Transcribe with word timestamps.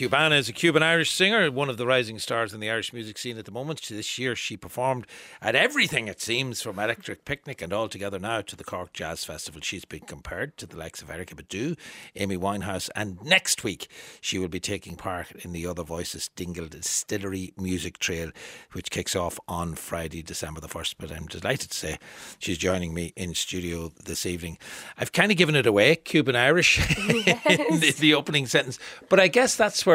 Qbanaa 0.00 0.38
is 0.38 0.48
a 0.48 0.54
Cuban 0.54 0.82
Irish 0.82 1.10
singer, 1.10 1.50
one 1.50 1.68
of 1.68 1.76
the 1.76 1.86
rising 1.86 2.18
stars 2.18 2.54
in 2.54 2.60
the 2.60 2.70
Irish 2.70 2.94
music 2.94 3.18
scene 3.18 3.36
at 3.36 3.44
the 3.44 3.50
moment. 3.50 3.86
This 3.86 4.18
year, 4.18 4.34
she 4.34 4.56
performed 4.56 5.06
at 5.42 5.54
everything, 5.54 6.08
it 6.08 6.22
seems, 6.22 6.62
from 6.62 6.78
Electric 6.78 7.26
Picnic 7.26 7.60
and 7.60 7.70
all 7.70 7.86
together 7.86 8.18
now 8.18 8.40
to 8.40 8.56
the 8.56 8.64
Cork 8.64 8.94
Jazz 8.94 9.24
Festival. 9.24 9.60
She's 9.60 9.84
been 9.84 10.00
compared 10.00 10.56
to 10.56 10.66
the 10.66 10.78
likes 10.78 11.02
of 11.02 11.08
Erykah 11.08 11.34
Badu, 11.34 11.76
Amy 12.16 12.38
Winehouse, 12.38 12.88
and 12.96 13.22
next 13.22 13.62
week 13.62 13.88
she 14.22 14.38
will 14.38 14.48
be 14.48 14.58
taking 14.58 14.96
part 14.96 15.32
in 15.44 15.52
the 15.52 15.66
Other 15.66 15.82
Voices 15.82 16.30
Dingle 16.34 16.68
Distillery 16.68 17.52
Music 17.58 17.98
Trail, 17.98 18.30
which 18.72 18.90
kicks 18.90 19.14
off 19.14 19.38
on 19.48 19.74
Friday, 19.74 20.22
December 20.22 20.62
the 20.62 20.68
1st. 20.68 20.94
But 20.98 21.12
I'm 21.12 21.26
delighted 21.26 21.72
to 21.72 21.76
say 21.76 21.98
she's 22.38 22.56
joining 22.56 22.94
me 22.94 23.12
in 23.16 23.34
studio 23.34 23.92
this 24.02 24.24
evening. 24.24 24.56
I've 24.96 25.12
kind 25.12 25.30
of 25.30 25.36
given 25.36 25.56
it 25.56 25.66
away, 25.66 25.96
Cuban 25.96 26.36
Irish, 26.36 26.78
yes. 27.26 27.44
in 27.44 27.80
the, 27.80 27.94
the 27.98 28.14
opening 28.14 28.46
sentence, 28.46 28.78
but 29.10 29.20
I 29.20 29.28
guess 29.28 29.56
that's 29.56 29.84
where 29.84 29.89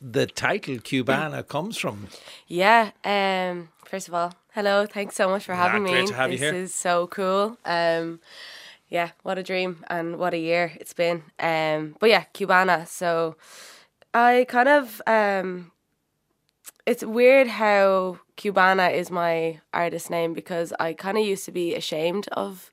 the 0.00 0.26
title 0.26 0.76
Qbanaa 0.76 1.46
comes 1.48 1.78
from. 1.78 2.08
Yeah. 2.48 2.90
Um, 3.04 3.68
first 3.84 4.08
of 4.08 4.14
all, 4.14 4.34
hello. 4.54 4.86
Thanks 4.86 5.14
so 5.14 5.28
much 5.28 5.44
for 5.44 5.54
having 5.54 5.84
great 5.84 6.02
me. 6.02 6.06
To 6.08 6.14
have 6.14 6.30
this 6.30 6.40
you 6.40 6.46
here. 6.46 6.54
is 6.54 6.74
so 6.74 7.06
cool. 7.06 7.56
Um, 7.64 8.20
yeah, 8.88 9.10
what 9.22 9.38
a 9.38 9.42
dream 9.42 9.84
and 9.88 10.18
what 10.18 10.34
a 10.34 10.38
year 10.38 10.72
it's 10.80 10.92
been. 10.92 11.22
Um, 11.38 11.96
but 12.00 12.10
yeah, 12.10 12.24
Qbanaa. 12.34 12.88
So 12.88 13.36
I 14.12 14.44
kind 14.48 14.68
of 14.68 15.00
um, 15.06 15.70
it's 16.84 17.04
weird 17.04 17.46
how 17.46 18.18
Qbanaa 18.36 18.92
is 18.94 19.10
my 19.10 19.60
artist 19.72 20.10
name 20.10 20.34
because 20.34 20.72
I 20.80 20.92
kind 20.94 21.16
of 21.16 21.24
used 21.24 21.44
to 21.44 21.52
be 21.52 21.74
ashamed 21.74 22.28
of 22.32 22.71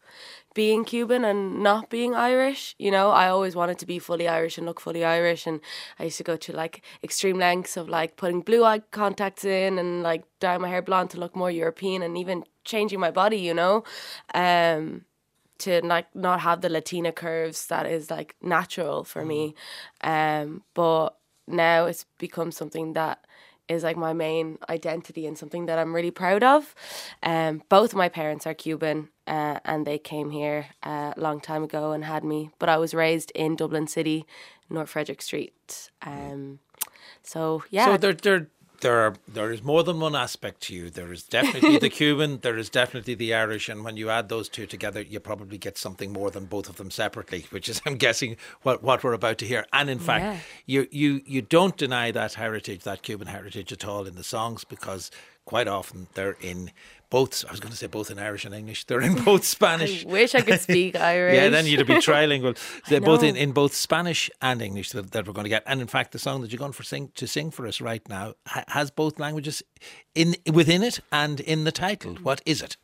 being 0.59 0.83
Cuban 0.83 1.23
and 1.23 1.63
not 1.63 1.89
being 1.89 2.13
Irish. 2.13 2.75
You 2.77 2.91
know, 2.91 3.11
I 3.11 3.29
always 3.29 3.55
wanted 3.55 3.79
to 3.79 3.85
be 3.85 3.97
fully 3.97 4.27
Irish 4.27 4.57
and 4.57 4.67
look 4.67 4.81
fully 4.81 5.05
Irish, 5.05 5.47
and 5.47 5.61
I 5.97 6.03
used 6.03 6.17
to 6.17 6.29
go 6.31 6.35
to 6.35 6.51
like 6.51 6.81
extreme 7.01 7.37
lengths 7.37 7.77
of 7.77 7.87
like 7.87 8.17
putting 8.17 8.41
blue 8.41 8.65
eye 8.65 8.81
contacts 8.91 9.45
in 9.45 9.79
and 9.79 10.03
like 10.03 10.23
dyeing 10.41 10.61
my 10.61 10.67
hair 10.67 10.81
blonde 10.81 11.11
to 11.11 11.17
look 11.17 11.33
more 11.33 11.49
European, 11.49 12.03
and 12.03 12.17
even 12.17 12.43
changing 12.65 12.99
my 12.99 13.09
body. 13.09 13.37
You 13.37 13.53
know, 13.53 13.85
um, 14.33 15.05
to 15.59 15.79
like 15.85 16.13
not 16.13 16.41
have 16.41 16.59
the 16.59 16.67
Latina 16.67 17.13
curves 17.13 17.67
that 17.67 17.85
is 17.85 18.11
like 18.11 18.35
natural 18.41 19.05
for 19.05 19.23
me. 19.23 19.55
Um, 20.01 20.63
but 20.73 21.15
now 21.47 21.85
it's 21.85 22.05
become 22.17 22.51
something 22.51 22.93
that 22.99 23.25
is 23.69 23.83
like 23.83 23.95
my 23.95 24.13
main 24.13 24.57
identity 24.67 25.25
and 25.27 25.37
something 25.37 25.67
that 25.67 25.77
I'm 25.77 25.95
really 25.95 26.11
proud 26.11 26.43
of. 26.43 26.75
Um, 27.23 27.61
both 27.69 27.93
my 27.93 28.09
parents 28.09 28.45
are 28.47 28.53
Cuban 28.55 29.09
uh, 29.27 29.59
and 29.63 29.85
they 29.85 29.99
came 29.99 30.31
here 30.31 30.67
uh, 30.83 31.13
a 31.15 31.19
long 31.19 31.39
time 31.39 31.63
ago 31.63 31.91
and 31.91 32.03
had 32.03 32.23
me, 32.23 32.49
but 32.59 32.67
I 32.67 32.77
was 32.77 32.93
raised 32.93 33.31
in 33.35 33.55
Dublin 33.55 33.87
City, 33.87 34.25
North 34.69 34.89
Frederick 34.89 35.21
Street. 35.21 35.91
Um, 36.01 36.59
so 37.21 37.63
yeah, 37.69 37.85
So 37.85 37.97
there, 37.97 38.13
there, 38.13 38.47
there 38.81 38.99
are 38.99 39.15
there 39.27 39.51
is 39.51 39.61
more 39.63 39.83
than 39.83 39.99
one 39.99 40.15
aspect 40.15 40.61
to 40.63 40.73
you. 40.75 40.89
There 40.89 41.11
is 41.11 41.23
definitely 41.23 41.77
the 41.77 41.89
Cuban. 41.99 42.39
There 42.41 42.57
is 42.57 42.69
definitely 42.69 43.15
the 43.15 43.33
Irish, 43.33 43.69
and 43.69 43.83
when 43.83 43.97
you 43.97 44.09
add 44.09 44.29
those 44.29 44.49
two 44.49 44.65
together, 44.65 45.01
you 45.01 45.19
probably 45.19 45.57
get 45.57 45.77
something 45.77 46.11
more 46.13 46.31
than 46.31 46.45
both 46.45 46.69
of 46.69 46.77
them 46.77 46.91
separately. 46.91 47.45
Which 47.49 47.67
is, 47.69 47.81
I'm 47.85 47.95
guessing, 47.97 48.37
what 48.63 48.81
what 48.83 49.03
we're 49.03 49.13
about 49.13 49.37
to 49.39 49.45
hear. 49.45 49.65
And 49.73 49.89
in 49.89 49.99
fact, 49.99 50.23
Yeah. 50.23 50.39
you 50.65 50.87
you 50.91 51.21
you 51.25 51.41
don't 51.41 51.77
deny 51.77 52.11
that 52.11 52.35
heritage, 52.35 52.83
that 52.83 53.01
Cuban 53.01 53.27
heritage 53.27 53.71
at 53.71 53.85
all 53.85 54.05
in 54.07 54.15
the 54.15 54.23
songs, 54.23 54.63
because 54.63 55.11
quite 55.45 55.67
often 55.67 56.07
they're 56.13 56.37
in 56.41 56.71
both. 57.09 57.45
I 57.47 57.51
was 57.51 57.59
going 57.59 57.71
to 57.71 57.77
say 57.77 57.87
both 57.87 58.11
in 58.11 58.19
Irish 58.19 58.45
and 58.45 58.53
English. 58.53 58.83
They're 58.87 59.01
in 59.01 59.15
both 59.15 59.43
Spanish. 59.57 60.05
I 60.05 60.09
wish 60.09 60.35
I 60.35 60.41
could 60.41 60.59
speak 60.59 60.95
Irish. 61.13 61.35
Yeah, 61.35 61.49
then 61.49 61.65
you'd 61.65 61.85
be 61.87 61.95
trilingual. 61.95 62.57
They're 62.87 63.01
both 63.01 63.23
in, 63.23 63.35
in 63.35 63.51
both 63.51 63.73
Spanish 63.73 64.29
and 64.41 64.61
English 64.61 64.91
that, 64.91 65.11
that 65.11 65.27
we're 65.27 65.33
going 65.33 65.45
to 65.45 65.49
get. 65.49 65.63
And 65.65 65.81
in 65.81 65.87
fact, 65.87 66.11
the 66.11 66.19
song 66.19 66.41
that 66.41 66.51
you're 66.51 66.59
going 66.59 66.71
for 66.71 66.83
sing 66.83 67.11
to 67.15 67.27
sing 67.27 67.51
for 67.51 67.65
us 67.67 67.81
right 67.81 68.07
now 68.09 68.35
ha- 68.47 68.65
has 68.67 68.91
both 68.91 69.19
languages 69.19 69.63
in 70.15 70.35
within 70.51 70.83
it 70.83 70.99
and 71.11 71.39
in 71.39 71.63
the 71.63 71.71
title. 71.71 72.15
Mm. 72.15 72.21
What 72.21 72.41
is 72.45 72.61
it? 72.61 72.77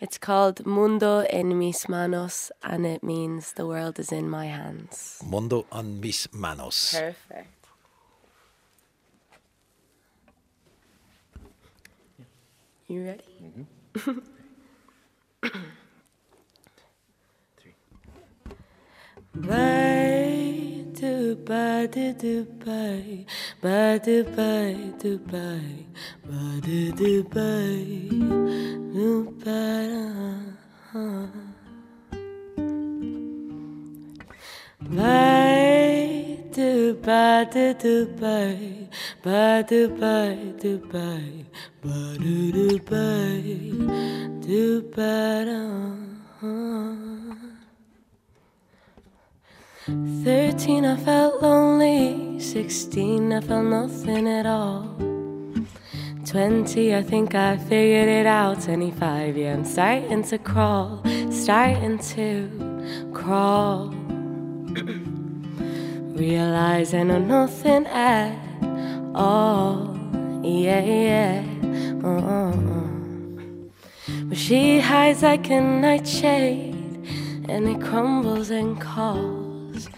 It's 0.00 0.16
called 0.18 0.64
Mundo 0.64 1.20
en 1.28 1.58
mis 1.58 1.86
manos, 1.88 2.50
and 2.62 2.86
it 2.86 3.02
means 3.02 3.52
the 3.52 3.66
world 3.66 3.98
is 3.98 4.10
in 4.10 4.30
my 4.30 4.46
hands. 4.46 5.20
Mundo 5.24 5.66
en 5.72 6.00
mis 6.00 6.26
manos. 6.32 6.94
Perfect. 6.94 7.59
You 12.90 13.04
ready? 13.06 13.22
Bye, 19.32 20.84
do 20.94 21.36
bye, 21.36 21.86
do 21.86 22.12
do 22.14 22.44
bye, 22.64 23.24
to 23.62 23.62
bye 23.62 23.98
do 24.04 24.24
bye, 24.24 24.76
do 24.98 25.18
bye, 29.44 30.50
bye 30.92 31.49
bye, 34.90 36.38
do 36.52 36.94
bye. 36.94 37.30
Do 37.50 37.74
do 37.74 38.06
bye, 38.20 38.88
bye 39.24 39.62
do 39.66 39.88
bye, 39.88 40.36
bye, 40.62 40.78
bye 41.82 42.78
bye, 42.78 42.78
bye. 42.86 43.40
Thirteen, 50.22 50.84
I 50.84 50.96
felt 50.96 51.42
lonely. 51.42 52.38
Sixteen, 52.38 53.32
I 53.32 53.40
felt 53.40 53.64
nothing 53.64 54.28
at 54.28 54.46
all. 54.46 54.94
Twenty, 56.26 56.94
I 56.94 57.02
think 57.02 57.34
I 57.34 57.56
figured 57.56 58.08
it 58.08 58.26
out. 58.26 58.60
Twenty-five, 58.60 59.36
yeah, 59.36 59.54
I'm 59.54 59.64
starting 59.64 60.22
to 60.24 60.38
crawl, 60.38 61.02
starting 61.30 61.98
to 62.14 63.10
crawl. 63.12 63.94
Realize 66.20 66.92
I 66.92 67.02
know 67.02 67.18
nothing 67.18 67.86
at 67.86 68.36
all. 69.14 69.96
Yeah, 70.44 70.80
yeah. 70.80 71.42
Uh-uh. 72.04 72.52
But 74.24 74.36
she 74.36 74.80
hides 74.80 75.22
like 75.22 75.48
a 75.48 75.62
nightshade, 75.62 76.74
and 77.48 77.66
it 77.66 77.80
crumbles 77.80 78.50
and 78.50 78.78
calls. 78.78 79.88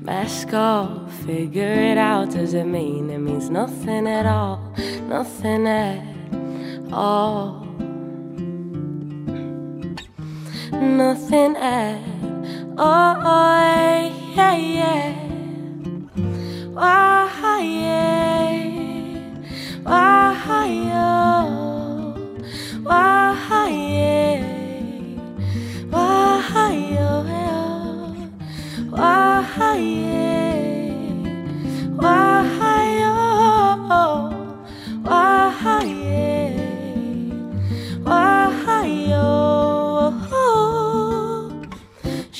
Mask 0.00 0.54
off, 0.54 1.12
figure 1.26 1.74
it 1.74 1.98
out. 1.98 2.30
Does 2.30 2.54
it 2.54 2.64
mean 2.64 3.10
it 3.10 3.18
means 3.18 3.50
nothing 3.50 4.08
at 4.08 4.24
all? 4.24 4.72
Nothing 5.10 5.68
at 5.68 6.02
all. 6.90 7.66
Nothing 10.72 11.54
at 11.56 12.00
all. 12.78 13.20
Yeah, 14.34 14.56
yeah. 14.56 15.25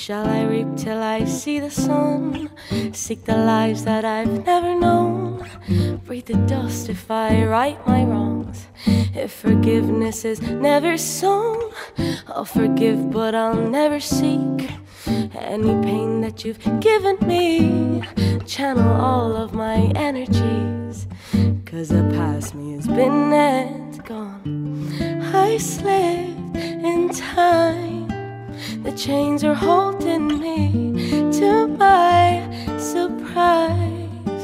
Shall 0.07 0.25
I 0.25 0.43
reap 0.43 0.67
till 0.77 1.03
I 1.03 1.25
see 1.25 1.59
the 1.59 1.69
sun? 1.69 2.49
Seek 2.91 3.23
the 3.25 3.37
lives 3.37 3.83
that 3.85 4.03
I've 4.03 4.45
never 4.45 4.75
known. 4.75 5.47
Breathe 6.05 6.25
the 6.25 6.35
dust 6.47 6.89
if 6.89 7.09
I 7.09 7.45
right 7.45 7.79
my 7.87 8.03
wrongs. 8.03 8.67
If 9.15 9.31
forgiveness 9.31 10.25
is 10.25 10.41
never 10.41 10.97
sown, 10.97 11.71
I'll 12.27 12.45
forgive, 12.45 13.11
but 13.11 13.35
I'll 13.35 13.67
never 13.69 13.99
seek 13.99 14.69
any 15.07 15.73
pain 15.83 16.21
that 16.21 16.43
you've 16.43 16.63
given 16.79 17.17
me. 17.25 18.03
Channel 18.45 19.01
all 19.01 19.35
of 19.35 19.53
my 19.53 19.91
energies, 19.95 21.07
cause 21.65 21.89
the 21.89 22.09
past 22.15 22.55
me 22.55 22.73
has 22.73 22.87
been 22.87 23.33
and 23.33 24.03
gone. 24.05 24.93
I 25.33 25.57
slipped 25.57 26.55
in 26.57 27.09
time. 27.09 28.06
The 28.83 28.91
chains 28.95 29.43
are 29.43 29.53
holding 29.53 30.27
me 30.39 31.31
to 31.39 31.67
my 31.67 32.41
surprise. 32.77 34.43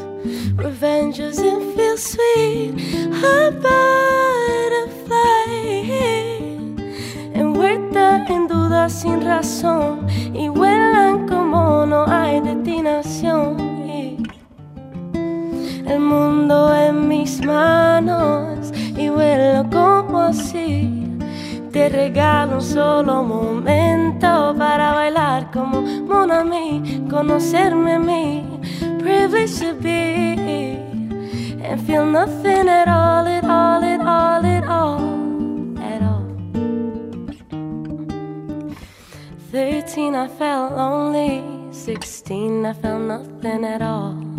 Revenge 0.56 1.18
doesn't 1.18 1.76
feel 1.76 1.98
sweet. 1.98 2.74
A 3.24 3.52
butterfly. 3.52 3.94
En 7.34 7.54
sin 8.90 9.22
razón. 9.22 10.08
Y 10.34 10.50
vuelan 10.50 11.28
como 11.28 11.86
no 11.86 12.06
hay 12.08 12.42
destinación. 12.42 13.74
el 15.86 16.00
mundo 16.00 16.74
en 16.74 17.08
mis 17.08 17.46
manos 17.46 18.72
y 18.98 19.10
vuelo 19.10 19.70
como 19.70 20.20
así. 20.20 21.03
Te 21.74 21.90
regalo 21.90 22.58
un 22.58 22.62
solo 22.62 23.24
momento 23.24 24.54
para 24.56 24.94
bailar 24.94 25.50
como 25.52 25.82
Monami, 25.82 27.04
conocerme 27.10 27.94
a 27.94 28.00
mí, 28.00 28.46
privilege 29.00 29.60
to 29.60 29.74
be 29.82 30.34
and 31.64 31.82
feel 31.88 32.06
nothing 32.06 32.70
at 32.70 32.88
all, 32.88 33.26
at 33.26 33.44
all, 33.44 33.84
at 33.84 34.00
all, 34.02 34.46
at 34.46 34.64
all, 34.68 35.80
at 35.80 36.02
all. 36.04 36.28
Thirteen, 39.52 40.14
I 40.14 40.28
felt 40.28 40.74
lonely. 40.78 41.42
Sixteen, 41.72 42.68
I 42.68 42.74
felt 42.74 43.02
nothing 43.02 43.66
at 43.66 43.82
all. 43.82 44.33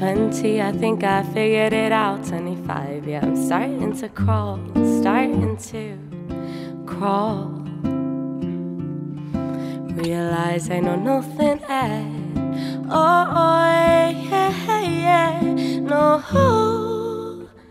20, 0.00 0.62
I 0.62 0.72
think 0.72 1.04
I 1.04 1.22
figured 1.22 1.74
it 1.74 1.92
out. 1.92 2.24
25, 2.24 3.06
yeah, 3.06 3.20
I'm 3.20 3.36
starting 3.36 3.94
to 3.98 4.08
crawl, 4.08 4.58
starting 4.98 5.58
to 5.58 5.98
crawl. 6.86 7.50
Realize 9.94 10.70
I 10.70 10.80
know 10.80 10.96
nothing 10.96 11.62
at 11.68 12.02
all. 12.88 13.26
Yeah, 14.10 14.80
yeah, 14.88 15.42
no. 15.80 16.22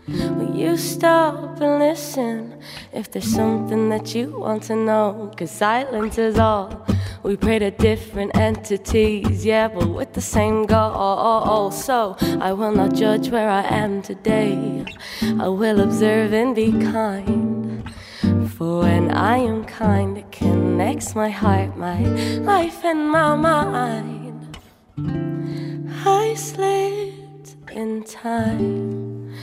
Will 0.06 0.54
you 0.54 0.76
stop 0.76 1.60
and 1.60 1.80
listen 1.80 2.62
if 2.92 3.10
there's 3.10 3.24
something 3.24 3.88
that 3.88 4.14
you 4.14 4.38
want 4.38 4.62
to 4.64 4.76
know? 4.76 5.32
Cause 5.36 5.50
silence 5.50 6.16
is 6.16 6.38
all. 6.38 6.86
We 7.22 7.36
pray 7.36 7.58
to 7.58 7.70
different 7.70 8.34
entities, 8.34 9.44
yeah, 9.44 9.68
but 9.68 9.88
with 9.88 10.14
the 10.14 10.22
same 10.22 10.64
goal. 10.64 11.70
So 11.70 12.16
I 12.40 12.52
will 12.54 12.72
not 12.72 12.94
judge 12.94 13.28
where 13.28 13.48
I 13.48 13.62
am 13.62 14.00
today. 14.00 14.86
I 15.38 15.48
will 15.48 15.80
observe 15.80 16.32
and 16.32 16.54
be 16.56 16.72
kind. 16.72 17.84
For 18.56 18.80
when 18.80 19.10
I 19.10 19.36
am 19.36 19.64
kind, 19.64 20.16
it 20.16 20.32
connects 20.32 21.14
my 21.14 21.28
heart, 21.28 21.76
my 21.76 22.00
life, 22.40 22.84
and 22.84 23.10
my 23.10 23.36
mind. 23.36 24.58
I 26.04 26.34
slipped 26.34 27.56
in 27.70 28.02
time. 28.04 29.34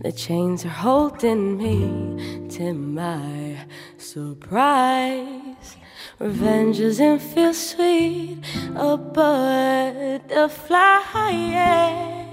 The 0.00 0.12
chains 0.12 0.64
are 0.64 0.68
holding 0.68 1.58
me 1.58 2.48
to 2.48 2.72
my 2.72 3.58
surprise. 3.98 5.76
Revenge 6.18 6.78
doesn't 6.78 7.18
feel 7.20 7.52
sweet, 7.52 8.38
a 8.74 8.96
butterfly, 8.96 10.30
yeah. 11.30 12.24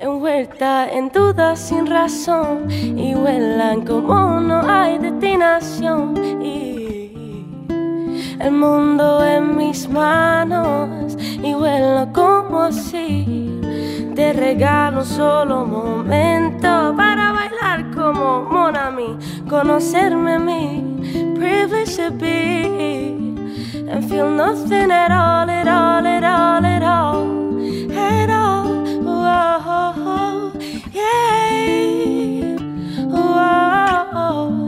Envuelta 0.00 0.88
en 0.90 1.08
dudas 1.08 1.60
sin 1.60 1.86
razón 1.86 2.68
y 2.68 3.14
vuelan 3.14 3.82
como 3.86 4.40
no 4.40 4.60
hay 4.68 4.98
destinación. 4.98 6.42
Y 6.42 7.12
el 8.40 8.50
mundo 8.50 9.24
en 9.24 9.56
mis 9.56 9.88
manos 9.88 11.16
y 11.40 11.54
vuelo 11.54 12.08
como 12.12 12.62
así. 12.62 13.60
Te 14.16 14.32
regalo 14.32 14.98
un 14.98 15.06
solo 15.06 15.64
momento 15.64 16.92
para 16.96 17.30
bailar 17.30 17.88
como 17.94 18.42
Monami, 18.50 19.16
conocerme 19.48 20.32
a 20.32 20.38
mí, 20.40 20.91
privilege 21.42 21.96
to 21.96 22.08
be 22.12 22.36
and 23.90 24.08
feel 24.08 24.30
nothing 24.30 24.92
at 24.92 25.10
all, 25.10 25.50
at 25.50 25.66
all, 25.66 26.06
at 26.06 26.22
all, 26.22 26.64
at 26.64 26.82
all, 26.84 27.90
at 27.90 28.30
all. 28.30 28.66
Whoa, 29.02 30.60
yeah, 30.92 32.56
whoa, 33.14 34.61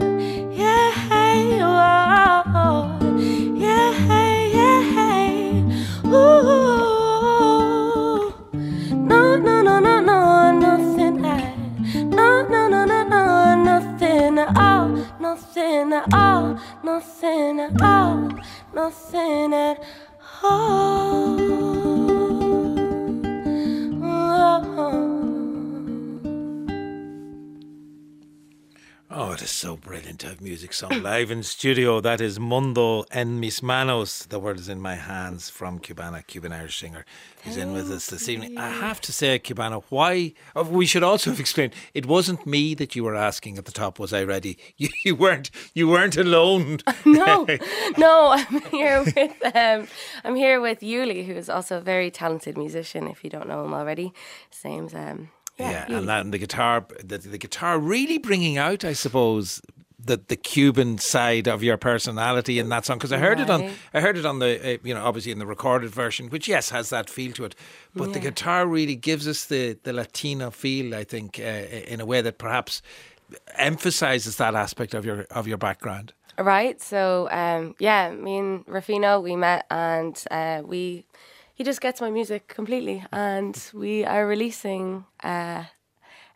have 30.81 31.01
live 31.01 31.31
in 31.31 31.43
studio. 31.43 31.99
That 31.99 32.21
is 32.21 32.39
Mundo 32.39 33.03
en 33.11 33.39
mis 33.39 33.61
manos. 33.61 34.25
The 34.27 34.39
word 34.39 34.59
is 34.59 34.69
in 34.69 34.79
my 34.79 34.95
hands 34.95 35.49
from 35.49 35.79
Qbanaa, 35.79 36.27
Cuban 36.27 36.53
Irish 36.53 36.79
singer, 36.79 37.05
who's 37.43 37.57
in 37.57 37.73
with 37.73 37.91
us 37.91 38.07
this 38.07 38.29
evening. 38.29 38.57
I 38.57 38.69
have 38.69 39.01
to 39.01 39.11
say, 39.11 39.39
Qbanaa, 39.39 39.83
why? 39.89 40.33
Oh, 40.55 40.63
we 40.63 40.85
should 40.85 41.03
also 41.03 41.31
have 41.31 41.39
explained. 41.39 41.73
It 41.93 42.05
wasn't 42.05 42.45
me 42.45 42.75
that 42.75 42.95
you 42.95 43.03
were 43.03 43.15
asking 43.15 43.57
at 43.57 43.65
the 43.65 43.71
top. 43.71 43.99
Was 43.99 44.13
I 44.13 44.23
ready? 44.23 44.57
You, 44.77 44.89
you 45.05 45.15
weren't. 45.15 45.51
You 45.73 45.87
weren't 45.87 46.17
alone. 46.17 46.79
no, 47.05 47.47
no. 47.97 48.31
I'm 48.31 48.61
here 48.71 49.03
with 49.03 49.55
um, 49.55 49.87
I'm 50.23 50.35
here 50.35 50.59
with 50.59 50.81
Yuli, 50.81 51.25
who 51.25 51.33
is 51.33 51.49
also 51.49 51.77
a 51.77 51.81
very 51.81 52.11
talented 52.11 52.57
musician. 52.57 53.07
If 53.07 53.23
you 53.23 53.29
don't 53.29 53.47
know 53.47 53.63
him 53.63 53.73
already, 53.73 54.13
same 54.51 54.75
name's 54.75 54.93
um, 54.93 55.29
Yeah, 55.57 55.85
yeah, 55.87 55.97
and 55.97 56.09
that 56.09 56.21
and 56.21 56.33
the 56.33 56.37
guitar, 56.37 56.85
the, 57.03 57.17
the 57.17 57.37
guitar 57.37 57.79
really 57.79 58.17
bringing 58.17 58.57
out, 58.57 58.83
I 58.83 58.93
suppose, 58.93 59.61
the 60.05 60.17
the 60.27 60.35
Cuban 60.35 60.97
side 60.97 61.47
of 61.47 61.63
your 61.63 61.77
personality 61.77 62.59
in 62.59 62.69
that 62.69 62.85
song. 62.85 62.97
Because 62.97 63.11
I 63.11 63.17
heard 63.17 63.39
it 63.39 63.49
on, 63.49 63.71
I 63.93 63.99
heard 63.99 64.17
it 64.17 64.25
on 64.25 64.39
the, 64.39 64.75
uh, 64.75 64.77
you 64.83 64.93
know, 64.93 65.03
obviously 65.03 65.31
in 65.31 65.39
the 65.39 65.45
recorded 65.45 65.89
version, 65.89 66.29
which 66.29 66.47
yes 66.47 66.69
has 66.69 66.89
that 66.89 67.09
feel 67.09 67.33
to 67.33 67.45
it, 67.45 67.55
but 67.95 68.13
the 68.13 68.19
guitar 68.19 68.67
really 68.67 68.95
gives 68.95 69.27
us 69.27 69.45
the 69.45 69.77
the 69.83 69.93
Latino 69.93 70.51
feel. 70.51 70.95
I 70.95 71.03
think 71.03 71.39
uh, 71.39 71.43
in 71.43 71.99
a 71.99 72.05
way 72.05 72.21
that 72.21 72.37
perhaps 72.37 72.81
emphasizes 73.55 74.35
that 74.37 74.55
aspect 74.55 74.93
of 74.93 75.05
your 75.05 75.25
of 75.31 75.47
your 75.47 75.57
background. 75.57 76.13
Right. 76.37 76.81
So 76.81 77.29
um, 77.31 77.75
yeah, 77.79 78.11
me 78.11 78.37
and 78.37 78.65
Rafino 78.65 79.23
we 79.23 79.35
met 79.35 79.65
and 79.69 80.21
uh, 80.29 80.61
we 80.65 81.05
he 81.55 81.63
just 81.63 81.79
gets 81.79 82.01
my 82.01 82.09
music 82.09 82.49
completely, 82.49 83.05
and 83.13 83.57
we 83.73 84.03
are 84.03 84.27
releasing 84.27 85.05
uh, 85.23 85.63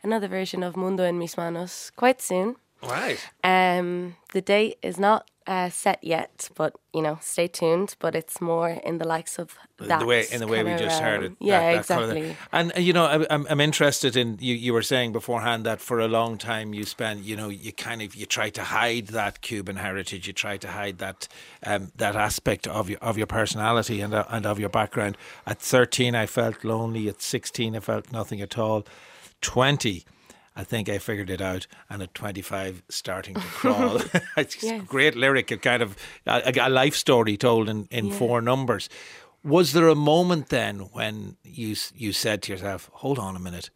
another 0.02 0.30
version 0.30 0.64
of 0.64 0.78
Mundo 0.78 1.04
en 1.04 1.20
mis 1.20 1.36
manos 1.36 1.92
quite 1.96 2.22
soon. 2.22 2.56
Right. 2.84 3.20
Um, 3.44 4.16
the 4.34 4.42
date 4.42 4.78
is 4.82 4.98
not 5.00 5.30
uh, 5.48 5.70
set 5.70 6.04
yet, 6.04 6.50
but 6.56 6.76
you 6.94 7.02
know, 7.02 7.18
stay 7.22 7.48
tuned. 7.48 7.96
But 8.00 8.16
it's 8.16 8.40
more 8.40 8.70
in 8.70 9.00
the 9.00 9.08
likes 9.08 9.40
of 9.40 9.56
that 9.80 10.00
the 10.00 10.06
way 10.06 10.26
in 10.32 10.40
the 10.40 10.48
way 10.48 10.64
we 10.64 10.76
just 10.76 11.02
heard 11.02 11.24
it. 11.24 11.34
Yeah, 11.40 11.60
that- 11.60 11.88
that 11.88 12.02
exactly. 12.02 12.38
And 12.52 12.72
uh, 12.78 12.80
you 12.80 12.94
know, 12.94 13.06
I, 13.06 13.26
I'm 13.30 13.48
I'm 13.50 13.60
interested 13.60 14.16
in 14.16 14.38
you. 14.40 14.54
You 14.54 14.74
were 14.74 14.84
saying 14.84 15.12
beforehand 15.12 15.66
that 15.66 15.82
for 15.82 16.00
a 16.00 16.08
long 16.08 16.38
time 16.38 16.74
you 16.74 16.86
spent, 16.86 17.24
you 17.24 17.36
know, 17.36 17.50
you 17.50 17.74
kind 17.74 18.02
of 18.02 18.16
you 18.16 18.26
try 18.28 18.50
to 18.52 18.64
hide 18.64 19.08
that 19.08 19.42
Cuban 19.42 19.78
heritage. 19.78 20.28
You 20.28 20.34
try 20.34 20.58
to 20.58 20.68
hide 20.68 21.00
that 21.00 21.28
um, 21.66 21.92
that 21.96 22.16
aspect 22.16 22.68
of 22.68 22.90
your 22.90 23.00
of 23.00 23.18
your 23.18 23.28
personality 23.28 24.02
and 24.02 24.14
uh, 24.14 24.26
and 24.30 24.46
of 24.46 24.60
your 24.60 24.70
background. 24.70 25.18
At 25.48 25.60
13, 25.60 26.14
I 26.16 26.28
felt 26.28 26.64
lonely. 26.64 27.10
At 27.10 27.22
16, 27.22 27.76
I 27.76 27.80
felt 27.80 28.12
nothing 28.12 28.40
at 28.42 28.58
all. 28.58 28.86
20. 29.42 30.06
I 30.60 30.64
think 30.66 30.90
I 30.90 30.98
figured 31.00 31.30
it 31.30 31.42
out, 31.42 31.68
and 31.90 32.02
at 32.04 32.14
25, 32.14 32.84
starting 32.90 33.36
to 33.36 33.42
crawl. 33.60 34.02
it's 34.38 34.62
Yes. 34.64 34.82
a 34.82 34.86
great 34.86 35.16
lyric, 35.16 35.52
a 35.52 35.58
kind 35.58 35.82
of 35.82 35.96
a, 36.26 36.52
a 36.62 36.70
life 36.70 36.96
story 36.96 37.38
told 37.38 37.70
in, 37.70 37.88
in 37.92 38.06
Yeah. 38.08 38.18
four 38.20 38.42
numbers. 38.42 38.90
Was 39.44 39.72
there 39.72 39.88
a 39.88 39.96
moment 39.96 40.50
then 40.50 40.80
when 40.92 41.38
you 41.44 41.76
you 41.96 42.12
said 42.14 42.42
to 42.44 42.52
yourself, 42.52 42.90
"Hold 43.02 43.18
on 43.20 43.36
a 43.36 43.40
minute, 43.40 43.70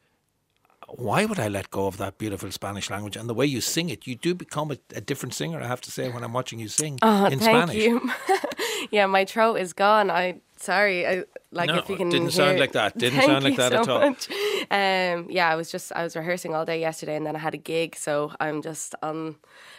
why 0.89 1.25
would 1.25 1.39
I 1.39 1.47
let 1.47 1.69
go 1.71 1.87
of 1.87 1.95
that 1.97 2.17
beautiful 2.17 2.51
Spanish 2.51 2.89
language 2.89 3.15
and 3.19 3.27
the 3.29 3.33
way 3.33 3.45
you 3.45 3.61
sing 3.61 3.89
it? 3.89 4.05
You 4.05 4.15
do 4.15 4.35
become 4.35 4.71
a, 4.71 4.77
a 4.95 5.01
different 5.01 5.33
singer. 5.33 5.61
I 5.61 5.67
have 5.67 5.81
to 5.81 5.91
say 5.91 6.09
when 6.09 6.23
I'm 6.23 6.33
watching 6.33 6.59
you 6.59 6.67
sing 6.67 6.99
Oh, 7.01 7.25
in 7.25 7.39
thank 7.39 7.69
Spanish. 7.69 7.75
you. 7.83 8.11
yeah, 8.91 9.07
my 9.07 9.25
throat 9.25 9.55
is 9.55 9.73
gone. 9.73 10.11
I 10.11 10.41
sorry. 10.63 11.05
I 11.07 11.23
like 11.51 11.69
No, 11.69 11.77
if 11.79 11.89
you 11.89 11.97
can. 11.97 12.09
didn't 12.09 12.31
sound 12.31 12.59
like 12.59 12.71
that. 12.73 12.97
Didn't 12.97 13.19
Thank 13.19 13.31
sound 13.31 13.43
like 13.43 13.57
that 13.57 13.73
at 13.73 13.85
so 13.85 13.91
all. 13.93 14.09
much. 14.09 14.29
Um, 14.71 15.27
yeah, 15.37 15.49
I 15.53 15.55
was 15.55 15.69
just 15.71 15.91
I 15.95 16.03
was 16.03 16.15
rehearsing 16.15 16.55
all 16.55 16.65
day 16.65 16.79
yesterday, 16.79 17.15
and 17.15 17.25
then 17.25 17.35
I 17.35 17.39
had 17.39 17.53
a 17.53 17.57
gig, 17.73 17.95
so 17.95 18.31
I'm 18.39 18.61
just 18.61 18.95
um. 19.01 19.35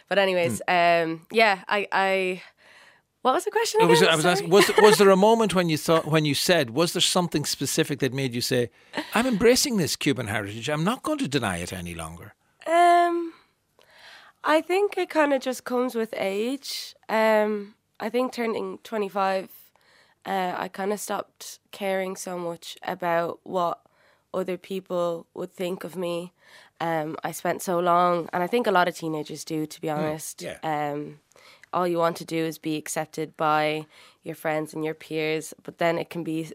But 0.08 0.18
anyways, 0.18 0.60
Hmm. 0.68 0.74
um, 0.76 1.26
yeah, 1.32 1.56
I 1.68 1.86
I. 1.92 2.42
What 3.22 3.34
was 3.34 3.44
the 3.44 3.50
question? 3.50 3.80
It 3.80 3.88
was. 3.88 4.02
I 4.02 4.14
was 4.16 4.26
asking, 4.26 4.50
was 4.50 4.70
was 4.78 4.96
there 4.98 5.10
a 5.10 5.16
moment 5.28 5.54
when 5.54 5.68
you 5.70 5.78
thought 5.78 6.04
when 6.06 6.24
you 6.26 6.34
said 6.34 6.70
was 6.70 6.92
there 6.92 7.00
something 7.18 7.46
specific 7.46 7.98
that 8.00 8.12
made 8.12 8.34
you 8.34 8.42
say 8.42 8.68
I'm 9.14 9.26
embracing 9.26 9.78
this 9.78 9.96
Cuban 9.96 10.26
heritage 10.26 10.68
I'm 10.68 10.84
not 10.84 11.02
going 11.02 11.18
to 11.18 11.28
deny 11.28 11.56
it 11.62 11.72
any 11.72 11.94
longer 11.94 12.34
Um, 12.66 13.32
I 14.56 14.60
think 14.60 14.98
it 14.98 15.08
kind 15.08 15.32
of 15.32 15.40
just 15.40 15.64
comes 15.64 15.94
with 15.94 16.12
age. 16.18 16.94
Um, 17.08 17.74
I 17.98 18.10
think 18.10 18.32
turning 18.32 18.78
25, 18.84 19.48
uh, 20.26 20.54
I 20.56 20.68
kind 20.68 20.92
of 20.92 21.00
stopped 21.00 21.58
caring 21.70 22.16
so 22.16 22.38
much 22.38 22.76
about 22.82 23.40
what 23.42 23.80
other 24.32 24.56
people 24.56 25.26
would 25.34 25.52
think 25.52 25.84
of 25.84 25.96
me. 25.96 26.32
Um, 26.80 27.16
I 27.22 27.32
spent 27.32 27.62
so 27.62 27.78
long, 27.78 28.28
and 28.32 28.42
I 28.42 28.46
think 28.46 28.66
a 28.66 28.72
lot 28.72 28.88
of 28.88 28.96
teenagers 28.96 29.44
do, 29.44 29.66
to 29.66 29.80
be 29.80 29.88
honest. 29.90 30.42
yeah. 30.42 30.58
Um, 30.62 31.20
all 31.72 31.88
you 31.88 31.98
want 31.98 32.16
to 32.18 32.24
do 32.24 32.36
is 32.36 32.56
be 32.56 32.76
accepted 32.76 33.36
by 33.36 33.86
your 34.22 34.34
friends 34.34 34.72
and 34.74 34.84
your 34.84 34.94
peers, 34.94 35.52
but 35.62 35.78
then 35.78 35.98
it 35.98 36.08
can 36.08 36.22
be 36.22 36.52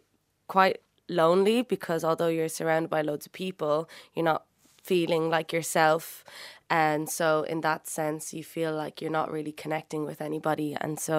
quite 0.47 0.79
lonely 1.09 1.61
because 1.61 2.03
although 2.03 2.27
you're 2.27 2.49
surrounded 2.49 2.89
by 2.89 3.01
loads 3.01 3.25
of 3.25 3.33
people, 3.33 3.89
you're 4.13 4.23
not 4.23 4.45
feeling 4.89 5.29
like 5.29 5.49
yourself. 5.57 6.23
And 6.71 7.09
so, 7.09 7.27
in 7.53 7.61
that 7.61 7.87
sense, 7.87 8.23
you 8.37 8.43
feel 8.43 8.73
like 8.83 9.01
you're 9.01 9.17
not 9.21 9.31
really 9.31 9.51
connecting 9.63 10.05
with 10.09 10.19
anybody. 10.29 10.69
And 10.83 10.99
so, 10.99 11.17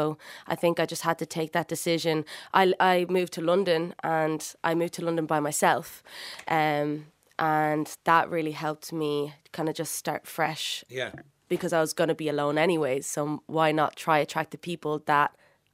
I 0.52 0.54
think 0.62 0.78
I 0.78 0.86
just 0.86 1.02
had 1.02 1.18
to 1.18 1.26
take 1.26 1.50
that 1.52 1.68
decision. 1.68 2.24
I, 2.60 2.62
I 2.78 3.06
moved 3.08 3.32
to 3.34 3.40
London 3.52 3.82
and 4.02 4.40
I 4.62 4.74
moved 4.74 4.94
to 4.94 5.04
London 5.04 5.26
by 5.26 5.40
myself. 5.40 6.02
Um, 6.46 7.06
and 7.38 7.86
that 8.04 8.30
really 8.30 8.52
helped 8.66 8.92
me 8.92 9.34
kind 9.52 9.68
of 9.68 9.74
just 9.74 9.94
start 9.94 10.26
fresh 10.26 10.84
Yeah. 10.88 11.12
because 11.48 11.72
I 11.72 11.80
was 11.80 11.92
going 11.94 12.08
to 12.08 12.14
be 12.24 12.28
alone 12.28 12.56
anyways. 12.58 13.06
So, 13.14 13.42
why 13.46 13.72
not 13.72 13.96
try 13.96 14.18
attract 14.20 14.50
the 14.52 14.58
people 14.70 14.94
that 15.06 15.30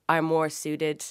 are 0.09 0.23
more 0.23 0.49
suited 0.49 1.05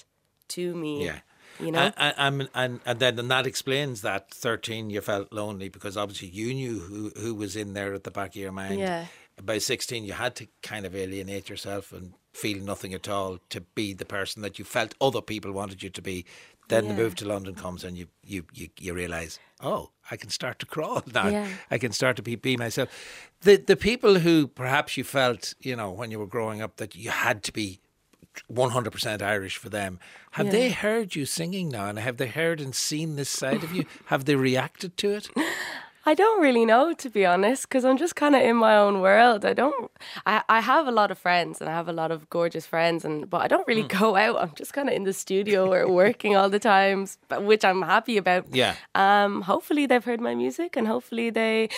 to 0.56 0.74
me? 0.74 1.06
Yeah. 1.06 1.20
You 1.59 1.71
know? 1.71 1.91
and, 1.97 2.50
and, 2.53 2.79
and, 2.85 3.00
then 3.00 3.19
and 3.19 3.31
that 3.31 3.47
explains 3.47 4.01
that 4.01 4.31
13 4.31 4.89
you 4.89 5.01
felt 5.01 5.31
lonely 5.31 5.69
because 5.69 5.95
obviously 5.97 6.27
you 6.27 6.53
knew 6.53 6.79
who, 6.79 7.12
who 7.19 7.35
was 7.35 7.55
in 7.55 7.74
there 7.74 7.93
at 7.93 8.03
the 8.03 8.12
back 8.12 8.29
of 8.29 8.35
your 8.35 8.51
mind. 8.51 8.79
Yeah. 8.79 9.05
By 9.41 9.57
16, 9.57 10.05
you 10.05 10.13
had 10.13 10.35
to 10.35 10.47
kind 10.63 10.85
of 10.85 10.95
alienate 10.95 11.50
yourself 11.50 11.91
and 11.91 12.13
feel 12.33 12.63
nothing 12.63 12.93
at 12.93 13.09
all 13.09 13.39
to 13.50 13.62
be 13.62 13.93
the 13.93 14.05
person 14.05 14.41
that 14.41 14.59
you 14.59 14.65
felt 14.65 14.95
other 15.01 15.21
people 15.21 15.51
wanted 15.51 15.83
you 15.83 15.89
to 15.89 16.01
be. 16.01 16.25
Then 16.67 16.88
the 16.88 16.93
move 16.95 17.13
to 17.15 17.27
London 17.27 17.53
comes 17.53 17.83
and 17.83 17.95
you, 17.95 18.07
you, 18.24 18.45
you, 18.51 18.69
you 18.79 18.93
realise, 18.93 19.38
oh, 19.62 19.91
I 20.09 20.17
can 20.17 20.29
start 20.29 20.57
to 20.59 20.65
crawl 20.65 21.03
now. 21.13 21.27
Yeah. 21.27 21.47
I 21.69 21.77
can 21.77 21.91
start 21.91 22.15
to 22.15 22.24
be, 22.24 22.35
be 22.35 22.57
myself. 22.57 22.89
The, 23.41 23.57
the 23.57 23.75
people 23.75 24.19
who 24.19 24.47
perhaps 24.47 24.97
you 24.97 25.03
felt, 25.03 25.53
you 25.59 25.75
know, 25.75 25.91
when 25.91 26.12
you 26.12 26.17
were 26.17 26.25
growing 26.25 26.62
up 26.62 26.77
that 26.77 26.95
you 26.95 27.12
had 27.12 27.43
to 27.43 27.51
be 27.51 27.81
100% 28.51 29.22
Irish 29.22 29.58
for 29.58 29.70
them. 29.70 30.00
Have 30.32 30.48
Yeah. 30.48 30.51
they 30.51 30.70
heard 30.72 31.15
you 31.15 31.25
singing 31.25 31.70
now 31.70 31.88
and 31.88 32.00
have 32.00 32.18
they 32.18 32.27
heard 32.27 32.60
and 32.62 32.75
seen 32.75 33.15
this 33.15 33.30
side 33.30 33.63
of 33.63 33.74
you? 33.74 33.86
have 34.06 34.25
they 34.25 34.36
reacted 34.36 34.98
to 34.98 35.12
it? 35.13 35.30
I 36.08 36.13
don't 36.13 36.39
really 36.39 36.65
know, 36.65 36.94
to 36.94 37.10
be 37.10 37.25
honest, 37.25 37.63
because 37.63 37.84
I'm 37.84 37.98
just 37.98 38.15
kind 38.15 38.36
of 38.36 38.42
in 38.44 38.56
my 38.58 38.77
own 38.77 39.01
world. 39.01 39.44
I 39.44 39.54
don't. 39.54 39.89
I, 40.27 40.44
I 40.48 40.60
have 40.62 40.86
a 40.88 40.92
lot 40.92 41.10
of 41.10 41.18
friends, 41.18 41.60
and 41.60 41.68
I 41.68 41.74
have 41.74 41.88
a 41.89 41.94
lot 41.94 42.12
of 42.12 42.30
gorgeous 42.30 42.68
friends, 42.68 43.04
and 43.04 43.27
but 43.27 43.42
I 43.42 43.48
don't 43.48 43.68
really 43.68 43.88
go 44.00 44.15
out. 44.15 44.39
I'm 44.39 44.51
just 44.56 44.72
kind 44.72 44.88
of 44.88 44.94
in 44.94 45.04
the 45.06 45.13
studio 45.13 45.74
or 45.74 45.89
working 45.92 46.36
all 46.36 46.48
the 46.48 46.60
times, 46.60 47.18
but 47.27 47.42
which 47.44 47.65
I'm 47.65 47.82
happy 47.82 48.18
about. 48.18 48.46
Yeah. 48.54 48.75
Um. 48.94 49.42
Hopefully 49.42 49.88
they've 49.88 50.06
heard 50.06 50.22
my 50.22 50.36
music, 50.36 50.77
and 50.77 50.88
hopefully 50.88 51.32
they 51.32 51.70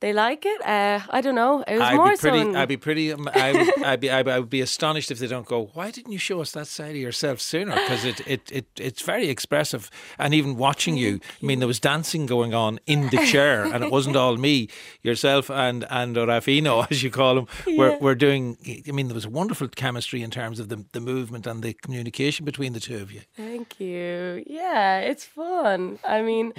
they 0.00 0.12
like 0.12 0.44
it. 0.46 0.60
Uh. 0.66 1.00
I 1.10 1.20
don't 1.20 1.34
know. 1.34 1.62
It 1.66 1.74
was 1.74 1.80
I'd 1.82 1.96
more 1.96 2.10
be 2.10 2.16
pretty. 2.16 2.52
so. 2.52 2.58
I'd 2.58 2.68
be 2.68 2.76
pretty. 2.76 3.12
um, 3.12 3.28
I 3.34 3.52
would, 3.52 3.84
I'd 3.90 4.00
be. 4.00 4.10
I 4.10 4.38
would 4.38 4.50
be 4.50 4.60
astonished 4.60 5.10
if 5.10 5.18
they 5.18 5.26
don't 5.26 5.46
go. 5.46 5.70
Why 5.74 5.90
didn't 5.90 6.12
you 6.12 6.18
show 6.18 6.40
us 6.40 6.52
that 6.52 6.66
side 6.66 6.90
of 6.90 6.96
yourself 6.96 7.40
sooner? 7.40 7.74
Because 7.74 8.04
it, 8.04 8.20
it, 8.26 8.52
it, 8.52 8.66
it's 8.78 9.02
very 9.02 9.28
expressive. 9.28 9.90
And 10.18 10.34
even 10.34 10.56
watching 10.56 10.96
you, 10.96 11.20
I 11.42 11.46
mean, 11.46 11.58
there 11.60 11.68
was 11.68 11.80
dancing 11.80 12.26
going 12.26 12.52
on 12.54 12.80
in 12.86 13.08
the 13.10 13.18
chair, 13.26 13.64
and 13.64 13.82
it 13.84 13.90
wasn't 13.90 14.16
all 14.16 14.36
me, 14.36 14.68
yourself, 15.02 15.50
and 15.50 15.86
and 15.90 16.16
Rafino, 16.16 16.86
as 16.90 17.02
you 17.02 17.10
call 17.10 17.38
him. 17.38 17.46
We're 17.66 17.90
Yeah. 17.92 17.98
we're 18.00 18.14
doing. 18.14 18.56
I 18.88 18.90
mean, 18.92 19.08
there 19.08 19.14
was 19.14 19.26
wonderful 19.26 19.68
chemistry 19.68 20.22
in 20.22 20.30
terms 20.30 20.60
of 20.60 20.68
the 20.68 20.84
the 20.92 21.00
movement 21.00 21.46
and 21.46 21.62
the 21.62 21.72
communication 21.72 22.44
between 22.44 22.72
the 22.72 22.80
two 22.80 22.98
of 22.98 23.10
you. 23.12 23.20
Thank 23.36 23.80
you. 23.80 24.42
Yeah, 24.46 24.98
it's 25.00 25.24
fun. 25.24 25.98
I 26.04 26.20
mean, 26.22 26.52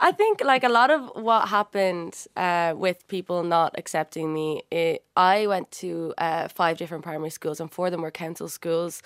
I 0.00 0.12
think 0.12 0.40
like 0.42 0.64
a 0.64 0.68
lot 0.68 0.90
of 0.90 1.10
what 1.22 1.48
happened 1.48 2.14
uh, 2.36 2.74
with 2.86 3.08
people 3.08 3.42
not 3.42 3.70
accepting 3.76 4.32
me, 4.32 4.62
it, 4.70 5.02
I 5.16 5.48
went 5.48 5.68
to 5.82 6.14
uh, 6.18 6.46
five 6.60 6.74
different 6.78 7.02
primary 7.02 7.30
schools, 7.30 7.58
and 7.60 7.68
four 7.68 7.86
of 7.88 7.92
them 7.92 8.02
were 8.02 8.12
council 8.12 8.48
schools. 8.48 9.02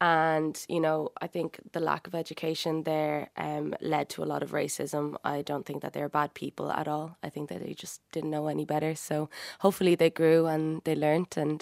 And, 0.00 0.54
you 0.68 0.80
know, 0.86 1.10
I 1.24 1.26
think 1.34 1.58
the 1.72 1.80
lack 1.80 2.06
of 2.06 2.14
education 2.14 2.84
there 2.84 3.30
um, 3.36 3.74
led 3.80 4.06
to 4.10 4.22
a 4.22 4.30
lot 4.32 4.44
of 4.44 4.52
racism. 4.52 5.16
I 5.24 5.42
don't 5.42 5.66
think 5.66 5.82
that 5.82 5.92
they're 5.94 6.08
bad 6.20 6.30
people 6.34 6.70
at 6.70 6.86
all. 6.86 7.16
I 7.26 7.28
think 7.28 7.48
that 7.48 7.60
they 7.64 7.74
just 7.74 7.96
didn't 8.12 8.30
know 8.30 8.46
any 8.46 8.64
better. 8.64 8.94
So 8.94 9.28
hopefully 9.64 9.96
they 9.96 10.10
grew 10.10 10.46
and 10.46 10.80
they 10.84 10.94
learnt 10.94 11.36
and 11.36 11.60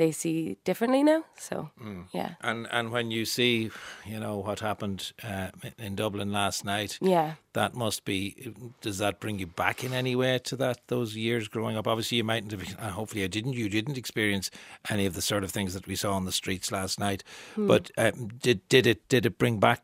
they 0.00 0.12
see 0.12 0.56
differently 0.64 1.02
now. 1.02 1.24
So, 1.38 1.70
yeah. 2.12 2.30
And 2.40 2.66
and 2.72 2.90
when 2.90 3.10
you 3.10 3.24
see, 3.26 3.70
you 4.06 4.18
know, 4.18 4.38
what 4.46 4.60
happened 4.60 5.12
uh, 5.22 5.48
in 5.78 5.94
Dublin 5.94 6.32
last 6.32 6.64
night, 6.64 6.98
Yeah. 7.02 7.34
that 7.52 7.74
must 7.74 8.04
be. 8.04 8.52
Does 8.80 8.96
that 8.98 9.20
bring 9.20 9.38
you 9.38 9.46
back 9.46 9.84
in 9.84 9.92
any 9.92 10.16
way 10.16 10.38
to 10.38 10.56
that 10.56 10.78
those 10.86 11.14
years 11.16 11.48
growing 11.48 11.76
up? 11.76 11.86
Obviously, 11.86 12.16
you 12.18 12.24
mightn't 12.24 12.52
have. 12.52 12.62
Uh, 12.78 12.90
hopefully, 12.90 13.24
I 13.24 13.28
didn't. 13.28 13.52
You 13.52 13.68
didn't 13.68 13.98
experience 13.98 14.50
any 14.88 15.06
of 15.06 15.12
the 15.14 15.22
sort 15.22 15.44
of 15.44 15.50
things 15.52 15.74
that 15.74 15.86
we 15.86 15.96
saw 15.96 16.12
on 16.14 16.24
the 16.24 16.32
streets 16.32 16.72
last 16.72 16.98
night. 16.98 17.22
But 17.56 17.90
um, 17.98 18.28
did 18.42 18.58
did 18.68 18.86
it 18.86 19.08
did 19.08 19.26
it 19.26 19.36
bring 19.38 19.60
back 19.60 19.80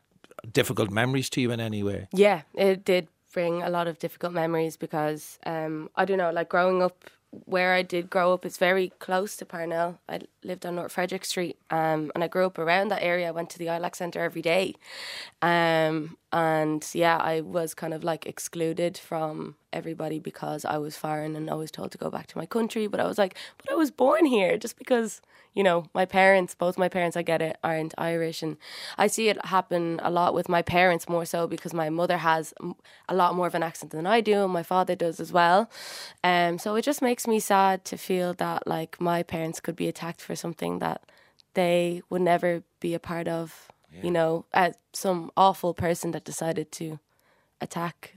difficult 0.53 0.89
memories 0.91 1.29
to 1.29 1.41
you 1.41 1.51
in 1.53 1.59
any 1.59 1.83
way? 1.83 2.07
Yeah, 2.11 2.41
it 2.53 2.83
did 2.85 3.07
bring 3.33 3.61
a 3.61 3.69
lot 3.69 3.87
of 3.87 3.99
difficult 3.99 4.33
memories 4.33 4.77
because 4.77 5.37
um, 5.45 5.89
I 5.95 6.05
don't 6.05 6.17
know, 6.17 6.31
like 6.31 6.49
growing 6.49 6.81
up 6.81 6.97
where 7.45 7.73
I 7.73 7.81
did 7.81 8.09
grow 8.09 8.33
up, 8.33 8.45
is 8.45 8.57
very 8.57 8.91
close 8.99 9.35
to 9.37 9.45
Parnell. 9.45 9.99
I 10.07 10.21
lived 10.43 10.65
on 10.65 10.75
North 10.75 10.91
Frederick 10.91 11.25
Street, 11.25 11.57
um, 11.69 12.11
and 12.13 12.23
I 12.23 12.27
grew 12.27 12.45
up 12.45 12.57
around 12.57 12.89
that 12.89 13.03
area. 13.03 13.27
I 13.27 13.31
went 13.31 13.49
to 13.51 13.59
the 13.59 13.67
ILAC 13.67 13.95
Centre 13.95 14.21
every 14.21 14.41
day, 14.41 14.75
um, 15.41 16.17
and 16.33 16.85
yeah, 16.93 17.17
I 17.17 17.41
was 17.41 17.73
kind 17.73 17.93
of 17.93 18.03
like 18.03 18.25
excluded 18.25 18.97
from 18.97 19.55
everybody 19.71 20.19
because 20.19 20.65
I 20.65 20.77
was 20.77 20.97
foreign 20.97 21.35
and 21.35 21.49
always 21.49 21.71
told 21.71 21.91
to 21.91 21.97
go 21.97 22.09
back 22.09 22.27
to 22.27 22.37
my 22.37 22.45
country. 22.45 22.87
But 22.87 22.99
I 22.99 23.05
was 23.05 23.17
like, 23.17 23.37
but 23.57 23.71
I 23.71 23.75
was 23.75 23.91
born 23.91 24.25
here, 24.25 24.57
just 24.57 24.77
because 24.77 25.21
you 25.53 25.63
know 25.63 25.85
my 25.93 26.05
parents, 26.05 26.53
both 26.53 26.77
my 26.77 26.89
parents, 26.89 27.15
I 27.15 27.21
get 27.21 27.41
it, 27.41 27.57
aren't 27.63 27.93
Irish, 27.97 28.43
and 28.43 28.57
I 28.97 29.07
see 29.07 29.29
it 29.29 29.45
happen 29.45 30.01
a 30.03 30.11
lot 30.11 30.33
with 30.33 30.49
my 30.49 30.61
parents 30.61 31.07
more 31.07 31.25
so 31.25 31.47
because 31.47 31.73
my 31.73 31.89
mother 31.89 32.17
has 32.17 32.53
a 33.07 33.15
lot 33.15 33.35
more 33.35 33.47
of 33.47 33.55
an 33.55 33.63
accent 33.63 33.91
than 33.93 34.05
I 34.05 34.19
do, 34.19 34.43
and 34.43 34.51
my 34.51 34.63
father 34.63 34.95
does 34.95 35.21
as 35.21 35.31
well. 35.31 35.69
Um, 36.25 36.59
so 36.59 36.75
it 36.75 36.81
just 36.81 37.01
makes 37.01 37.25
me 37.25 37.39
sad 37.39 37.85
to 37.85 37.97
feel 37.97 38.33
that 38.33 38.67
like 38.67 38.99
my 38.99 39.23
parents 39.23 39.61
could 39.61 39.77
be 39.77 39.87
attacked 39.87 40.21
for 40.21 40.35
something 40.35 40.79
that 40.79 41.03
they 41.53 42.01
would 42.09 42.21
never 42.21 42.63
be 42.81 42.93
a 42.93 42.99
part 42.99 43.27
of. 43.29 43.66
You 44.03 44.11
know, 44.11 44.45
uh, 44.53 44.71
some 44.93 45.31
awful 45.35 45.73
person 45.73 46.11
that 46.11 46.23
decided 46.23 46.71
to 46.73 46.99
attack 47.61 48.13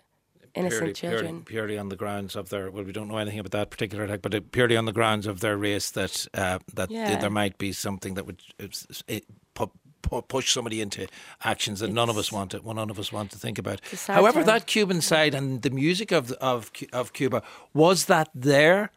innocent 0.54 0.80
purely, 0.80 0.92
children. 0.94 1.20
Purely, 1.42 1.44
purely 1.44 1.78
on 1.78 1.88
the 1.88 1.96
grounds 1.96 2.36
of 2.36 2.48
their 2.48 2.70
well, 2.70 2.84
we 2.84 2.92
don't 2.92 3.08
know 3.08 3.18
anything 3.18 3.38
about 3.38 3.52
that 3.52 3.70
particular 3.70 4.04
attack, 4.04 4.20
but 4.22 4.52
purely 4.52 4.76
on 4.76 4.84
the 4.84 4.92
grounds 4.92 5.26
of 5.26 5.40
their 5.40 5.56
race 5.56 5.90
that 5.92 6.26
uh, 6.34 6.58
that 6.74 6.90
Yeah. 6.90 7.16
there 7.16 7.30
might 7.30 7.56
be 7.58 7.72
something 7.72 8.14
that 8.14 8.26
would 8.26 8.42
uh, 8.62 8.66
it, 9.06 9.24
pu- 9.54 9.70
pu- 10.02 10.22
push 10.22 10.52
somebody 10.52 10.80
into 10.80 11.06
actions 11.44 11.80
that 11.80 11.90
none 11.92 12.08
of 12.10 12.16
us 12.18 12.32
want 12.32 12.50
to 12.52 12.60
well, 12.62 12.74
none 12.74 12.90
of 12.90 12.98
us 12.98 13.12
want 13.12 13.30
to 13.32 13.38
think 13.38 13.58
about. 13.58 13.80
However, 14.06 14.42
that 14.44 14.66
Cuban 14.66 15.00
side 15.00 15.34
and 15.34 15.62
the 15.62 15.70
music 15.70 16.10
of 16.12 16.32
of 16.32 16.70
of 16.92 17.12
Cuba 17.12 17.42
was 17.72 18.06
that 18.06 18.28
there. 18.34 18.90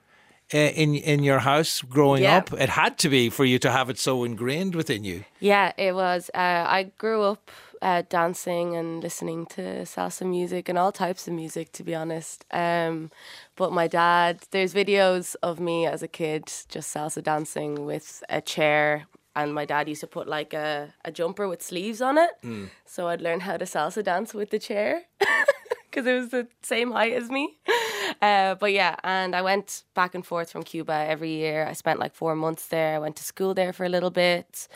Uh, 0.53 0.57
in 0.57 0.95
in 0.95 1.23
your 1.23 1.39
house 1.39 1.81
growing 1.81 2.23
Yeah. 2.23 2.37
up, 2.37 2.53
it 2.53 2.69
had 2.69 2.97
to 2.99 3.09
be 3.09 3.29
for 3.29 3.45
you 3.45 3.59
to 3.59 3.69
have 3.71 3.89
it 3.89 3.97
so 3.99 4.23
ingrained 4.23 4.75
within 4.75 5.03
you. 5.03 5.23
Yeah, 5.39 5.71
it 5.77 5.93
was. 5.95 6.29
Uh, 6.33 6.65
I 6.79 6.91
grew 6.97 7.21
up 7.23 7.49
uh, 7.81 8.03
dancing 8.09 8.75
and 8.75 9.01
listening 9.03 9.45
to 9.55 9.61
salsa 9.85 10.25
music 10.25 10.69
and 10.69 10.77
all 10.77 10.91
types 10.91 11.27
of 11.27 11.33
music, 11.33 11.71
to 11.73 11.83
be 11.83 11.95
honest. 11.95 12.45
Um, 12.51 13.09
but 13.55 13.71
my 13.71 13.87
dad, 13.87 14.39
there's 14.51 14.73
videos 14.73 15.35
of 15.41 15.59
me 15.59 15.85
as 15.87 16.03
a 16.03 16.07
kid 16.07 16.45
just 16.69 16.93
salsa 16.93 17.21
dancing 17.23 17.85
with 17.85 18.23
a 18.29 18.41
chair. 18.41 19.05
And 19.35 19.53
my 19.53 19.65
dad 19.65 19.87
used 19.89 20.01
to 20.01 20.07
put 20.07 20.27
like 20.27 20.53
a, 20.53 20.93
a 21.03 21.11
jumper 21.11 21.47
with 21.47 21.61
sleeves 21.63 22.01
on 22.01 22.17
it. 22.17 22.31
So 22.85 23.07
I'd 23.07 23.21
learn 23.21 23.39
how 23.41 23.57
to 23.57 23.65
salsa 23.65 24.03
dance 24.03 24.33
with 24.35 24.49
the 24.51 24.59
chair 24.59 25.01
because 25.89 26.05
it 26.05 26.13
was 26.15 26.29
the 26.29 26.47
same 26.61 26.91
height 26.91 27.13
as 27.13 27.29
me. 27.29 27.57
Uh, 28.23 28.55
but 28.55 28.71
yeah, 28.71 28.95
and 29.03 29.35
I 29.35 29.41
went 29.41 29.83
back 29.95 30.15
and 30.15 30.25
forth 30.25 30.49
from 30.51 30.63
Cuba 30.63 30.93
every 31.09 31.31
year. 31.31 31.67
I 31.67 31.73
spent 31.73 31.99
like 31.99 32.15
four 32.15 32.35
months 32.35 32.67
there. 32.67 32.95
I 32.95 32.99
went 32.99 33.17
to 33.17 33.23
school 33.23 33.53
there 33.53 33.73
for 33.73 33.85
a 33.85 33.89
little 33.89 34.11
bit, 34.11 34.69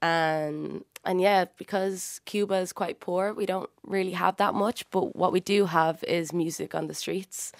and 0.00 0.84
and 1.04 1.20
yeah, 1.20 1.44
because 1.58 2.20
Cuba 2.24 2.54
is 2.56 2.72
quite 2.72 3.00
poor, 3.00 3.34
we 3.34 3.46
don't 3.46 3.70
really 3.84 4.12
have 4.12 4.36
that 4.38 4.54
much. 4.54 4.88
But 4.90 5.14
what 5.14 5.32
we 5.32 5.40
do 5.40 5.66
have 5.66 6.02
is 6.04 6.32
music 6.32 6.74
on 6.74 6.86
the 6.86 6.94
streets, 6.94 7.52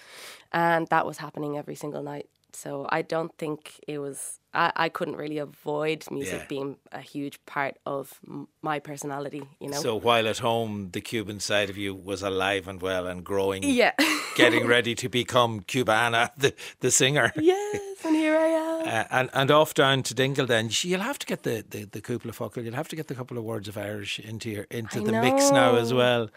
and 0.51 0.87
that 0.87 1.05
was 1.05 1.17
happening 1.19 1.57
every 1.57 1.75
single 1.75 2.03
night. 2.03 2.29
So 2.53 2.87
I 2.89 3.03
don't 3.03 3.33
think 3.37 3.79
it 3.87 3.99
was. 3.99 4.39
I, 4.63 4.71
I 4.85 4.89
couldn't 4.89 5.17
really 5.23 5.37
avoid 5.49 5.99
music 6.11 6.39
Yeah. 6.41 6.45
being 6.55 6.69
a 6.91 6.99
huge 7.13 7.37
part 7.45 7.75
of 7.85 8.19
my 8.61 8.79
personality. 8.79 9.43
You 9.61 9.69
know. 9.69 9.79
So 9.87 9.95
while 10.07 10.27
at 10.27 10.39
home, 10.39 10.89
the 10.91 11.01
Cuban 11.01 11.39
side 11.39 11.69
of 11.69 11.77
you 11.77 11.91
was 12.09 12.21
alive 12.23 12.67
and 12.71 12.81
well 12.81 13.05
and 13.07 13.23
growing. 13.23 13.61
yeah. 13.63 13.93
getting 14.35 14.65
ready 14.67 14.93
to 14.95 15.09
become 15.09 15.61
Qbanaa, 15.61 16.29
the, 16.37 16.53
the 16.79 16.91
singer. 16.91 17.31
Yes, 17.35 18.05
and 18.05 18.15
here 18.15 18.37
I 18.37 18.47
am. 18.47 18.67
Uh, 18.87 19.03
and 19.11 19.29
and 19.33 19.51
off 19.51 19.73
down 19.73 20.01
to 20.01 20.13
Dingle. 20.13 20.45
Then 20.45 20.69
you'll 20.83 21.01
have 21.11 21.19
to 21.19 21.25
get 21.25 21.43
the 21.43 21.55
the, 21.73 21.81
the 21.95 22.01
cúpla 22.01 22.33
focal. 22.33 22.63
You'll 22.63 22.75
have 22.83 22.87
to 22.93 22.95
get 22.95 23.07
the 23.07 23.15
couple 23.15 23.37
of 23.37 23.43
words 23.43 23.67
of 23.67 23.75
Irish 23.77 24.13
into 24.19 24.49
your 24.49 24.65
into 24.71 25.01
I 25.01 25.03
the 25.03 25.11
mix 25.11 25.51
now 25.51 25.75
as 25.75 25.91
well. 25.93 26.29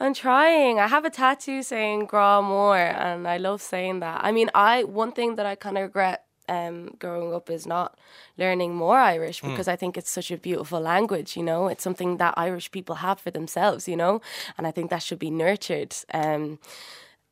I'm 0.00 0.14
trying. 0.14 0.74
I 0.80 0.86
have 0.86 1.04
a 1.04 1.10
tattoo 1.10 1.62
saying 1.62 2.06
"Gra 2.06 2.40
more," 2.40 2.78
and 3.06 3.28
I 3.28 3.36
love 3.36 3.60
saying 3.60 4.00
that. 4.00 4.24
I 4.24 4.30
mean, 4.32 4.48
I 4.54 4.84
one 4.84 5.12
thing 5.12 5.36
that 5.36 5.44
I 5.44 5.54
kind 5.64 5.76
of 5.76 5.82
regret 5.82 6.24
um, 6.48 6.96
growing 6.98 7.34
up 7.34 7.50
is 7.50 7.66
not 7.66 7.98
learning 8.36 8.74
more 8.74 8.98
Irish 8.98 9.40
Hmm. 9.40 9.50
because 9.50 9.68
I 9.68 9.76
think 9.76 9.96
it's 9.96 10.10
such 10.10 10.30
a 10.30 10.36
beautiful 10.36 10.80
language. 10.80 11.36
You 11.36 11.42
know, 11.42 11.68
it's 11.68 11.84
something 11.84 12.16
that 12.18 12.34
Irish 12.36 12.70
people 12.70 12.96
have 12.96 13.20
for 13.20 13.30
themselves. 13.30 13.86
You 13.88 13.96
know, 13.96 14.20
and 14.56 14.66
I 14.66 14.70
think 14.70 14.90
that 14.90 15.02
should 15.02 15.18
be 15.18 15.30
nurtured. 15.30 15.94
Um, 16.12 16.58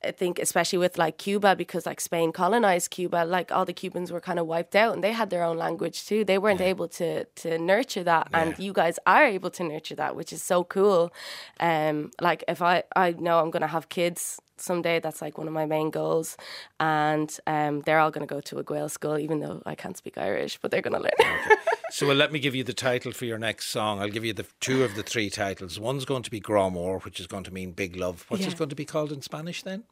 I 0.05 0.13
think 0.13 0.39
especially 0.39 0.79
with 0.79 0.99
like 0.99 1.17
Cuba 1.19 1.57
because 1.57 1.87
like 1.87 2.01
Spain 2.01 2.31
colonized 2.31 2.91
Cuba, 2.91 3.25
like 3.25 3.51
all 3.51 3.65
the 3.65 3.73
Cubans 3.73 4.13
were 4.13 4.21
kind 4.21 4.39
of 4.39 4.47
wiped 4.47 4.77
out 4.77 4.95
and 4.95 5.03
they 5.03 5.13
had 5.13 5.31
their 5.31 5.43
own 5.43 5.57
language 5.57 6.07
too. 6.07 6.23
They 6.23 6.39
weren't 6.39 6.61
able 6.61 6.87
to 7.01 7.25
to 7.25 7.59
nurture 7.59 8.05
that 8.05 8.29
and 8.33 8.57
you 8.59 8.73
guys 8.73 8.99
are 9.07 9.25
able 9.25 9.51
to 9.51 9.65
nurture 9.65 9.97
that, 9.97 10.15
which 10.15 10.33
is 10.33 10.43
so 10.43 10.63
cool. 10.65 11.13
Um 11.59 12.11
like 12.21 12.45
if 12.47 12.61
I 12.63 12.85
I 12.95 13.13
know 13.13 13.41
I'm 13.41 13.51
going 13.51 13.63
to 13.63 13.75
have 13.77 13.89
kids 13.89 14.39
someday 14.61 15.01
that's 15.01 15.21
like 15.23 15.37
one 15.39 15.47
of 15.47 15.53
my 15.53 15.67
main 15.67 15.91
goals 15.91 16.37
and 16.81 17.39
um 17.47 17.83
they're 17.83 17.99
all 17.99 18.11
going 18.11 18.27
to 18.27 18.35
go 18.35 18.41
to 18.41 18.59
a 18.59 18.65
Gael 18.65 18.89
school 18.89 19.19
even 19.19 19.41
though 19.41 19.63
I 19.67 19.75
can't 19.75 19.97
speak 19.97 20.17
Irish, 20.19 20.59
but 20.61 20.71
they're 20.71 20.83
going 20.83 20.95
to 20.95 21.01
learn. 21.03 21.59
So 21.91 22.07
well, 22.07 22.17
let 22.17 22.33
me 22.33 22.39
give 22.41 22.55
you 22.55 22.65
the 22.65 22.75
title 22.75 23.13
for 23.13 23.25
your 23.27 23.39
next 23.39 23.67
song. 23.69 24.01
I'll 24.01 24.09
give 24.09 24.25
you 24.25 24.33
the 24.33 24.47
two 24.61 24.83
of 24.85 24.97
the 24.97 25.03
three 25.03 25.31
titles. 25.31 25.79
One's 25.79 26.05
going 26.05 26.23
to 26.25 26.31
be 26.31 26.41
Gromor, 26.41 27.03
which 27.05 27.21
is 27.21 27.27
going 27.27 27.45
to 27.45 27.53
mean 27.53 27.73
big 27.73 27.97
love. 27.97 28.25
What's 28.29 28.43
Yeah. 28.43 28.51
it 28.51 28.57
going 28.59 28.71
to 28.71 28.77
be 28.77 28.85
called 28.85 29.13
in 29.13 29.23
Spanish 29.23 29.63
then? 29.63 29.85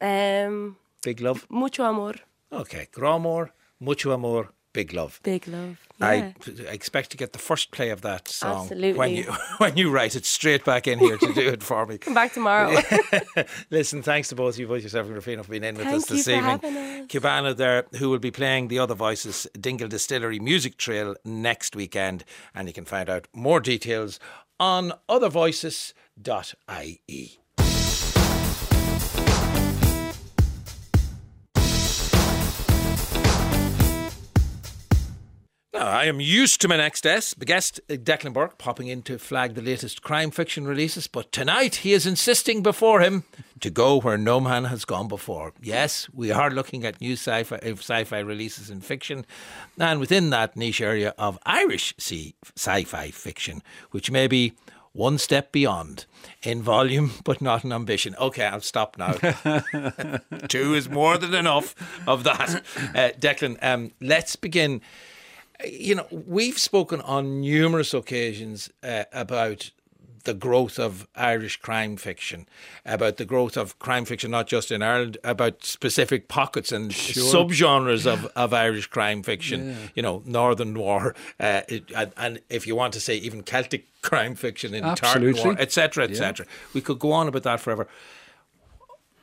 um 0.00 0.76
Big 1.02 1.20
love. 1.20 1.46
mucho 1.50 1.84
amor, 1.84 2.14
Okay, 2.52 2.88
Gromor, 2.92 3.50
mucho 3.78 4.12
amor, 4.12 4.48
big 4.74 4.92
love. 4.92 5.20
big 5.22 5.48
love. 5.48 5.78
Yeah. 5.98 6.06
I 6.06 6.34
expect 6.68 7.10
to 7.12 7.16
get 7.16 7.32
the 7.32 7.38
first 7.38 7.70
play 7.70 7.88
of 7.90 8.02
that 8.02 8.28
song 8.28 8.68
when 8.68 8.78
Absolutely. 8.78 9.16
you 9.16 9.24
when 9.58 9.76
you 9.78 9.90
write 9.90 10.14
it 10.16 10.26
straight 10.26 10.64
back 10.64 10.86
in 10.86 10.98
here 10.98 11.16
to 11.16 11.32
do 11.32 11.48
it 11.48 11.62
for 11.62 11.86
me. 11.86 11.96
Come 11.96 12.12
back 12.12 12.34
tomorrow. 12.34 12.76
Listen, 13.70 14.02
thanks 14.02 14.28
to 14.28 14.34
both 14.34 14.52
of 14.54 14.60
you, 14.60 14.66
both 14.66 14.82
yourself 14.82 15.06
and 15.06 15.16
Rafina, 15.16 15.42
for 15.42 15.52
being 15.52 15.64
in 15.64 15.76
with 15.76 15.86
Thank 15.86 15.96
us 15.96 16.04
this 16.06 16.28
evening. 16.28 16.58
Qbanaa 17.08 17.56
there, 17.56 17.86
who 17.96 18.10
will 18.10 18.18
be 18.18 18.30
playing 18.30 18.68
the 18.68 18.78
other 18.78 18.94
voices, 18.94 19.46
Dingle 19.58 19.88
Distillery 19.88 20.40
Music 20.40 20.76
Trail 20.76 21.16
next 21.24 21.74
weekend, 21.74 22.22
and 22.54 22.68
you 22.68 22.74
can 22.74 22.84
find 22.84 23.08
out 23.08 23.26
more 23.32 23.60
details 23.60 24.20
on 24.60 24.92
othervoices.ie. 25.08 27.38
Now, 35.74 35.88
I 35.88 36.04
am 36.04 36.20
used 36.20 36.60
to 36.60 36.68
my 36.68 36.76
next 36.76 37.02
guest, 37.02 37.36
guest 37.40 37.80
uh, 37.90 37.94
Declan 37.94 38.32
Burke, 38.32 38.58
popping 38.58 38.86
in 38.86 39.02
to 39.02 39.18
flag 39.18 39.56
the 39.56 39.60
latest 39.60 40.02
crime 40.02 40.30
fiction 40.30 40.68
releases, 40.68 41.08
but 41.08 41.32
tonight 41.32 41.74
he 41.76 41.92
is 41.92 42.06
insisting 42.06 42.62
before 42.62 43.00
him 43.00 43.24
to 43.58 43.70
go 43.70 43.98
where 43.98 44.16
no 44.16 44.38
man 44.38 44.66
has 44.66 44.84
gone 44.84 45.08
before. 45.08 45.52
Yes, 45.60 46.08
we 46.14 46.30
are 46.30 46.48
looking 46.48 46.84
at 46.84 47.00
new 47.00 47.14
sci-fi, 47.14 47.56
uh, 47.56 47.72
sci-fi 47.72 48.20
releases 48.20 48.70
in 48.70 48.82
fiction, 48.82 49.26
and 49.76 49.98
within 49.98 50.30
that 50.30 50.56
niche 50.56 50.80
area 50.80 51.12
of 51.18 51.40
Irish 51.44 51.92
sci- 51.98 52.36
sci-fi 52.56 53.10
fiction, 53.10 53.60
which 53.90 54.12
may 54.12 54.28
be 54.28 54.52
one 54.92 55.18
step 55.18 55.50
beyond 55.50 56.06
in 56.44 56.62
volume, 56.62 57.10
but 57.24 57.42
not 57.42 57.64
in 57.64 57.72
ambition. 57.72 58.14
Okay, 58.20 58.44
I'll 58.44 58.60
stop 58.60 58.96
now. 58.96 59.14
Two 60.48 60.74
is 60.74 60.88
more 60.88 61.18
than 61.18 61.34
enough 61.34 61.74
of 62.06 62.22
that. 62.22 62.62
Uh, 62.94 63.10
Declan, 63.18 63.58
um, 63.60 63.90
let's 64.00 64.36
begin 64.36 64.80
you 65.64 65.94
know, 65.94 66.06
we've 66.10 66.58
spoken 66.58 67.00
on 67.02 67.40
numerous 67.40 67.94
occasions 67.94 68.70
uh, 68.82 69.04
about 69.12 69.70
the 70.24 70.34
growth 70.34 70.78
of 70.78 71.06
Irish 71.14 71.58
crime 71.58 71.96
fiction, 71.96 72.46
about 72.86 73.18
the 73.18 73.26
growth 73.26 73.56
of 73.58 73.78
crime 73.78 74.06
fiction, 74.06 74.30
not 74.30 74.46
just 74.46 74.72
in 74.72 74.82
Ireland, 74.82 75.18
about 75.22 75.64
specific 75.64 76.28
pockets 76.28 76.72
and 76.72 76.90
subgenres 76.90 78.06
of, 78.06 78.24
of 78.34 78.54
Irish 78.54 78.86
crime 78.86 79.22
fiction, 79.22 79.76
you 79.94 80.02
know, 80.02 80.22
Northern 80.24 80.72
Noir, 80.72 81.14
uh, 81.38 81.60
it, 81.68 81.90
and, 81.94 82.12
and 82.16 82.40
if 82.48 82.66
you 82.66 82.74
want 82.74 82.94
to 82.94 83.00
say 83.00 83.16
even 83.16 83.42
Celtic 83.42 83.84
crime 84.00 84.34
fiction 84.34 84.74
in 84.74 84.82
Tartan. 84.82 85.30
Noir, 85.44 85.56
etc., 85.58 86.04
etc. 86.04 86.46
We 86.72 86.80
could 86.80 86.98
go 86.98 87.12
on 87.12 87.28
about 87.28 87.42
that 87.42 87.60
forever. 87.60 87.86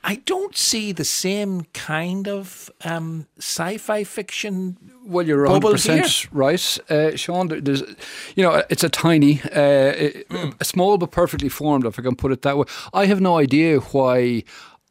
I 0.03 0.15
don't 0.15 0.57
see 0.57 0.91
the 0.91 1.05
same 1.05 1.65
kind 1.73 2.27
of 2.27 2.71
um, 2.83 3.27
sci-fi 3.37 4.03
fiction 4.03 4.77
Well, 5.05 5.25
you're 5.27 5.45
bubble 5.45 5.73
100% 5.73 6.27
right, 6.31 6.79
uh, 6.89 7.15
Sean. 7.15 7.47
There's, 7.47 7.83
you 8.35 8.43
know, 8.43 8.63
it's 8.69 8.83
a 8.83 8.89
tiny, 8.89 9.41
uh, 9.53 10.09
a 10.59 10.65
small 10.65 10.97
but 10.97 11.11
perfectly 11.11 11.49
formed, 11.49 11.85
if 11.85 11.99
I 11.99 12.01
can 12.01 12.15
put 12.15 12.31
it 12.31 12.41
that 12.41 12.57
way. 12.57 12.65
I 12.93 13.05
have 13.05 13.21
no 13.21 13.37
idea 13.37 13.79
why 13.79 14.43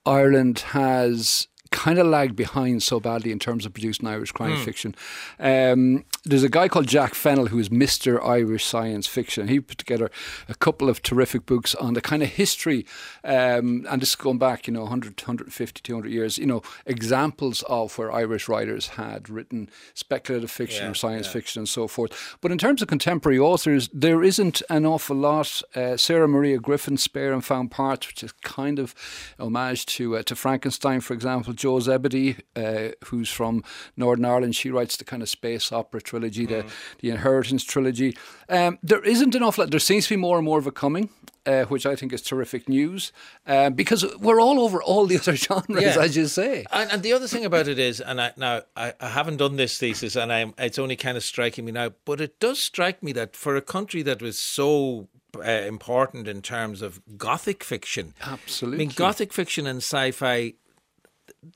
Ireland 0.07 0.61
has 0.61 1.49
kind 1.70 1.98
of 1.98 2.06
lagged 2.06 2.35
behind 2.35 2.83
so 2.83 2.98
badly 2.98 3.30
in 3.30 3.38
terms 3.38 3.64
of 3.64 3.72
producing 3.72 4.09
Irish 4.09 4.33
crime 4.33 4.56
fiction. 4.64 4.94
Um, 5.38 6.04
there's 6.24 6.42
a 6.42 6.48
guy 6.48 6.68
called 6.68 6.87
Jack 6.88 7.14
Fennell 7.14 7.46
who 7.46 7.59
is 7.59 7.68
Mr. 7.68 8.22
Irish 8.22 8.64
Science 8.64 9.06
Fiction. 9.06 9.48
He 9.48 9.61
put 9.61 9.78
together 9.78 10.11
a 10.48 10.54
couple 10.54 10.88
of 10.88 11.00
terrific 11.00 11.46
books 11.46 11.74
on 11.76 11.94
the 11.94 12.00
kind 12.00 12.22
of 12.22 12.28
history, 12.28 12.85
um, 13.24 13.87
and 13.88 14.02
this 14.02 14.11
is 14.11 14.16
going 14.16 14.38
back, 14.38 14.66
you 14.66 14.72
know, 14.74 14.83
100, 14.83 15.20
150, 15.20 15.80
200 15.80 16.11
years, 16.11 16.38
you 16.38 16.46
know, 16.46 16.62
examples 16.87 17.62
of 17.68 17.96
where 17.96 18.12
Irish 18.12 18.48
writers 18.48 18.88
had 18.88 19.30
written 19.30 19.70
speculative 19.94 20.50
fiction 20.50 20.85
Yeah, 20.87 20.90
or 20.90 20.94
science 20.94 21.26
yeah. 21.26 21.33
fiction 21.33 21.61
and 21.61 21.68
so 21.68 21.87
forth. 21.87 22.37
But 22.40 22.50
in 22.52 22.59
terms 22.59 22.83
of 22.83 22.88
contemporary 22.88 23.38
authors, 23.38 23.88
there 23.94 24.22
isn't 24.22 24.61
an 24.68 24.85
awful 24.85 25.16
lot. 25.16 25.62
Uh, 25.74 25.96
Sarah 25.96 26.28
Maria 26.28 26.59
Griffin, 26.59 26.96
Spare 26.96 27.33
and 27.33 27.44
Found 27.44 27.70
Parts, 27.70 28.09
which 28.09 28.22
is 28.24 28.33
kind 28.42 28.78
of 28.78 28.94
homage 29.38 29.87
to 29.87 30.16
uh, 30.16 30.22
to 30.24 30.35
Frankenstein, 30.35 31.00
for 31.00 31.14
example. 31.14 31.52
Jo 31.61 31.79
Zebedee, 31.81 32.37
uh, 32.57 32.88
who's 33.07 33.31
from 33.31 33.62
Northern 33.96 34.25
Ireland, 34.25 34.57
she 34.57 34.70
writes 34.70 34.96
the 34.96 35.05
kind 35.05 35.23
of 35.23 35.29
space 35.29 35.70
opera 35.73 36.01
trilogy, 36.01 36.46
the, 36.46 36.64
the 37.01 37.11
Inheritance 37.11 37.64
trilogy. 37.64 38.16
Um, 38.49 38.79
there 38.83 39.03
isn't 39.05 39.35
awful 39.37 39.62
lot. 39.64 39.70
There 39.70 39.81
seems 39.81 40.05
to 40.07 40.14
be 40.16 40.20
more 40.20 40.37
and 40.38 40.44
more 40.44 40.59
of 40.59 40.66
it 40.66 40.75
coming. 40.75 41.11
Uh, 41.46 41.64
which 41.64 41.87
I 41.87 41.96
think 41.96 42.12
is 42.12 42.20
terrific 42.20 42.68
news 42.68 43.12
um, 43.46 43.73
because 43.73 44.05
we're 44.18 44.42
all 44.42 44.61
over 44.61 44.83
all 44.83 45.07
the 45.07 45.16
other 45.20 45.35
genres, 45.37 45.83
Yeah. 45.83 45.96
as 45.99 46.14
you 46.14 46.27
say. 46.27 46.66
And, 46.70 46.92
and 46.92 47.03
the 47.03 47.14
other 47.14 47.27
thing 47.27 47.46
about 47.46 47.66
it 47.66 47.79
is, 47.79 47.99
and 47.99 48.20
I, 48.20 48.33
now 48.37 48.61
I, 48.77 48.92
I 49.01 49.09
haven't 49.09 49.38
done 49.38 49.57
this 49.57 49.79
thesis, 49.79 50.16
and 50.16 50.31
I'm, 50.31 50.53
it's 50.59 50.79
only 50.79 50.96
kind 50.96 51.16
of 51.16 51.23
striking 51.25 51.64
me 51.64 51.73
now, 51.73 51.92
but 52.05 52.20
it 52.20 52.38
does 52.40 52.59
strike 52.62 53.03
me 53.03 53.12
that 53.12 53.35
for 53.37 53.57
a 53.57 53.62
country 53.62 54.03
that 54.03 54.20
was 54.20 54.38
so 54.38 55.09
uh, 55.38 55.40
important 55.66 56.29
in 56.29 56.42
terms 56.42 56.83
of 56.83 57.01
Gothic 57.16 57.64
fiction, 57.64 58.12
Absolutely. 58.23 58.77
I 58.77 58.79
mean, 58.87 58.92
Gothic 58.94 59.33
fiction 59.33 59.66
and 59.66 59.79
sci-fi, 59.79 60.53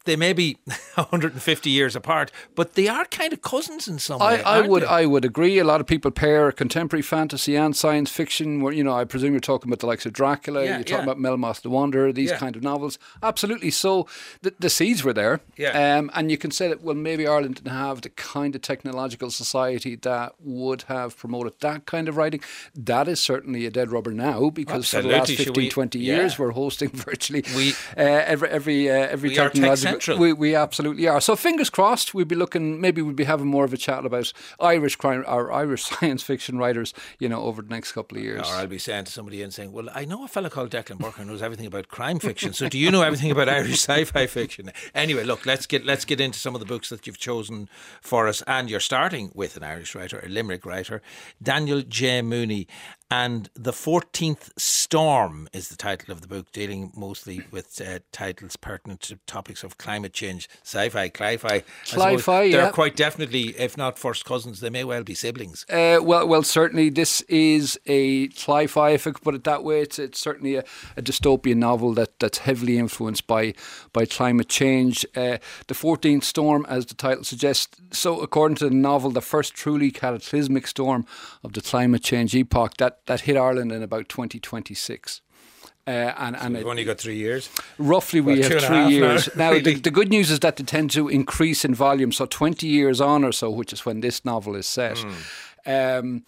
they 0.04 0.16
may 0.16 0.32
be 0.32 0.56
150 0.94 1.68
years 1.70 1.94
apart, 1.94 2.30
but 2.54 2.74
they 2.74 2.88
are 2.88 3.04
kind 3.06 3.32
of 3.32 3.42
cousins 3.42 3.86
in 3.86 3.98
some 3.98 4.20
I, 4.22 4.34
way. 4.36 4.42
I 4.42 4.60
would 4.62 4.82
they? 4.82 4.86
I 4.86 5.06
would 5.06 5.24
agree. 5.24 5.58
A 5.58 5.64
lot 5.64 5.80
of 5.80 5.86
people 5.86 6.10
pair 6.10 6.50
contemporary 6.52 7.02
fantasy 7.02 7.54
and 7.56 7.76
science 7.76 8.10
fiction. 8.10 8.62
Where 8.62 8.72
you 8.72 8.82
know, 8.82 8.94
I 8.94 9.04
presume 9.04 9.32
you're 9.32 9.40
talking 9.40 9.68
about 9.70 9.80
the 9.80 9.86
likes 9.86 10.06
of 10.06 10.12
Dracula. 10.12 10.64
Yeah, 10.64 10.76
you're 10.76 10.84
talking 10.84 11.06
yeah. 11.06 11.12
about 11.12 11.18
Melmoth 11.18 11.60
the 11.62 11.70
Wanderer. 11.70 12.12
These 12.12 12.30
Yeah. 12.30 12.38
kind 12.38 12.56
of 12.56 12.62
novels. 12.62 12.98
Absolutely. 13.22 13.70
So 13.70 14.06
the, 14.42 14.54
the 14.58 14.70
seeds 14.70 15.04
were 15.04 15.12
there. 15.12 15.40
Yeah. 15.56 15.98
Um, 15.98 16.10
and 16.14 16.30
you 16.30 16.38
can 16.38 16.50
say 16.50 16.68
that 16.68 16.82
well, 16.82 16.94
maybe 16.94 17.26
Ireland 17.26 17.56
didn't 17.56 17.72
have 17.72 18.00
the 18.02 18.10
kind 18.10 18.54
of 18.54 18.62
technological 18.62 19.30
society 19.30 19.96
that 19.96 20.34
would 20.40 20.82
have 20.82 21.16
promoted 21.18 21.60
that 21.60 21.84
kind 21.86 22.08
of 22.08 22.16
writing. 22.16 22.40
That 22.74 23.06
is 23.08 23.20
certainly 23.20 23.66
a 23.66 23.70
dead 23.70 23.90
rubber 23.92 24.12
now 24.12 24.48
because 24.50 24.88
for 24.88 25.02
the 25.02 25.08
last 25.08 25.32
15, 25.32 25.52
we- 25.54 25.68
20 25.68 25.98
yeah. 25.98 26.16
years 26.16 26.38
we're 26.38 26.52
hosting 26.52 26.88
virtually 26.94 27.44
We- 27.54 27.72
uh, 27.96 28.00
every 28.02 28.48
every 28.48 28.90
uh, 28.90 28.94
every 28.94 29.30
technological. 29.34 29.73
Central. 29.76 30.18
we, 30.18 30.32
we 30.32 30.54
absolutely 30.54 31.06
are. 31.08 31.20
So 31.20 31.36
fingers 31.36 31.70
crossed, 31.70 32.14
we'll 32.14 32.24
be 32.24 32.34
looking. 32.34 32.80
Maybe 32.80 33.02
we'll 33.02 33.14
be 33.14 33.24
having 33.24 33.46
more 33.46 33.64
of 33.64 33.72
a 33.72 33.76
chat 33.76 34.04
about 34.04 34.32
Irish 34.60 34.96
crime, 34.96 35.24
our 35.26 35.52
Irish 35.52 35.84
science 35.90 36.22
fiction 36.22 36.58
writers. 36.58 36.94
You 37.18 37.28
know, 37.28 37.42
over 37.42 37.62
the 37.62 37.68
next 37.68 37.92
couple 37.92 38.18
of 38.18 38.24
years. 38.24 38.48
Or 38.48 38.54
I'll 38.54 38.66
be 38.66 38.78
saying 38.78 39.04
to 39.04 39.12
somebody 39.12 39.42
and 39.42 39.52
saying, 39.52 39.72
"Well, 39.72 39.88
I 39.94 40.04
know 40.04 40.24
a 40.24 40.28
fellow 40.28 40.48
called 40.48 40.70
Declan 40.70 40.98
Burke 40.98 41.14
who 41.14 41.24
knows 41.24 41.42
everything 41.42 41.66
about 41.66 41.88
crime 41.88 42.18
fiction. 42.18 42.52
So 42.52 42.68
do 42.68 42.78
you 42.78 42.90
know 42.90 43.02
everything 43.02 43.30
about 43.30 43.48
Irish 43.58 43.74
sci-fi 43.74 44.26
fiction?" 44.26 44.72
Anyway, 44.94 45.24
look, 45.24 45.46
let's 45.46 45.66
get 45.66 45.84
let's 45.84 46.04
get 46.04 46.20
into 46.20 46.38
some 46.38 46.54
of 46.54 46.60
the 46.60 46.66
books 46.66 46.88
that 46.88 47.06
you've 47.06 47.18
chosen 47.18 47.68
for 48.00 48.28
us. 48.28 48.42
And 48.46 48.70
you're 48.70 48.80
starting 48.80 49.30
with 49.34 49.56
an 49.56 49.62
Irish 49.62 49.94
writer, 49.94 50.20
a 50.24 50.28
Limerick 50.28 50.66
writer, 50.66 51.02
Daniel 51.42 51.82
J. 51.82 52.22
Mooney. 52.22 52.66
And 53.14 53.48
The 53.54 53.70
14th 53.70 54.50
Storm 54.58 55.48
is 55.52 55.68
the 55.68 55.76
title 55.76 56.10
of 56.10 56.20
the 56.20 56.26
book, 56.26 56.50
dealing 56.50 56.90
mostly 56.96 57.42
with 57.52 57.80
uh, 57.80 58.00
titles 58.10 58.56
pertinent 58.56 59.02
to 59.02 59.20
topics 59.26 59.62
of 59.62 59.78
climate 59.78 60.12
change, 60.12 60.48
sci 60.64 60.88
fi, 60.88 61.08
cli 61.10 61.36
fi. 61.36 61.62
Cli 61.86 62.16
fi, 62.18 62.50
They're 62.50 62.62
yeah. 62.62 62.70
quite 62.72 62.96
definitely, 62.96 63.54
if 63.56 63.76
not 63.76 64.00
first 64.00 64.24
cousins, 64.24 64.58
they 64.58 64.68
may 64.68 64.82
well 64.82 65.04
be 65.04 65.14
siblings. 65.14 65.64
Uh, 65.70 66.00
well, 66.02 66.26
well, 66.26 66.42
certainly 66.42 66.90
this 66.90 67.20
is 67.22 67.78
a 67.86 68.28
sci-fi, 68.30 68.90
if 68.90 69.06
I 69.06 69.12
could 69.12 69.22
put 69.22 69.36
it 69.36 69.44
that 69.44 69.62
way. 69.62 69.82
It's, 69.82 70.00
it's 70.00 70.18
certainly 70.18 70.56
a, 70.56 70.64
a 70.96 71.02
dystopian 71.02 71.58
novel 71.58 71.94
that, 71.94 72.18
that's 72.18 72.38
heavily 72.38 72.78
influenced 72.78 73.28
by 73.28 73.54
by 73.92 74.06
climate 74.06 74.48
change. 74.48 75.06
Uh, 75.14 75.38
the 75.68 75.74
Fourteenth 75.74 76.24
Storm, 76.24 76.66
as 76.68 76.86
the 76.86 76.94
title 76.94 77.22
suggests, 77.22 77.80
so 77.92 78.20
according 78.20 78.56
to 78.56 78.68
the 78.68 78.74
novel, 78.74 79.12
the 79.12 79.20
first 79.20 79.54
truly 79.54 79.92
cataclysmic 79.92 80.66
storm 80.66 81.06
of 81.44 81.52
the 81.52 81.60
climate 81.60 82.02
change 82.02 82.34
epoch 82.34 82.76
that, 82.78 83.03
that 83.06 83.20
hit 83.20 83.36
Ireland 83.36 83.72
in 83.72 83.82
about 83.82 84.08
2026. 84.08 85.20
Uh, 85.86 85.90
and 86.16 86.36
and 86.36 86.54
We've 86.54 86.66
it, 86.66 86.68
only 86.68 86.84
got 86.84 86.98
three 86.98 87.16
years. 87.16 87.50
Roughly, 87.76 88.20
we 88.20 88.40
Well, 88.40 88.50
have 88.50 88.62
three 88.62 88.86
years. 88.88 89.28
Now, 89.36 89.52
the, 89.52 89.74
the 89.74 89.90
good 89.90 90.08
news 90.08 90.30
is 90.30 90.40
that 90.40 90.56
they 90.56 90.64
tend 90.64 90.90
to 90.92 91.08
increase 91.08 91.62
in 91.62 91.74
volume. 91.74 92.10
So, 92.10 92.24
20 92.24 92.66
years 92.66 93.02
on 93.02 93.22
or 93.22 93.32
so, 93.32 93.50
which 93.50 93.72
is 93.72 93.84
when 93.84 94.00
this 94.00 94.24
novel 94.24 94.54
is 94.56 94.66
set, 94.66 95.04
um, 95.66 96.24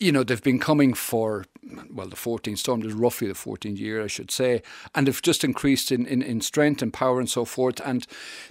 you 0.00 0.10
know, 0.10 0.22
they've 0.22 0.42
been 0.42 0.58
coming 0.58 0.94
for, 0.94 1.44
well, 1.92 2.06
the 2.08 2.16
14th 2.16 2.58
storm 2.58 2.82
is 2.82 2.92
roughly 2.94 3.26
the 3.26 3.34
14th 3.34 3.78
year, 3.78 4.02
I 4.02 4.06
should 4.06 4.30
say. 4.30 4.62
And 4.94 5.06
they've 5.06 5.22
just 5.22 5.44
increased 5.44 5.92
in, 5.92 6.06
in, 6.06 6.22
in 6.22 6.40
strength 6.40 6.80
and 6.80 6.92
power 6.92 7.18
and 7.18 7.28
so 7.28 7.44
forth. 7.44 7.80
And 7.84 8.06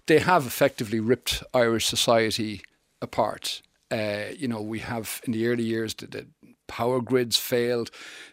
they 0.06 0.20
have 0.20 0.46
effectively 0.46 1.00
ripped 1.00 1.42
Irish 1.54 1.88
society 1.88 2.62
apart. 3.02 3.62
Uh, 3.90 4.26
you 4.38 4.48
know, 4.48 4.62
we 4.62 4.80
have 4.80 5.22
in 5.24 5.32
the 5.32 5.48
early 5.48 5.64
years 5.64 5.94
the, 5.96 6.08
the 6.08 6.28
power 6.68 7.02
grids 7.02 7.38
failed, 7.38 7.92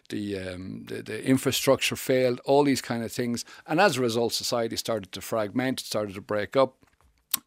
the, 0.09 0.37
um, 0.37 0.85
the 0.87 1.01
the 1.01 1.25
infrastructure 1.25 1.95
failed, 1.95 2.39
all 2.45 2.63
these 2.63 2.81
kind 2.81 3.03
of 3.03 3.11
things, 3.11 3.43
and 3.67 3.79
as 3.81 3.97
a 3.97 4.01
result, 4.01 4.33
society 4.33 4.77
started 4.77 5.11
to 5.11 5.21
fragment, 5.21 5.81
it 5.81 5.85
started 5.85 6.15
to 6.15 6.21
break 6.21 6.55
up. 6.55 6.77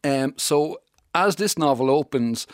Um, 0.03 0.35
so, 0.37 0.81
as 1.15 1.37
this 1.37 1.57
novel 1.57 1.89
opens, 1.89 2.45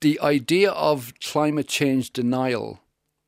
the 0.00 0.18
idea 0.20 0.70
of 0.70 1.12
climate 1.20 1.68
change 1.68 2.12
denial 2.12 2.80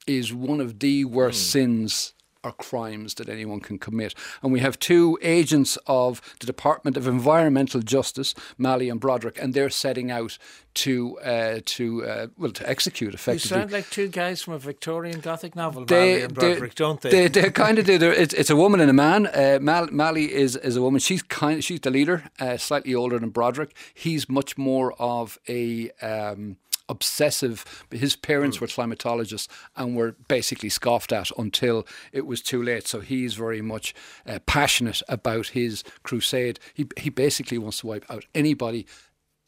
is 0.07 0.33
one 0.33 0.61
of 0.61 0.81
the 0.81 1.05
worst 1.05 1.51
sins 1.51 2.14
or 2.45 2.53
crimes 2.53 3.15
that 3.15 3.29
anyone 3.29 3.61
can 3.61 3.79
commit. 3.79 4.15
And 4.43 4.53
we 4.53 4.61
have 4.61 4.79
two 4.79 5.19
agents 5.23 5.79
of 5.87 6.21
the 6.41 6.47
Department 6.47 6.97
of 6.97 7.07
Environmental 7.09 7.81
Justice, 7.81 8.35
Malley 8.59 8.89
and 8.91 9.01
Broderick, 9.01 9.39
and 9.43 9.55
they're 9.55 9.71
setting 9.71 10.11
out 10.11 10.39
to 10.75 11.19
uh, 11.21 11.61
to 11.65 12.05
uh, 12.05 12.27
well 12.37 12.51
to 12.51 12.69
execute 12.69 13.15
effectively. 13.15 13.57
You 13.57 13.61
sound 13.63 13.73
like 13.73 13.89
two 13.91 14.09
guys 14.09 14.43
from 14.43 14.55
a 14.55 14.59
Victorian 14.59 15.21
Gothic 15.21 15.55
novel, 15.55 15.85
They, 15.85 15.95
Malley 16.15 16.23
and 16.23 16.35
Broderick, 16.35 16.75
don't 16.75 17.01
they? 17.01 17.11
They, 17.11 17.29
they 17.29 17.51
kind 17.51 17.79
of 17.79 17.87
do. 17.87 17.97
They're- 17.97 18.13
It's, 18.13 18.35
it's 18.35 18.51
a 18.51 18.57
woman 18.57 18.81
and 18.81 18.91
a 18.91 18.93
man. 18.93 19.27
Uh, 19.27 19.59
Mal, 19.61 19.87
Mally 19.93 20.33
is, 20.33 20.57
is 20.57 20.77
a 20.77 20.83
woman. 20.83 20.99
She's 21.01 21.23
kind. 21.23 21.63
She's 21.63 21.81
the 21.81 21.91
leader. 21.91 22.25
Uh, 22.41 22.57
slightly 22.57 22.95
older 22.95 23.19
than 23.21 23.31
Broderick. 23.31 23.75
He's 23.95 24.29
much 24.29 24.59
more 24.59 24.93
of 24.99 25.39
a. 25.49 25.91
Um, 26.03 26.57
obsessive. 26.89 27.85
His 27.91 28.17
parents 28.17 28.61
were 28.61 28.67
climatologists 28.67 29.49
and 29.77 29.97
were 29.97 30.17
basically 30.29 30.69
scoffed 30.69 31.13
at 31.13 31.31
until 31.39 31.87
it 32.13 32.27
was 32.27 32.43
too 32.43 32.63
late. 32.63 32.87
So 32.87 33.01
he's 33.01 33.35
very 33.35 33.63
much 33.63 33.95
uh, 34.27 34.39
passionate 34.47 35.03
about 35.09 35.49
his 35.49 35.83
crusade. 36.03 36.59
He 36.75 36.87
he 36.99 37.11
basically 37.11 37.59
wants 37.59 37.81
to 37.81 37.87
wipe 37.87 38.05
out 38.11 38.27
anybody 38.35 38.87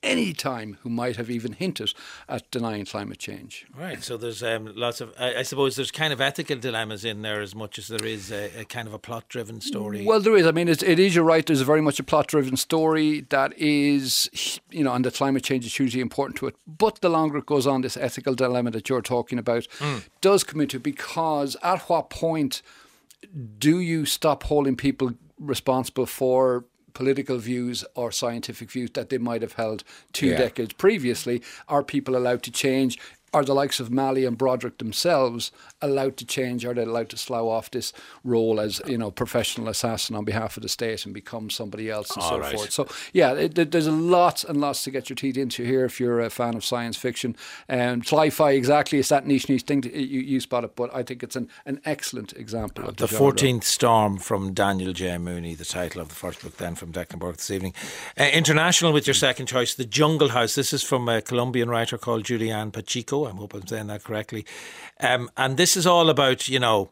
any 0.07 0.33
time 0.33 0.79
who 0.83 0.91
might 0.91 1.17
have 1.17 1.31
even 1.31 1.53
hinted 1.53 1.93
at 2.29 2.51
denying 2.51 2.85
climate 2.85 3.19
change 3.19 3.67
Right, 3.77 4.03
so 4.03 4.17
there's 4.17 4.43
um, 4.43 4.73
lots 4.75 5.01
of, 5.01 5.13
I, 5.19 5.37
I 5.37 5.43
suppose 5.43 5.77
there's 5.77 5.91
kind 5.91 6.13
of 6.13 6.21
ethical 6.21 6.57
dilemmas 6.57 7.05
in 7.05 7.23
there 7.23 7.41
as 7.41 7.55
much 7.55 7.79
as 7.79 7.89
there 7.89 8.05
is 8.05 8.31
a, 8.33 8.61
a 8.61 8.65
kind 8.65 8.87
of 8.89 8.95
a 8.95 8.99
plot 8.99 9.29
driven 9.29 9.61
story. 9.61 10.05
Well, 10.05 10.21
there 10.21 10.37
is. 10.37 10.47
I 10.47 10.53
mean, 10.53 10.69
it 10.69 10.83
is. 10.83 11.15
You're 11.15 11.25
right. 11.25 11.45
There's 11.45 11.61
very 11.63 11.81
much 11.81 11.99
a 11.99 12.05
plot-driven 12.05 12.57
story 12.57 13.27
that 13.31 13.53
is, 13.59 14.61
you 14.71 14.85
know, 14.85 14.93
and 14.93 15.05
the 15.05 15.11
climate 15.11 15.43
change 15.43 15.67
is 15.67 15.75
hugely 15.75 16.01
important 16.01 16.37
to 16.39 16.47
it. 16.47 16.57
But 16.67 17.01
the 17.01 17.09
longer 17.09 17.39
it 17.39 17.47
goes 17.47 17.67
on, 17.67 17.83
this 17.83 17.97
ethical 17.97 18.35
dilemma 18.35 18.71
that 18.71 18.89
you're 18.89 19.03
talking 19.03 19.39
about 19.39 19.67
does 20.21 20.45
come 20.45 20.61
into 20.61 20.77
it 20.77 20.83
because 20.83 21.57
at 21.63 21.81
what 21.89 22.11
point 22.11 22.63
do 23.59 23.81
you 23.81 24.07
stop 24.07 24.45
holding 24.45 24.77
people 24.77 25.13
responsible 25.39 26.07
for 26.07 26.65
political 26.97 27.37
views 27.37 27.85
or 27.95 28.11
scientific 28.11 28.71
views 28.71 28.91
that 28.95 29.11
they 29.11 29.19
might 29.19 29.43
have 29.43 29.53
held 29.53 29.85
two 30.15 30.29
Yeah. 30.29 30.39
decades 30.39 30.73
previously? 30.73 31.43
Are 31.69 31.83
people 31.85 32.17
allowed 32.17 32.43
to 32.45 32.51
change? 32.51 32.99
Are 33.33 33.45
the 33.45 33.55
likes 33.55 33.81
of 33.81 33.91
Malley 33.91 34.25
and 34.25 34.39
Broderick 34.39 34.79
themselves 34.79 35.51
allowed 35.83 36.17
to 36.19 36.25
change? 36.25 36.65
Are 36.65 36.73
they 36.73 36.83
allowed 36.83 37.11
to 37.11 37.17
slough 37.17 37.45
off 37.45 37.71
this 37.71 37.93
role 38.25 38.61
as 38.61 38.81
you 38.87 38.97
know 38.97 39.11
professional 39.11 39.69
assassin 39.69 40.17
on 40.17 40.25
behalf 40.25 40.57
of 40.57 40.63
the 40.63 40.69
state 40.69 41.05
and 41.05 41.13
become 41.15 41.51
somebody 41.51 41.91
else 41.91 42.11
and 42.15 42.23
so 42.23 42.31
All 42.31 42.41
right. 42.41 42.55
forth? 42.55 42.71
So 42.73 42.89
yeah, 43.13 43.33
it, 43.33 43.73
there's 43.73 43.87
a 43.87 43.93
lots 43.93 44.45
and 44.45 44.61
lots 44.61 44.85
to 44.85 44.91
get 44.91 45.11
your 45.11 45.17
teeth 45.17 45.37
into 45.37 45.65
here 45.65 45.85
if 45.85 46.01
you're 46.01 46.21
a 46.21 46.31
fan 46.31 46.55
of 46.55 46.65
science 46.65 46.97
fiction. 46.97 47.37
Um, 47.69 48.01
sci-fi 48.03 48.53
exactly 48.53 48.99
is 48.99 49.09
that 49.11 49.27
niche 49.27 49.49
niche 49.49 49.63
thing 49.63 49.83
that 49.83 49.93
you, 49.93 50.21
you 50.21 50.41
spot 50.41 50.65
it, 50.65 50.77
but 50.77 50.95
I 50.95 51.03
think 51.03 51.23
it's 51.23 51.37
an, 51.37 51.49
an 51.67 51.81
excellent 51.85 52.33
example 52.35 52.89
of 52.89 52.97
the 52.97 53.07
14th 53.07 53.65
Storm 53.65 54.19
from 54.19 54.53
Daniel 54.53 54.93
J. 54.93 55.19
Mooney, 55.19 55.55
the 55.55 55.65
title 55.65 56.01
of 56.01 56.09
the 56.09 56.15
first 56.15 56.43
book, 56.43 56.57
then 56.57 56.75
from 56.75 56.93
Declan 56.93 57.19
Burke 57.19 57.37
this 57.37 57.51
evening. 57.51 57.75
Uh, 58.19 58.25
international 58.25 58.93
with 58.93 59.07
your 59.07 59.15
second 59.15 59.47
choice, 59.47 59.75
The 59.75 59.85
Jungle 59.85 60.31
House. 60.31 60.55
This 60.55 60.73
is 60.73 60.83
from 60.83 61.09
a 61.09 61.21
Colombian 61.21 61.69
writer 61.69 61.99
called 61.99 62.25
Julianne 62.25 62.73
Pachico. 62.73 63.16
I 63.25 63.31
hope 63.31 63.55
I'm 63.55 63.67
saying 63.67 63.87
that 63.87 64.05
correctly. 64.05 64.45
Um, 65.01 65.31
and 65.37 65.57
this 65.57 65.77
is 65.77 65.87
all 65.87 66.11
about, 66.11 66.49
you 66.49 66.59
know, 66.59 66.91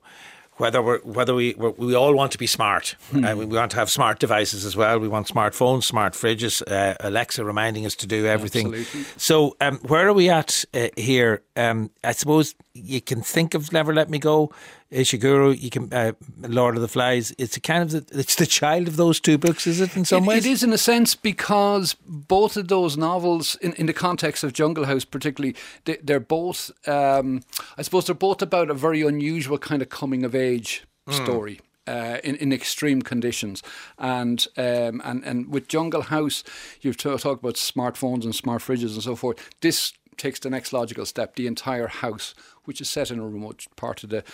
whether 0.56 0.80
we're, 0.80 1.00
whether 1.00 1.34
we 1.34 1.52
we're, 1.58 1.70
we 1.70 1.94
all 1.96 2.14
want 2.14 2.30
to 2.32 2.38
be 2.38 2.46
smart, 2.46 2.94
Hmm. 3.10 3.24
uh, 3.24 3.34
we 3.34 3.44
want 3.46 3.72
to 3.72 3.76
have 3.76 3.90
smart 3.90 4.20
devices 4.20 4.64
as 4.64 4.76
well. 4.76 5.00
We 5.00 5.08
want 5.08 5.26
smartphones, 5.26 5.82
smart 5.82 6.12
fridges, 6.14 6.62
uh, 6.70 6.94
Alexa 7.00 7.44
reminding 7.44 7.84
us 7.86 7.96
to 7.96 8.06
do 8.06 8.26
everything. 8.26 8.68
Absolutely. 8.68 9.04
So, 9.16 9.56
um, 9.60 9.78
where 9.88 10.06
are 10.06 10.12
we 10.12 10.30
at 10.30 10.64
uh, 10.72 10.88
here? 10.96 11.42
Um, 11.56 11.90
I 12.04 12.12
suppose 12.12 12.54
you 12.72 13.00
can 13.00 13.20
think 13.20 13.54
of 13.54 13.72
"Never 13.72 13.92
Let 13.92 14.08
Me 14.08 14.18
Go," 14.18 14.52
Ishiguro. 14.94 15.60
You 15.60 15.70
can 15.70 15.92
uh, 15.92 16.12
"Lord 16.40 16.76
of 16.76 16.82
the 16.82 16.88
Flies." 16.88 17.34
It's 17.38 17.56
a 17.56 17.60
kind 17.60 17.82
of 17.82 17.90
the, 18.06 18.18
it's 18.20 18.36
the 18.36 18.46
child 18.46 18.88
of 18.88 18.96
those 18.96 19.20
two 19.20 19.38
books, 19.38 19.66
is 19.66 19.80
it? 19.80 19.96
In 19.96 20.04
some 20.04 20.24
It- 20.24 20.28
ways, 20.28 20.46
It 20.46 20.50
is 20.50 20.62
in 20.62 20.72
a 20.72 20.78
sense 20.78 21.14
because 21.14 21.96
both 22.06 22.56
of 22.56 22.68
those 22.68 22.96
novels, 22.96 23.56
in, 23.60 23.72
in 23.74 23.86
the 23.86 23.92
context 23.92 24.44
of 24.44 24.52
Jungle 24.52 24.84
House 24.86 25.04
particularly, 25.04 25.56
they, 25.84 25.96
they're 26.02 26.20
both, 26.20 26.70
um, 26.88 27.42
I 27.76 27.82
suppose, 27.82 28.06
they're 28.06 28.14
both 28.14 28.40
about 28.42 28.70
a 28.70 28.74
very 28.74 29.02
unusual 29.02 29.58
kind 29.58 29.82
of 29.82 29.88
coming 29.88 30.24
of 30.24 30.34
age 30.34 30.84
story. 31.10 31.60
Uh, 31.86 32.16
in, 32.24 32.34
in 32.36 32.50
extreme 32.50 33.02
conditions, 33.02 33.62
and 33.98 34.46
um, 34.56 35.02
and 35.04 35.22
and 35.22 35.48
with 35.52 35.68
Jungle 35.68 36.00
House, 36.00 36.42
you've 36.80 36.96
t- 36.96 37.14
talked 37.18 37.42
about 37.44 37.56
smartphones 37.56 38.24
and 38.24 38.34
smart 38.34 38.62
fridges 38.62 38.94
and 38.94 39.02
so 39.02 39.14
forth. 39.14 39.36
This 39.60 39.92
takes 40.16 40.40
the 40.40 40.48
next 40.48 40.72
logical 40.72 41.04
step. 41.04 41.34
The 41.34 41.46
entire 41.46 41.88
house, 41.88 42.34
which 42.64 42.80
is 42.80 42.88
set 42.88 43.10
in 43.10 43.18
a 43.18 43.26
remote 43.26 43.66
part 43.76 44.04
of 44.04 44.10
the 44.10 44.24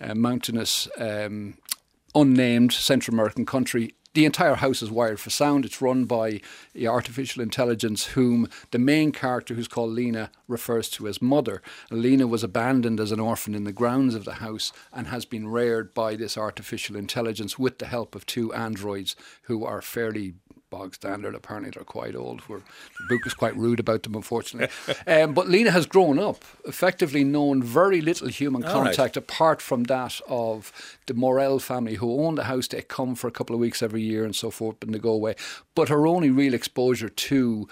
uh, 0.00 0.14
mountainous 0.14 0.88
um, 0.98 1.58
unnamed 2.14 2.72
Central 2.72 3.14
American 3.14 3.46
country. 3.46 3.94
The 4.14 4.24
entire 4.24 4.56
house 4.56 4.82
is 4.82 4.90
wired 4.90 5.20
for 5.20 5.30
sound. 5.30 5.64
It's 5.64 5.82
run 5.82 6.04
by 6.04 6.40
artificial 6.84 7.42
intelligence, 7.42 8.06
whom 8.06 8.48
the 8.70 8.78
main 8.78 9.12
character, 9.12 9.54
who's 9.54 9.68
called 9.68 9.90
Lena, 9.90 10.30
refers 10.48 10.88
to 10.90 11.06
as 11.06 11.22
mother. 11.22 11.62
Lena 11.90 12.26
was 12.26 12.42
abandoned 12.42 12.98
as 12.98 13.12
an 13.12 13.20
orphan 13.20 13.54
in 13.54 13.64
the 13.64 13.72
grounds 13.72 14.14
of 14.14 14.24
the 14.24 14.34
house 14.34 14.72
and 14.92 15.08
has 15.08 15.24
been 15.24 15.46
reared 15.46 15.94
by 15.94 16.16
this 16.16 16.36
artificial 16.36 16.96
intelligence 16.96 17.58
with 17.58 17.78
the 17.78 17.86
help 17.86 18.14
of 18.14 18.26
two 18.26 18.52
androids 18.54 19.14
who 19.42 19.64
are 19.64 19.82
fairly 19.82 20.34
bog 20.70 20.94
standard. 20.94 21.34
Apparently, 21.34 21.70
they're 21.70 21.84
quite 21.84 22.14
old. 22.14 22.40
Where 22.42 22.60
the 22.60 23.16
book 23.16 23.26
is 23.26 23.34
quite 23.34 23.56
rude 23.56 23.80
about 23.80 24.02
them, 24.02 24.14
unfortunately. 24.14 24.74
um, 25.06 25.34
but 25.34 25.48
Lena 25.48 25.70
has 25.70 25.86
grown 25.86 26.18
up, 26.18 26.44
effectively 26.64 27.24
known 27.24 27.62
very 27.62 28.00
little 28.00 28.28
human 28.28 28.64
All 28.64 28.82
right. 28.82 28.86
contact 28.86 29.16
apart 29.16 29.60
from 29.60 29.84
that 29.84 30.20
of 30.28 30.72
the 31.06 31.14
Morel 31.14 31.58
family 31.58 31.94
who 31.96 32.24
own 32.24 32.34
the 32.34 32.44
house. 32.44 32.68
They 32.68 32.82
come 32.82 33.14
for 33.14 33.28
a 33.28 33.32
couple 33.32 33.54
of 33.54 33.60
weeks 33.60 33.82
every 33.82 34.02
year 34.02 34.24
and 34.24 34.34
so 34.34 34.50
forth, 34.50 34.76
and 34.82 34.94
they 34.94 34.98
go 34.98 35.12
away. 35.12 35.34
But 35.74 35.88
her 35.88 36.06
only 36.06 36.30
real 36.30 36.54
exposure 36.54 37.08
to 37.08 37.68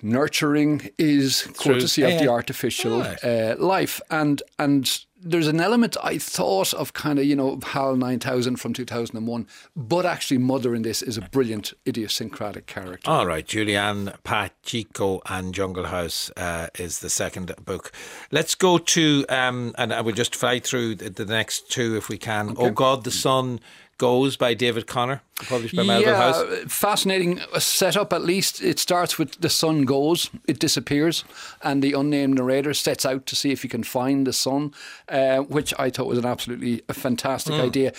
nurturing 0.00 0.90
is 0.98 1.42
courtesy 1.58 2.02
of 2.02 2.12
yeah, 2.12 2.18
the 2.18 2.28
artificial 2.28 3.02
Alright. 3.02 3.24
uh, 3.24 3.56
life, 3.58 4.00
and 4.10 4.42
and 4.58 5.04
there's 5.24 5.46
an 5.46 5.60
element 5.60 5.96
I 6.02 6.18
thought 6.18 6.74
of 6.74 6.92
kind 6.92 7.18
of 7.18 7.24
you 7.24 7.36
know 7.36 7.58
HAL 7.62 7.96
9000 7.96 8.56
from 8.56 8.72
2001, 8.72 9.46
but 9.76 10.04
actually 10.04 10.38
Mother 10.38 10.74
in 10.74 10.82
this 10.82 11.02
is 11.02 11.16
a 11.16 11.22
brilliant 11.22 11.72
idiosyncratic 11.86 12.66
character. 12.66 13.10
All 13.10 13.26
right, 13.26 13.46
Julianne 13.46 14.16
Pachico 14.22 15.20
and 15.26 15.54
Jungle 15.54 15.86
House 15.86 16.30
uh, 16.36 16.68
is 16.78 17.00
the 17.00 17.10
second 17.10 17.54
book. 17.64 17.92
Let's 18.30 18.54
go 18.54 18.78
to, 18.78 19.24
um, 19.28 19.74
and 19.78 19.92
I 19.92 20.00
will 20.00 20.12
just 20.12 20.34
fly 20.34 20.58
through 20.58 20.96
the, 20.96 21.10
the 21.10 21.26
next 21.26 21.70
two 21.70 21.96
if 21.96 22.08
we 22.08 22.18
can. 22.18 22.54
Oh 22.58 22.70
God, 22.70 23.04
the 23.04 23.10
Sun, 23.10 23.60
Goes 24.02 24.36
by 24.36 24.54
David 24.54 24.88
Connor, 24.88 25.22
published 25.48 25.76
by 25.76 25.84
Melville 25.84 26.08
yeah, 26.10 26.32
House. 26.32 26.44
fascinating 26.66 27.38
setup. 27.60 28.12
At 28.12 28.22
least 28.24 28.60
it 28.60 28.80
starts 28.80 29.16
with 29.16 29.40
the 29.40 29.48
sun 29.48 29.84
goes, 29.84 30.28
it 30.48 30.58
disappears, 30.58 31.22
and 31.62 31.82
the 31.84 31.92
unnamed 31.92 32.34
narrator 32.34 32.74
sets 32.74 33.06
out 33.06 33.26
to 33.26 33.36
see 33.36 33.52
if 33.52 33.62
he 33.62 33.68
can 33.68 33.84
find 33.84 34.26
the 34.26 34.32
sun, 34.32 34.72
uh, 35.08 35.38
which 35.42 35.72
I 35.78 35.88
thought 35.90 36.08
was 36.08 36.18
an 36.18 36.26
absolutely 36.26 36.82
fantastic 36.92 37.54
Hmm. 37.54 37.60
idea. 37.60 37.92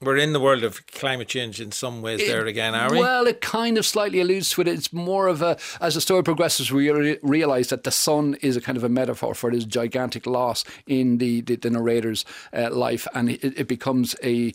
We're 0.00 0.16
in 0.16 0.32
the 0.32 0.38
world 0.38 0.62
of 0.62 0.86
climate 0.86 1.26
change 1.26 1.60
in 1.60 1.72
some 1.72 2.02
ways 2.02 2.20
there 2.20 2.46
again, 2.46 2.72
are 2.72 2.88
we? 2.88 3.00
Well, 3.00 3.26
it 3.26 3.40
kind 3.40 3.76
of 3.76 3.84
slightly 3.84 4.20
alludes 4.20 4.48
to 4.50 4.60
it. 4.60 4.68
It's 4.68 4.92
more 4.92 5.26
of 5.26 5.42
a, 5.42 5.58
as 5.80 5.96
the 5.96 6.00
story 6.00 6.22
progresses, 6.22 6.70
we 6.70 6.88
re- 6.88 7.18
realise 7.20 7.70
that 7.70 7.82
the 7.82 7.90
sun 7.90 8.36
is 8.40 8.56
a 8.56 8.60
kind 8.60 8.78
of 8.78 8.84
a 8.84 8.88
metaphor 8.88 9.34
for 9.34 9.50
this 9.50 9.64
gigantic 9.64 10.24
loss 10.24 10.62
in 10.86 11.18
the, 11.18 11.40
the, 11.40 11.56
the 11.56 11.70
narrator's 11.70 12.24
uh, 12.52 12.70
life, 12.70 13.08
and 13.12 13.28
it, 13.28 13.42
it 13.42 13.66
becomes 13.66 14.14
a 14.22 14.52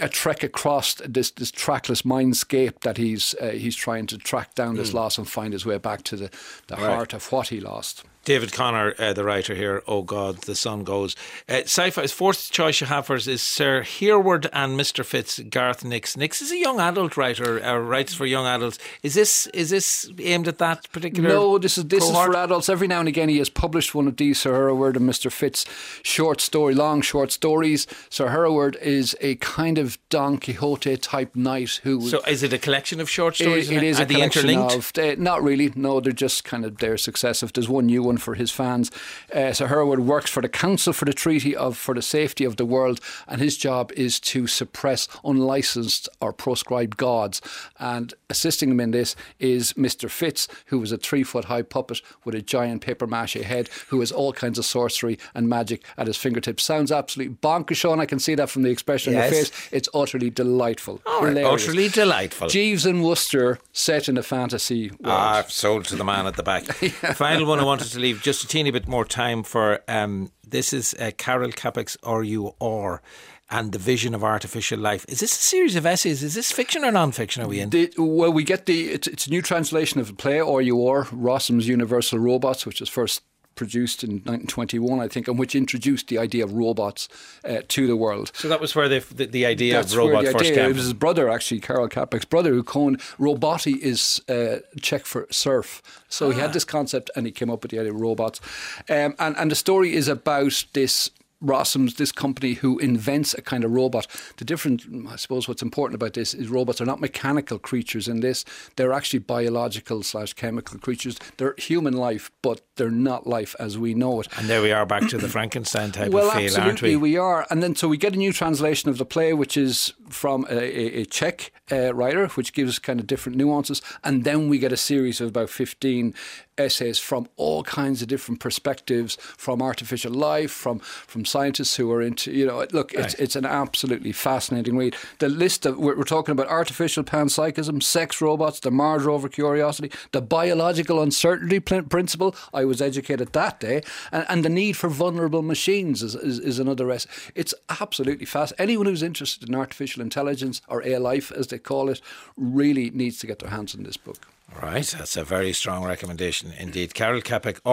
a 0.00 0.08
trek 0.08 0.42
across 0.42 0.94
this, 0.94 1.30
this 1.30 1.50
trackless 1.52 2.02
mindscape 2.02 2.80
that 2.80 2.96
he's 2.96 3.36
uh, 3.40 3.50
he's 3.50 3.76
trying 3.76 4.06
to 4.08 4.18
track 4.18 4.54
down 4.56 4.74
this 4.74 4.92
loss 4.92 5.16
and 5.16 5.28
find 5.28 5.52
his 5.52 5.64
way 5.64 5.78
back 5.78 6.02
to 6.02 6.16
the, 6.16 6.30
the 6.66 6.76
heart 6.76 7.14
of 7.14 7.30
what 7.30 7.48
he 7.48 7.60
lost. 7.60 8.02
David 8.26 8.52
Connor, 8.52 8.92
uh, 8.98 9.12
the 9.12 9.22
writer 9.22 9.54
here, 9.54 9.84
Oh 9.86 10.02
God, 10.02 10.38
the 10.42 10.56
sun 10.56 10.82
goes. 10.82 11.14
Uh, 11.48 11.62
sci-fi's 11.62 12.10
fourth 12.10 12.50
choice 12.50 12.80
you 12.80 12.88
have 12.88 13.06
for 13.06 13.14
us 13.14 13.28
is 13.28 13.40
Sir 13.40 13.82
Hereward 13.82 14.48
and 14.52 14.78
Mr. 14.78 15.04
Fitz, 15.04 15.38
Garth 15.38 15.84
Nix. 15.84 16.16
Nix 16.16 16.42
is 16.42 16.50
a 16.50 16.58
young 16.58 16.80
adult 16.80 17.16
writer, 17.16 17.64
uh, 17.64 17.78
writes 17.78 18.14
for 18.14 18.26
young 18.26 18.44
adults. 18.44 18.80
Is 19.04 19.14
this 19.14 19.46
is 19.54 19.70
this 19.70 20.10
aimed 20.18 20.48
at 20.48 20.58
that 20.58 20.90
particular? 20.90 21.28
No, 21.28 21.56
this 21.56 21.78
is 21.78 21.84
this 21.84 22.02
cohort? 22.04 22.30
is 22.30 22.34
for 22.34 22.42
adults. 22.42 22.68
Every 22.68 22.88
now 22.88 22.98
and 22.98 23.08
again, 23.08 23.28
he 23.28 23.38
has 23.38 23.48
published 23.48 23.94
one 23.94 24.08
of 24.08 24.16
these 24.16 24.40
Sir 24.40 24.52
Hereward 24.52 24.96
and 24.96 25.08
Mr. 25.08 25.30
Fitz 25.30 25.64
short 26.02 26.40
story, 26.40 26.74
long 26.74 27.02
short 27.02 27.30
stories. 27.30 27.86
Sir 28.10 28.30
Hereward 28.30 28.76
is 28.82 29.16
a 29.20 29.36
kind 29.36 29.78
of 29.78 29.98
Don 30.08 30.38
Quixote 30.38 30.96
type 30.96 31.36
knight 31.36 31.80
who. 31.84 32.00
So 32.08 32.20
is 32.26 32.42
it 32.42 32.52
a 32.52 32.58
collection 32.58 33.00
of 33.00 33.08
short 33.08 33.36
stories? 33.36 33.70
It, 33.70 33.76
it 33.76 33.82
is 33.84 34.00
Are 34.00 34.02
a 34.02 34.06
they 34.06 34.14
collection 34.14 34.50
interlinked? 34.50 34.96
of 34.96 34.98
uh, 34.98 35.14
not 35.22 35.44
really. 35.44 35.72
No, 35.76 36.00
they're 36.00 36.12
just 36.12 36.42
kind 36.42 36.64
of 36.64 36.78
they're 36.78 36.98
successive. 36.98 37.52
There's 37.52 37.68
one 37.68 37.86
new 37.86 38.02
one 38.02 38.15
for 38.18 38.34
his 38.34 38.50
fans. 38.50 38.90
Uh, 39.34 39.52
so 39.52 39.66
Hereward 39.66 40.00
works 40.00 40.30
for 40.30 40.40
the 40.42 40.48
Council 40.48 40.92
for 40.92 41.04
the 41.04 41.12
Treaty 41.12 41.54
of 41.56 41.76
for 41.76 41.94
the 41.94 42.02
Safety 42.02 42.44
of 42.44 42.56
the 42.56 42.64
World, 42.64 43.00
and 43.28 43.40
his 43.40 43.56
job 43.56 43.92
is 43.92 44.18
to 44.20 44.46
suppress 44.46 45.08
unlicensed 45.24 46.08
or 46.20 46.32
proscribed 46.32 46.96
gods. 46.96 47.40
And 47.78 48.14
assisting 48.30 48.70
him 48.70 48.80
in 48.80 48.90
this 48.90 49.16
is 49.38 49.72
Mr. 49.74 50.10
Fitz, 50.10 50.48
who 50.66 50.82
is 50.82 50.92
a 50.92 50.96
three 50.96 51.22
foot 51.22 51.46
high 51.46 51.62
puppet 51.62 52.00
with 52.24 52.34
a 52.34 52.42
giant 52.42 52.82
paper 52.82 53.06
mache 53.06 53.34
head, 53.34 53.68
who 53.88 54.00
has 54.00 54.12
all 54.12 54.32
kinds 54.32 54.58
of 54.58 54.64
sorcery 54.64 55.18
and 55.34 55.48
magic 55.48 55.82
at 55.98 56.06
his 56.06 56.16
fingertips. 56.16 56.62
Sounds 56.62 56.90
absolutely 56.92 57.34
bonkers, 57.42 57.76
Sean. 57.76 58.00
I 58.00 58.06
can 58.06 58.18
see 58.18 58.34
that 58.34 58.50
from 58.50 58.62
the 58.62 58.70
expression 58.70 59.14
on 59.14 59.20
Yes. 59.20 59.32
your 59.32 59.44
face. 59.44 59.68
It's 59.72 59.88
utterly 59.94 60.30
delightful. 60.30 61.00
Hilarious. 61.06 61.64
utterly 61.68 61.88
delightful. 61.88 62.48
Jeeves 62.48 62.86
and 62.86 63.02
Wooster 63.02 63.58
set 63.72 64.08
in 64.08 64.16
a 64.16 64.22
fantasy 64.22 64.88
world. 64.90 65.00
Ah, 65.04 65.44
sold 65.48 65.84
to 65.86 65.96
the 65.96 66.04
man 66.04 66.26
at 66.26 66.34
the 66.36 66.42
back. 66.42 66.64
Final 67.16 67.46
one 67.46 67.58
I 67.60 67.64
wanted 67.64 67.88
to 67.88 67.98
leave 67.98 68.05
just 68.14 68.44
a 68.44 68.48
teeny 68.48 68.70
bit 68.70 68.88
more 68.88 69.04
time 69.04 69.42
for. 69.42 69.80
Um, 69.88 70.32
this 70.46 70.72
is 70.72 70.94
uh, 70.94 71.10
Karel 71.16 71.50
Čapek's 71.50 71.96
R.U.R. 72.02 73.02
and 73.50 73.72
the 73.72 73.78
vision 73.78 74.14
of 74.14 74.22
artificial 74.22 74.78
life. 74.78 75.04
Is 75.08 75.20
this 75.20 75.32
a 75.32 75.42
series 75.42 75.76
of 75.76 75.86
essays? 75.86 76.22
Is 76.22 76.34
this 76.34 76.52
fiction 76.52 76.84
or 76.84 76.92
non-fiction? 76.92 77.42
Are 77.42 77.48
we 77.48 77.60
in? 77.60 77.70
The, 77.70 77.92
well, 77.98 78.32
we 78.32 78.44
get 78.44 78.66
the 78.66 78.90
it's, 78.90 79.06
it's 79.06 79.26
a 79.26 79.30
new 79.30 79.42
translation 79.42 80.00
of 80.00 80.06
the 80.06 80.14
play 80.14 80.40
or 80.40 80.62
you 80.62 80.86
are 80.86 81.08
Rossum's 81.12 81.66
Universal 81.66 82.18
Robots, 82.20 82.64
which 82.64 82.80
was 82.80 82.88
first 82.88 83.22
produced 83.56 84.04
in 84.04 84.10
1921, 84.10 85.00
I 85.00 85.08
think, 85.08 85.26
and 85.26 85.38
which 85.38 85.54
introduced 85.54 86.08
the 86.08 86.18
idea 86.18 86.44
of 86.44 86.52
robots 86.52 87.08
uh, 87.44 87.62
to 87.66 87.86
the 87.86 87.96
world. 87.96 88.30
so 88.34 88.48
that 88.48 88.60
was 88.60 88.74
where 88.76 88.88
the 88.88 89.00
the, 89.14 89.26
the 89.26 89.46
idea 89.46 89.74
That's 89.74 89.92
of 89.92 89.98
robot 89.98 90.24
first 90.24 90.36
idea, 90.36 90.54
came. 90.54 90.70
it 90.70 90.74
was 90.74 90.84
his 90.84 90.92
brother, 90.92 91.28
actually, 91.28 91.60
Karel 91.60 91.88
Čapek's 91.88 92.24
brother, 92.26 92.52
who 92.52 92.62
coined 92.62 93.00
roboti 93.18 93.76
is 93.78 94.22
uh, 94.28 94.60
Czech 94.80 95.06
for 95.06 95.26
serf. 95.30 95.82
So 96.08 96.30
he 96.30 96.38
had 96.40 96.52
this 96.52 96.64
concept 96.64 97.10
and 97.16 97.26
he 97.26 97.32
came 97.32 97.50
up 97.50 97.62
with 97.62 97.72
the 97.72 97.78
idea 97.80 97.92
of 97.92 98.00
robots. 98.00 98.40
Um, 98.88 99.14
and, 99.18 99.36
and 99.36 99.50
the 99.50 99.56
story 99.56 99.94
is 99.94 100.08
about 100.08 100.64
this. 100.72 101.10
Rossum's, 101.46 101.94
this 101.94 102.12
company 102.12 102.54
who 102.54 102.78
invents 102.78 103.34
a 103.34 103.42
kind 103.42 103.64
of 103.64 103.70
robot. 103.70 104.06
The 104.36 104.44
different, 104.44 104.84
I 105.08 105.16
suppose, 105.16 105.48
what's 105.48 105.62
important 105.62 105.94
about 105.94 106.14
this 106.14 106.34
is 106.34 106.48
robots 106.48 106.80
are 106.80 106.86
not 106.86 107.00
mechanical 107.00 107.58
creatures. 107.58 108.08
In 108.08 108.20
this, 108.20 108.44
they're 108.76 108.92
actually 108.92 109.20
biological 109.20 110.02
slash 110.02 110.32
chemical 110.34 110.78
creatures. 110.78 111.18
They're 111.36 111.54
human 111.58 111.94
life, 111.94 112.30
but 112.42 112.60
they're 112.76 112.90
not 112.90 113.26
life 113.26 113.54
as 113.58 113.78
we 113.78 113.94
know 113.94 114.20
it. 114.20 114.28
and 114.38 114.48
there 114.48 114.62
we 114.62 114.72
are 114.72 114.86
back 114.86 115.08
to 115.08 115.18
the 115.18 115.28
Frankenstein 115.28 115.92
type 115.92 116.12
Well, 116.12 116.28
of 116.28 116.34
feel, 116.34 116.44
absolutely, 116.44 116.70
aren't 116.70 116.82
we? 116.82 116.96
We 116.96 117.16
are. 117.16 117.46
And 117.50 117.62
then 117.62 117.74
so 117.74 117.88
we 117.88 117.96
get 117.96 118.14
a 118.14 118.18
new 118.18 118.32
translation 118.32 118.90
of 118.90 118.98
the 118.98 119.06
play, 119.06 119.32
which 119.32 119.56
is 119.56 119.92
from 120.08 120.46
a, 120.50 120.56
a, 120.56 121.00
a 121.02 121.04
Czech 121.06 121.52
uh, 121.72 121.94
writer, 121.94 122.28
which 122.28 122.52
gives 122.52 122.78
kind 122.78 123.00
of 123.00 123.06
different 123.06 123.38
nuances. 123.38 123.82
And 124.04 124.24
then 124.24 124.48
we 124.48 124.58
get 124.58 124.72
a 124.72 124.76
series 124.76 125.20
of 125.20 125.28
about 125.28 125.50
15 125.50 126.14
essays 126.58 126.98
from 126.98 127.28
all 127.36 127.62
kinds 127.62 128.02
of 128.02 128.08
different 128.08 128.40
perspectives, 128.40 129.16
from 129.36 129.62
artificial 129.62 130.12
life, 130.12 130.50
from 130.50 130.78
from 130.80 131.24
scientists 131.24 131.76
who 131.76 131.90
are 131.92 132.02
into, 132.02 132.32
you 132.32 132.46
know, 132.46 132.66
look, 132.72 132.92
it's, 132.94 133.14
it's 133.14 133.36
an 133.36 133.44
absolutely 133.44 134.12
fascinating 134.12 134.76
read. 134.76 134.96
The 135.18 135.28
list 135.28 135.66
of, 135.66 135.78
we're, 135.78 135.96
we're 135.96 136.04
talking 136.04 136.32
about 136.32 136.48
artificial 136.48 137.04
panpsychism, 137.04 137.82
sex 137.82 138.20
robots, 138.20 138.60
the 138.60 138.70
Mars 138.70 139.04
rover 139.04 139.28
curiosity, 139.28 139.90
the 140.12 140.22
biological 140.22 141.02
uncertainty 141.02 141.60
pl- 141.60 141.82
principle. 141.82 142.34
I 142.52 142.64
was 142.64 142.80
educated 142.80 143.32
that 143.32 143.60
day, 143.60 143.82
and, 144.12 144.26
and 144.28 144.44
the 144.44 144.48
need 144.48 144.76
for 144.76 144.88
vulnerable 144.88 145.42
machines 145.42 146.02
is, 146.02 146.14
is, 146.14 146.38
is 146.38 146.58
another. 146.58 146.90
Es- 146.90 147.06
it's 147.34 147.54
absolutely 147.68 148.26
fast. 148.26 148.52
Anyone 148.58 148.86
who's 148.86 149.02
interested 149.02 149.48
in 149.48 149.54
artificial 149.54 150.02
intelligence 150.02 150.60
or 150.68 150.82
AI 150.82 150.98
life, 150.98 151.32
as 151.32 151.48
they 151.48 151.58
call 151.58 151.88
it, 151.88 152.00
really 152.36 152.90
needs 152.90 153.18
to 153.18 153.26
get 153.26 153.38
their 153.38 153.50
hands 153.50 153.74
on 153.74 153.82
this 153.82 153.96
book. 153.96 154.26
Right, 154.54 154.86
that's 154.86 155.16
a 155.16 155.24
very 155.24 155.52
strong 155.52 155.84
recommendation 155.84 156.52
indeed. 156.58 156.94
Karel 156.94 157.20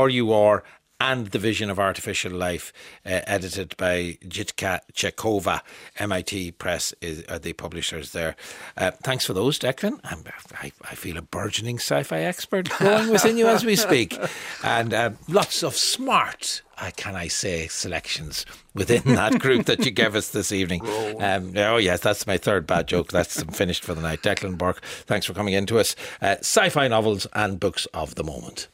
you 0.09 0.33
are, 0.33 0.63
and 1.03 1.27
the 1.27 1.39
vision 1.39 1.69
of 1.69 1.79
artificial 1.79 2.31
life, 2.31 2.71
uh, 3.05 3.19
edited 3.27 3.75
by 3.75 4.17
Jitka 4.25 4.79
Čejková. 4.93 5.59
MIT 5.99 6.53
Press 6.53 6.93
is 7.01 7.23
are 7.23 7.39
the 7.39 7.51
publishers 7.51 8.13
there. 8.13 8.37
Uh, 8.77 8.91
thanks 9.03 9.25
for 9.25 9.33
those, 9.33 9.59
Declan. 9.59 9.99
I'm, 10.05 10.23
I, 10.61 10.71
I 10.83 10.95
feel 10.95 11.17
a 11.17 11.21
burgeoning 11.21 11.75
sci-fi 11.75 12.19
expert 12.19 12.69
growing 12.69 13.09
within 13.09 13.37
you 13.37 13.47
as 13.47 13.65
we 13.65 13.75
speak, 13.75 14.17
and 14.63 14.93
uh, 14.93 15.09
lots 15.27 15.61
of 15.61 15.75
smart. 15.75 16.61
Uh, 16.77 16.89
can 16.95 17.15
I 17.15 17.27
say 17.27 17.67
selections 17.67 18.45
within 18.73 19.03
that 19.15 19.39
group 19.39 19.65
that 19.65 19.85
you 19.85 19.91
gave 19.91 20.15
us 20.15 20.29
this 20.29 20.51
evening? 20.51 20.81
Um, 21.23 21.53
oh 21.55 21.77
yes, 21.77 22.01
that's 22.01 22.27
my 22.27 22.37
third 22.37 22.67
bad 22.67 22.87
joke. 22.87 23.11
That's 23.11 23.43
finished 23.43 23.83
for 23.83 23.93
the 23.93 24.01
night. 24.01 24.21
Declan 24.23 24.57
Burke, 24.57 24.81
thanks 25.05 25.25
for 25.25 25.33
coming 25.33 25.53
in 25.53 25.65
to 25.67 25.79
us. 25.79 25.95
Uh, 26.21 26.35
sci-fi 26.39 26.87
novels 26.87 27.27
and 27.33 27.59
books 27.59 27.85
of 27.93 28.15
the 28.15 28.23
moment. 28.23 28.67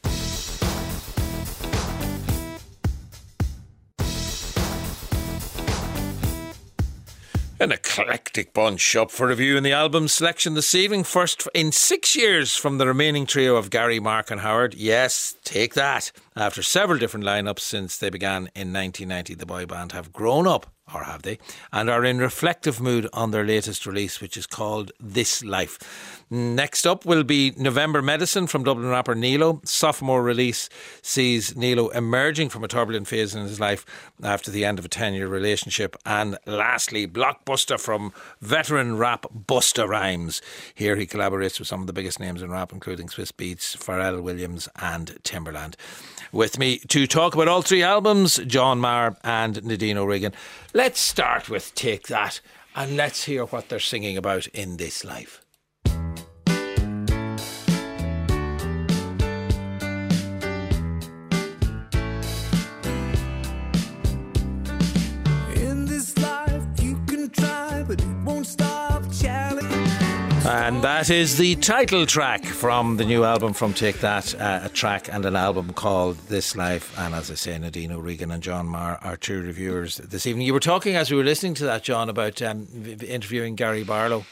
An 7.62 7.74
eclectic 7.74 8.54
bunch 8.54 8.96
up 8.96 9.12
for 9.12 9.28
review 9.28 9.58
in 9.58 9.64
the 9.64 9.74
album 9.74 10.08
selection 10.08 10.54
this 10.54 10.74
evening. 10.74 11.04
First 11.04 11.46
in 11.54 11.74
six 11.74 12.16
years 12.16 12.56
from 12.56 12.78
the 12.78 12.88
remaining 12.88 13.26
trio 13.26 13.58
of 13.58 13.70
Gary, 13.70 14.00
Mark, 14.00 14.32
and 14.32 14.40
Howard. 14.40 14.76
Yes, 14.76 15.36
take 15.44 15.74
that. 15.74 16.14
After 16.40 16.64
several 16.64 16.98
different 16.98 17.26
lineups 17.26 17.60
since 17.60 17.98
they 17.98 18.10
began 18.10 18.44
in 18.56 18.72
1990, 18.72 19.36
the 19.36 19.46
boy 19.46 19.66
band 19.66 19.92
have 19.92 20.14
grown 20.14 20.48
up, 20.48 20.68
or 20.94 21.04
have 21.04 21.24
they, 21.24 21.38
and 21.74 21.90
are 21.90 22.06
in 22.06 22.20
reflective 22.20 22.80
mood 22.80 23.10
on 23.12 23.32
their 23.32 23.46
latest 23.46 23.86
release, 23.86 24.22
which 24.22 24.38
is 24.38 24.48
called 24.48 24.94
This 25.02 25.44
Life. 25.44 26.24
Next 26.30 26.88
up 26.88 27.06
will 27.06 27.26
be 27.26 27.54
November 27.58 28.02
Medicine 28.02 28.48
from 28.48 28.64
Dublin 28.64 28.88
rapper 28.88 29.16
Nealo. 29.16 29.68
Sophomore 29.68 30.24
release 30.24 30.70
sees 31.02 31.56
Nealo 31.56 31.94
emerging 31.94 32.48
from 32.48 32.64
a 32.64 32.70
turbulent 32.70 33.10
phase 33.10 33.36
in 33.36 33.42
his 33.42 33.60
life 33.60 33.86
after 34.24 34.50
the 34.50 34.64
end 34.64 34.80
of 34.80 34.86
a 34.86 34.90
10 34.90 35.16
year 35.16 35.28
relationship. 35.28 35.98
And 36.06 36.38
lastly, 36.46 37.06
Blockbuster 37.06 37.78
from 37.78 38.14
veteran 38.40 38.98
rap 38.98 39.26
Busta 39.34 39.86
Rhymes. 39.86 40.42
Here 40.74 40.96
he 40.96 41.06
collaborates 41.06 41.60
with 41.60 41.68
some 41.68 41.82
of 41.82 41.88
the 41.88 41.94
biggest 41.94 42.18
names 42.18 42.42
in 42.42 42.50
rap, 42.50 42.72
including 42.72 43.08
Swizz 43.08 43.34
Beatz, 43.34 43.76
Pharrell 43.76 44.24
Williams, 44.24 44.70
and 44.78 45.18
Timbaland. 45.24 45.76
With 46.32 46.60
me 46.60 46.78
to 46.90 47.08
talk 47.08 47.34
about 47.34 47.48
all 47.48 47.64
three 47.64 47.82
albums, 47.82 48.38
John 48.46 48.80
Meagher 48.80 49.18
and 49.24 49.64
Nadine 49.64 49.98
O'Regan. 49.98 50.34
Let's 50.74 51.00
start 51.00 51.50
with 51.50 51.74
Take 51.74 52.08
That 52.08 52.40
and 52.76 52.96
let's 52.96 53.24
hear 53.24 53.46
what 53.46 53.70
they're 53.70 53.80
singing 53.80 54.16
about 54.16 54.46
in 54.48 54.78
this 54.78 55.04
life. 55.04 55.44
And 70.70 70.84
that 70.84 71.10
is 71.10 71.36
the 71.36 71.56
title 71.56 72.06
track 72.06 72.46
from 72.46 72.98
the 72.98 73.04
new 73.04 73.24
album 73.24 73.54
from 73.54 73.74
Take 73.74 74.02
That, 74.02 74.40
uh, 74.40 74.60
a 74.66 74.70
track 74.70 75.12
and 75.12 75.26
an 75.26 75.36
album 75.36 75.74
called 75.74 76.20
This 76.28 76.56
Life. 76.56 76.96
And 76.96 77.16
as 77.16 77.32
I 77.32 77.34
say, 77.34 77.58
Nadine 77.58 77.92
O'Regan 77.92 78.30
and 78.30 78.44
John 78.44 78.68
Meagher 78.68 79.04
are 79.04 79.18
two 79.18 79.42
reviewers 79.42 79.98
this 79.98 80.28
evening. 80.28 80.46
You 80.46 80.54
were 80.54 80.60
talking 80.60 80.96
as 80.96 81.10
we 81.10 81.18
were 81.18 81.24
listening 81.24 81.56
to 81.56 81.64
that, 81.66 81.82
John, 81.82 82.08
about 82.08 82.40
um, 82.44 82.68
interviewing 83.02 83.56
Gary 83.56 83.84
Barlow. 83.84 84.26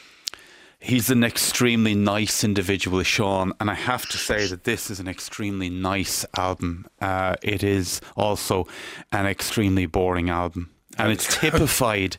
He's 0.78 1.10
an 1.10 1.24
extremely 1.24 1.96
nice 1.96 2.44
individual, 2.44 3.02
Sean, 3.02 3.52
and 3.58 3.68
I 3.68 3.74
have 3.74 4.06
to 4.06 4.16
say 4.16 4.46
that 4.46 4.62
this 4.62 4.92
is 4.92 5.00
an 5.00 5.08
extremely 5.08 5.68
nice 5.68 6.24
album. 6.36 6.86
Uh, 7.00 7.34
it 7.42 7.64
is 7.64 8.00
also 8.16 8.68
an 9.10 9.26
extremely 9.26 9.86
boring 9.86 10.30
album, 10.30 10.70
and 10.98 11.10
it's 11.10 11.36
typified 11.40 12.16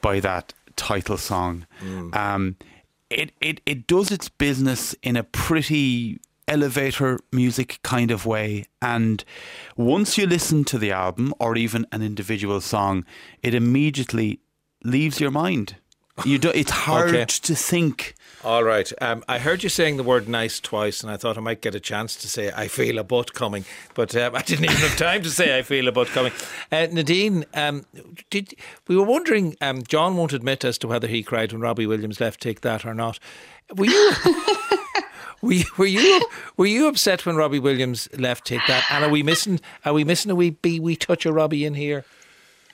by 0.00 0.20
that 0.20 0.54
title 0.76 1.16
song. 1.16 1.66
Mm. 1.82 2.14
Um, 2.14 2.56
it, 3.10 3.32
it 3.40 3.60
it 3.66 3.86
does 3.86 4.10
its 4.10 4.28
business 4.28 4.94
in 5.02 5.16
a 5.16 5.24
pretty 5.24 6.20
elevator 6.46 7.18
music 7.30 7.78
kind 7.82 8.10
of 8.10 8.24
way 8.24 8.64
and 8.80 9.22
once 9.76 10.16
you 10.16 10.26
listen 10.26 10.64
to 10.64 10.78
the 10.78 10.90
album 10.90 11.34
or 11.38 11.56
even 11.56 11.86
an 11.92 12.02
individual 12.02 12.60
song 12.60 13.04
it 13.42 13.54
immediately 13.54 14.40
leaves 14.82 15.20
your 15.20 15.30
mind 15.30 15.76
you 16.24 16.38
do, 16.38 16.50
it's 16.54 16.70
hard 16.86 17.10
okay. 17.10 17.24
to 17.26 17.54
think 17.54 18.14
all 18.44 18.62
right. 18.62 18.90
Um, 19.00 19.24
I 19.28 19.38
heard 19.38 19.62
you 19.62 19.68
saying 19.68 19.96
the 19.96 20.02
word 20.02 20.28
nice 20.28 20.60
twice, 20.60 21.02
and 21.02 21.10
I 21.10 21.16
thought 21.16 21.36
I 21.36 21.40
might 21.40 21.60
get 21.60 21.74
a 21.74 21.80
chance 21.80 22.14
to 22.16 22.28
say 22.28 22.52
I 22.54 22.68
feel 22.68 22.98
a 22.98 23.04
butt 23.04 23.34
coming, 23.34 23.64
but 23.94 24.14
um, 24.14 24.34
I 24.36 24.42
didn't 24.42 24.66
even 24.66 24.76
have 24.76 24.96
time 24.96 25.22
to 25.22 25.30
say 25.30 25.58
I 25.58 25.62
feel 25.62 25.88
a 25.88 25.92
butt 25.92 26.08
coming. 26.08 26.32
Uh, 26.70 26.86
Nadine, 26.92 27.44
um, 27.54 27.84
did 28.30 28.54
we 28.86 28.96
were 28.96 29.04
wondering? 29.04 29.56
Um, 29.60 29.82
John 29.82 30.16
won't 30.16 30.32
admit 30.32 30.64
as 30.64 30.78
to 30.78 30.88
whether 30.88 31.08
he 31.08 31.22
cried 31.22 31.52
when 31.52 31.60
Robbie 31.60 31.86
Williams 31.86 32.20
left 32.20 32.40
Take 32.40 32.60
That 32.60 32.86
or 32.86 32.94
not. 32.94 33.18
Were 33.74 33.86
you? 33.86 34.12
were 35.42 35.52
you, 35.52 35.64
were 35.76 35.86
you 35.86 36.28
were 36.56 36.66
you 36.66 36.88
upset 36.88 37.26
when 37.26 37.36
Robbie 37.36 37.58
Williams 37.58 38.08
left 38.16 38.46
Take 38.46 38.66
That? 38.68 38.84
And 38.90 39.04
are 39.04 39.10
we 39.10 39.22
missing? 39.22 39.60
Are 39.84 39.92
we 39.92 40.04
missing 40.04 40.30
a 40.30 40.34
wee 40.34 40.56
wee, 40.62 40.96
touch 40.96 41.26
of 41.26 41.34
Robbie 41.34 41.64
in 41.64 41.74
here? 41.74 42.04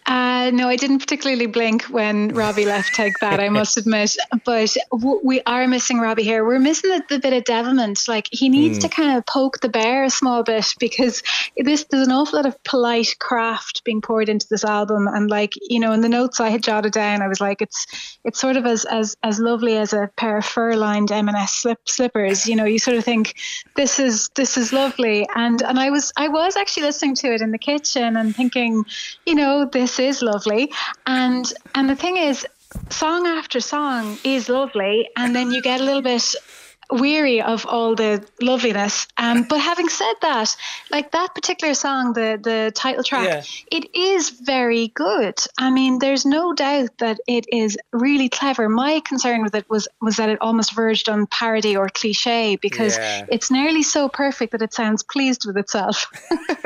Uh, 0.06 0.50
no, 0.50 0.68
I 0.68 0.76
didn't 0.76 0.98
particularly 0.98 1.46
blink 1.46 1.84
when 1.84 2.28
Robbie 2.28 2.66
left 2.66 2.94
Take 2.94 3.18
That, 3.20 3.40
I 3.40 3.48
must 3.60 3.78
admit. 3.78 4.16
But 4.44 4.76
w- 4.90 5.20
we 5.24 5.40
are 5.46 5.66
missing 5.66 5.98
Robbie 5.98 6.24
here. 6.24 6.44
We're 6.44 6.58
missing 6.58 6.90
the, 6.90 7.04
the 7.08 7.18
bit 7.18 7.32
of 7.32 7.44
devilment. 7.44 8.06
Like, 8.06 8.28
he 8.30 8.50
needs 8.50 8.78
mm. 8.78 8.82
to 8.82 8.88
kind 8.88 9.16
of 9.16 9.24
poke 9.24 9.60
the 9.60 9.70
bear 9.70 10.04
a 10.04 10.10
small 10.10 10.42
bit 10.42 10.74
because 10.78 11.22
this 11.56 11.84
there's 11.84 12.06
an 12.06 12.12
awful 12.12 12.36
lot 12.36 12.44
of 12.44 12.62
polite 12.64 13.16
craft 13.18 13.82
being 13.84 14.02
poured 14.02 14.28
into 14.28 14.46
this 14.48 14.64
album. 14.64 15.08
And, 15.08 15.30
like, 15.30 15.54
you 15.62 15.80
know, 15.80 15.92
in 15.92 16.02
the 16.02 16.08
notes 16.10 16.38
I 16.38 16.50
had 16.50 16.62
jotted 16.62 16.92
down, 16.92 17.22
I 17.22 17.28
was 17.28 17.40
like, 17.40 17.62
it's 17.62 17.86
it's 18.24 18.38
sort 18.38 18.56
of 18.56 18.66
as 18.66 18.84
as, 18.84 19.16
as 19.22 19.38
lovely 19.38 19.78
as 19.78 19.94
a 19.94 20.10
pair 20.16 20.36
of 20.36 20.44
fur 20.44 20.74
lined 20.76 21.12
M&S 21.12 21.54
slip, 21.54 21.88
slippers. 21.88 22.46
You 22.46 22.56
know, 22.56 22.64
you 22.64 22.78
sort 22.78 22.98
of 22.98 23.04
think, 23.04 23.36
this 23.74 23.98
is 23.98 24.28
this 24.34 24.58
is 24.58 24.70
lovely. 24.70 25.26
And 25.34 25.62
and 25.62 25.78
I 25.78 25.88
was 25.88 26.12
I 26.16 26.28
was 26.28 26.56
actually 26.56 26.82
listening 26.82 27.14
to 27.16 27.32
it 27.32 27.40
in 27.40 27.52
the 27.52 27.58
kitchen 27.58 28.18
and 28.18 28.36
thinking, 28.36 28.84
you 29.24 29.34
know, 29.34 29.64
this 29.64 29.93
is 29.98 30.22
lovely. 30.22 30.72
And 31.06 31.52
and 31.74 31.88
the 31.88 31.96
thing 31.96 32.16
is, 32.16 32.46
song 32.90 33.26
after 33.26 33.60
song 33.60 34.18
is 34.24 34.48
lovely, 34.48 35.08
and 35.16 35.34
then 35.34 35.50
you 35.50 35.62
get 35.62 35.80
a 35.80 35.84
little 35.84 36.02
bit 36.02 36.34
weary 36.90 37.40
of 37.42 37.66
all 37.66 37.94
the 37.94 38.24
loveliness. 38.40 39.06
Um, 39.16 39.44
but 39.44 39.60
having 39.60 39.88
said 39.88 40.14
that, 40.22 40.56
like 40.90 41.12
that 41.12 41.34
particular 41.34 41.74
song, 41.74 42.12
the 42.12 42.38
the 42.42 42.72
title 42.74 43.02
track, 43.02 43.26
yeah. 43.26 43.42
it 43.78 43.94
is 43.94 44.30
very 44.30 44.88
good. 44.88 45.38
I 45.58 45.70
mean, 45.70 45.98
there's 45.98 46.24
no 46.24 46.52
doubt 46.52 46.98
that 46.98 47.20
it 47.26 47.46
is 47.52 47.78
really 47.92 48.28
clever. 48.28 48.68
My 48.68 49.00
concern 49.00 49.42
with 49.42 49.54
it 49.54 49.68
was 49.68 49.88
was 50.00 50.16
that 50.16 50.28
it 50.28 50.38
almost 50.40 50.74
verged 50.74 51.08
on 51.08 51.26
parody 51.26 51.76
or 51.76 51.88
cliche 51.88 52.56
because 52.56 52.96
yeah. 52.96 53.26
it's 53.30 53.50
nearly 53.50 53.82
so 53.82 54.08
perfect 54.08 54.52
that 54.52 54.62
it 54.62 54.72
sounds 54.74 55.02
pleased 55.02 55.46
with 55.46 55.56
itself. 55.56 56.06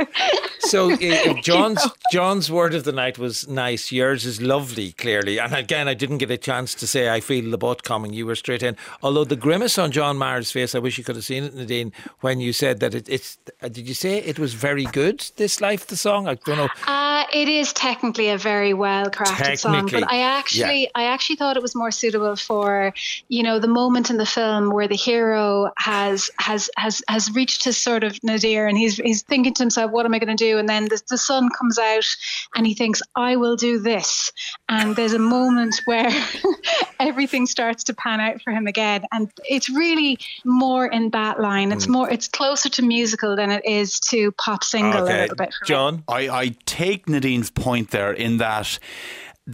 so 0.60 0.92
uh, 0.92 0.96
John's 1.40 1.82
you 1.82 1.88
know? 1.88 1.94
John's 2.12 2.50
word 2.50 2.74
of 2.74 2.84
the 2.84 2.92
night 2.92 3.18
was 3.18 3.48
nice. 3.48 3.92
Yours 3.92 4.24
is 4.24 4.40
lovely, 4.40 4.92
clearly. 4.92 5.38
And 5.38 5.54
again, 5.54 5.88
I 5.88 5.94
didn't 5.94 6.18
get 6.18 6.30
a 6.30 6.38
chance 6.38 6.74
to 6.76 6.86
say 6.86 7.08
I 7.08 7.20
feel 7.20 7.50
the 7.50 7.58
butt 7.58 7.82
coming. 7.82 8.12
You 8.12 8.26
were 8.26 8.36
straight 8.36 8.62
in. 8.62 8.76
Although 9.02 9.24
the 9.24 9.36
grimace 9.36 9.78
on 9.78 9.92
John 9.92 10.07
John 10.08 10.16
Meagher's 10.16 10.50
face. 10.50 10.74
I 10.74 10.78
wish 10.78 10.96
you 10.96 11.04
could 11.04 11.16
have 11.16 11.24
seen 11.24 11.44
it, 11.44 11.54
Nadine, 11.54 11.92
when 12.20 12.40
you 12.40 12.54
said 12.54 12.80
that 12.80 12.94
it, 12.94 13.06
it's. 13.10 13.36
Did 13.60 13.86
you 13.86 13.92
say 13.94 14.18
it 14.18 14.38
was 14.38 14.54
very 14.54 14.84
good? 14.84 15.18
This 15.36 15.60
life, 15.60 15.86
the 15.86 15.98
song. 15.98 16.26
I 16.26 16.34
don't 16.46 16.56
know. 16.56 16.70
Uh, 16.86 17.07
it 17.32 17.48
is 17.48 17.72
technically 17.72 18.30
a 18.30 18.38
very 18.38 18.72
well 18.72 19.10
crafted 19.10 19.58
song, 19.58 19.88
but 19.90 20.10
I 20.10 20.20
actually, 20.20 20.82
yeah. 20.82 20.88
I 20.94 21.04
actually 21.04 21.36
thought 21.36 21.56
it 21.56 21.62
was 21.62 21.74
more 21.74 21.90
suitable 21.90 22.36
for, 22.36 22.94
you 23.28 23.42
know, 23.42 23.58
the 23.58 23.68
moment 23.68 24.10
in 24.10 24.16
the 24.16 24.26
film 24.26 24.70
where 24.70 24.88
the 24.88 24.96
hero 24.96 25.70
has 25.76 26.30
has 26.38 26.70
has 26.76 27.02
has 27.08 27.30
reached 27.32 27.64
his 27.64 27.76
sort 27.76 28.04
of 28.04 28.18
nadir, 28.22 28.66
and 28.66 28.78
he's 28.78 28.96
he's 28.96 29.22
thinking 29.22 29.54
to 29.54 29.62
himself, 29.62 29.90
"What 29.90 30.06
am 30.06 30.14
I 30.14 30.18
going 30.18 30.34
to 30.36 30.44
do?" 30.44 30.58
And 30.58 30.68
then 30.68 30.84
the, 30.84 31.02
the 31.08 31.18
sun 31.18 31.50
comes 31.50 31.78
out, 31.78 32.06
and 32.54 32.66
he 32.66 32.74
thinks, 32.74 33.02
"I 33.16 33.36
will 33.36 33.56
do 33.56 33.78
this." 33.78 34.32
And 34.68 34.96
there's 34.96 35.12
a 35.12 35.18
moment 35.18 35.80
where 35.84 36.10
everything 37.00 37.46
starts 37.46 37.84
to 37.84 37.94
pan 37.94 38.20
out 38.20 38.40
for 38.42 38.52
him 38.52 38.66
again, 38.66 39.04
and 39.12 39.30
it's 39.48 39.68
really 39.68 39.98
really 39.98 40.18
more 40.44 40.86
in 40.86 41.10
that 41.10 41.40
line. 41.40 41.72
It's 41.72 41.86
mm. 41.86 41.90
more, 41.90 42.10
it's 42.10 42.28
closer 42.28 42.68
to 42.68 42.82
musical 42.82 43.36
than 43.36 43.50
it 43.50 43.64
is 43.64 43.98
to 44.00 44.32
pop 44.32 44.64
single 44.64 45.02
okay. 45.02 45.18
a 45.18 45.20
little 45.22 45.36
bit. 45.36 45.54
John, 45.64 46.04
I, 46.08 46.28
I 46.28 46.48
take 46.66 47.08
Nadine's 47.18 47.50
point 47.50 47.90
there 47.90 48.12
in 48.12 48.38
that 48.38 48.78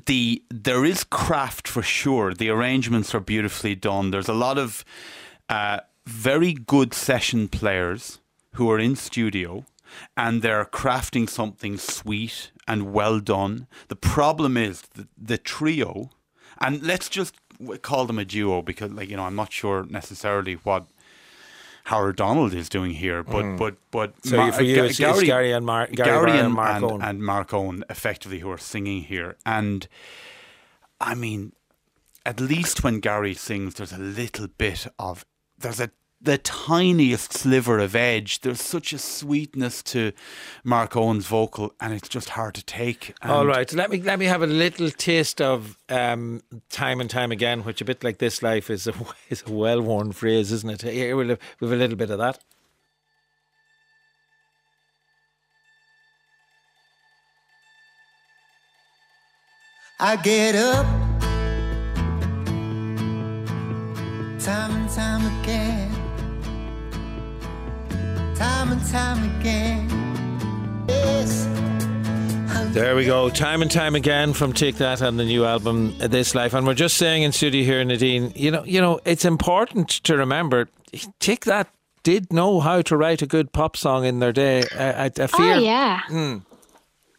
the 0.06 0.42
there 0.50 0.84
is 0.84 1.04
craft 1.04 1.68
for 1.68 1.82
sure. 1.82 2.34
The 2.34 2.50
arrangements 2.50 3.14
are 3.14 3.20
beautifully 3.20 3.74
done. 3.74 4.10
There's 4.10 4.28
a 4.28 4.34
lot 4.34 4.58
of 4.58 4.84
uh, 5.48 5.80
very 6.06 6.52
good 6.52 6.92
session 6.92 7.48
players 7.48 8.18
who 8.54 8.70
are 8.70 8.78
in 8.78 8.96
studio 8.96 9.64
and 10.16 10.42
they're 10.42 10.64
crafting 10.64 11.28
something 11.28 11.76
sweet 11.78 12.50
and 12.66 12.92
well 12.92 13.20
done. 13.20 13.66
The 13.88 13.96
problem 13.96 14.56
is 14.56 14.82
the, 14.94 15.06
the 15.16 15.38
trio, 15.38 16.10
and 16.58 16.82
let's 16.82 17.08
just 17.08 17.34
call 17.82 18.06
them 18.06 18.18
a 18.18 18.24
duo 18.24 18.62
because, 18.62 18.90
like 18.90 19.08
you 19.08 19.16
know, 19.16 19.24
I'm 19.24 19.36
not 19.36 19.52
sure 19.52 19.86
necessarily 19.88 20.54
what 20.54 20.86
Howard 21.84 22.16
Donald 22.16 22.54
is 22.54 22.68
doing 22.70 22.92
here, 22.92 23.22
but 23.22 23.44
mm. 23.44 23.58
but 23.58 23.76
but 23.90 24.14
so 24.24 24.38
Mar- 24.38 24.52
for 24.52 24.62
you, 24.62 24.84
it's, 24.84 24.98
Gary, 24.98 25.18
it's 25.18 25.22
Gary 25.22 25.52
and 25.52 25.66
Mar- 25.66 25.88
Gary, 25.88 26.32
and, 26.32 26.46
and, 26.46 26.54
Mark 26.54 26.82
and, 26.82 27.02
and 27.02 27.22
Mark 27.22 27.52
Owen 27.52 27.84
effectively 27.90 28.38
who 28.38 28.50
are 28.50 28.58
singing 28.58 29.02
here, 29.02 29.36
and 29.44 29.86
I 30.98 31.14
mean, 31.14 31.52
at 32.24 32.40
least 32.40 32.82
when 32.82 33.00
Gary 33.00 33.34
sings, 33.34 33.74
there's 33.74 33.92
a 33.92 33.98
little 33.98 34.48
bit 34.48 34.86
of 34.98 35.26
there's 35.58 35.80
a 35.80 35.90
the 36.24 36.38
tiniest 36.38 37.32
sliver 37.32 37.78
of 37.78 37.94
edge. 37.94 38.40
There's 38.40 38.60
such 38.60 38.92
a 38.92 38.98
sweetness 38.98 39.82
to 39.84 40.12
Mark 40.64 40.96
Owen's 40.96 41.26
vocal, 41.26 41.74
and 41.80 41.92
it's 41.92 42.08
just 42.08 42.30
hard 42.30 42.54
to 42.54 42.64
take. 42.64 43.14
And 43.22 43.30
All 43.30 43.46
right, 43.46 43.70
let 43.72 43.90
me 43.90 44.00
let 44.00 44.18
me 44.18 44.24
have 44.26 44.42
a 44.42 44.46
little 44.46 44.90
taste 44.90 45.40
of 45.40 45.78
um, 45.88 46.42
time 46.70 47.00
and 47.00 47.10
time 47.10 47.30
again, 47.30 47.62
which 47.64 47.80
a 47.80 47.84
bit 47.84 48.02
like 48.02 48.18
this 48.18 48.42
life 48.42 48.70
is 48.70 48.86
a 48.86 48.94
is 49.28 49.44
a 49.46 49.52
well 49.52 49.80
worn 49.82 50.12
phrase, 50.12 50.50
isn't 50.50 50.70
it? 50.70 50.82
Here 50.82 51.16
we'll 51.16 51.28
have, 51.28 51.38
we'll 51.60 51.70
have 51.70 51.78
a 51.78 51.80
little 51.80 51.96
bit 51.96 52.10
of 52.10 52.18
that. 52.18 52.38
I 60.00 60.16
get 60.16 60.54
up 60.56 60.84
time 64.40 64.72
and 64.72 64.90
time 64.90 65.40
again 65.40 65.83
time 68.36 68.72
and 68.72 68.86
time 68.86 69.40
again. 69.40 69.88
Yes. 70.88 71.48
There 72.72 72.96
we 72.96 73.04
go. 73.04 73.30
Time 73.30 73.62
and 73.62 73.70
time 73.70 73.94
again 73.94 74.32
from 74.32 74.52
Take 74.52 74.76
That 74.76 75.00
and 75.00 75.18
the 75.18 75.24
new 75.24 75.44
album 75.44 75.94
This 75.98 76.34
Life. 76.34 76.54
And 76.54 76.66
we're 76.66 76.74
just 76.74 76.96
saying 76.96 77.22
in 77.22 77.30
studio 77.32 77.64
here, 77.64 77.84
Nadine, 77.84 78.32
you 78.34 78.50
know, 78.50 78.64
you 78.64 78.80
know, 78.80 78.98
it's 79.04 79.24
important 79.24 79.88
to 79.90 80.16
remember 80.16 80.68
Take 81.20 81.44
That 81.44 81.68
did 82.02 82.32
know 82.32 82.60
how 82.60 82.82
to 82.82 82.96
write 82.96 83.22
a 83.22 83.26
good 83.26 83.52
pop 83.52 83.76
song 83.76 84.04
in 84.04 84.18
their 84.18 84.32
day. 84.32 84.64
I, 84.76 84.92
I, 84.92 85.04
I 85.04 85.10
fear. 85.10 85.54
Oh 85.54 85.58
yeah. 85.58 86.00
Mm. 86.08 86.42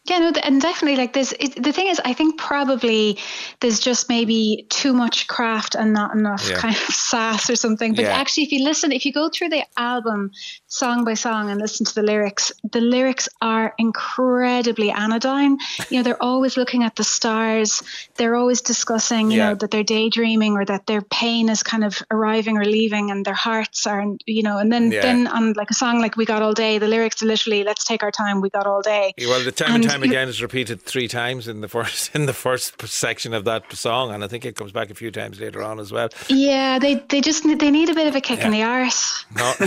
Yeah, 0.08 0.18
no, 0.18 0.32
and 0.42 0.60
definitely 0.60 0.96
like 0.96 1.12
this. 1.12 1.34
It, 1.40 1.60
the 1.60 1.72
thing 1.72 1.88
is, 1.88 2.00
I 2.04 2.12
think 2.12 2.38
probably 2.38 3.18
there's 3.60 3.80
just 3.80 4.08
maybe 4.08 4.66
too 4.68 4.92
much 4.92 5.26
craft 5.26 5.74
and 5.74 5.92
not 5.92 6.14
enough 6.14 6.48
yeah. 6.48 6.56
kind 6.56 6.74
of 6.76 6.94
sass 6.94 7.50
or 7.50 7.56
something. 7.56 7.94
But 7.94 8.04
yeah. 8.04 8.12
actually, 8.16 8.44
if 8.44 8.52
you 8.52 8.64
listen, 8.64 8.92
if 8.92 9.04
you 9.04 9.12
go 9.12 9.28
through 9.28 9.48
the 9.48 9.64
album 9.76 10.30
song 10.68 11.04
by 11.04 11.14
song 11.14 11.50
and 11.50 11.60
listen 11.60 11.84
to 11.86 11.94
the 11.94 12.02
lyrics, 12.02 12.52
the 12.70 12.80
lyrics 12.80 13.28
are 13.42 13.74
incredibly 13.78 14.90
anodyne. 14.90 15.58
You 15.90 15.98
know, 15.98 16.02
they're 16.04 16.22
always 16.22 16.56
looking 16.56 16.84
at 16.84 16.94
the 16.94 17.04
stars. 17.04 17.82
They're 18.14 18.36
always 18.36 18.60
discussing, 18.60 19.32
you 19.32 19.38
yeah. 19.38 19.48
know, 19.48 19.54
that 19.56 19.72
they're 19.72 19.82
daydreaming 19.82 20.52
or 20.52 20.64
that 20.64 20.86
their 20.86 21.02
pain 21.02 21.48
is 21.48 21.64
kind 21.64 21.84
of 21.84 22.00
arriving 22.12 22.58
or 22.58 22.64
leaving, 22.64 23.10
and 23.10 23.24
their 23.24 23.34
hearts 23.34 23.86
are, 23.86 24.04
you 24.26 24.42
know. 24.44 24.58
And 24.58 24.72
then, 24.72 24.90
then 24.90 25.26
on 25.26 25.54
like 25.54 25.70
a 25.70 25.74
song 25.74 26.00
like 26.00 26.16
"We 26.16 26.24
Got 26.24 26.42
All 26.42 26.54
Day," 26.54 26.78
the 26.78 26.88
lyrics 26.88 27.22
are 27.22 27.26
literally 27.26 27.64
"Let's 27.64 27.84
take 27.84 28.02
our 28.02 28.12
time, 28.12 28.40
we 28.40 28.50
got 28.50 28.66
all 28.66 28.82
day." 28.82 29.12
Well, 29.18 29.42
the 29.42 29.52
time 29.52 29.74
and, 29.74 29.84
and 29.84 29.90
time 29.90 29.95
time 29.96 30.10
again 30.10 30.28
is 30.28 30.42
repeated 30.42 30.82
three 30.82 31.08
times 31.08 31.48
in 31.48 31.60
the 31.60 31.68
first 31.68 32.10
in 32.14 32.26
the 32.26 32.32
first 32.32 32.80
section 32.86 33.34
of 33.34 33.44
that 33.44 33.72
song, 33.72 34.12
and 34.12 34.24
I 34.24 34.28
think 34.28 34.44
it 34.44 34.56
comes 34.56 34.72
back 34.72 34.90
a 34.90 34.94
few 34.94 35.10
times 35.10 35.40
later 35.40 35.62
on 35.62 35.78
as 35.78 35.92
well. 35.92 36.08
Yeah, 36.28 36.78
they 36.78 36.96
they 37.08 37.20
just 37.20 37.44
they 37.44 37.70
need 37.70 37.88
a 37.88 37.94
bit 37.94 38.06
of 38.06 38.14
a 38.14 38.20
kick 38.20 38.40
yeah. 38.40 38.46
in 38.46 38.52
the 38.52 38.62
arse. 38.62 39.24
No. 39.34 39.54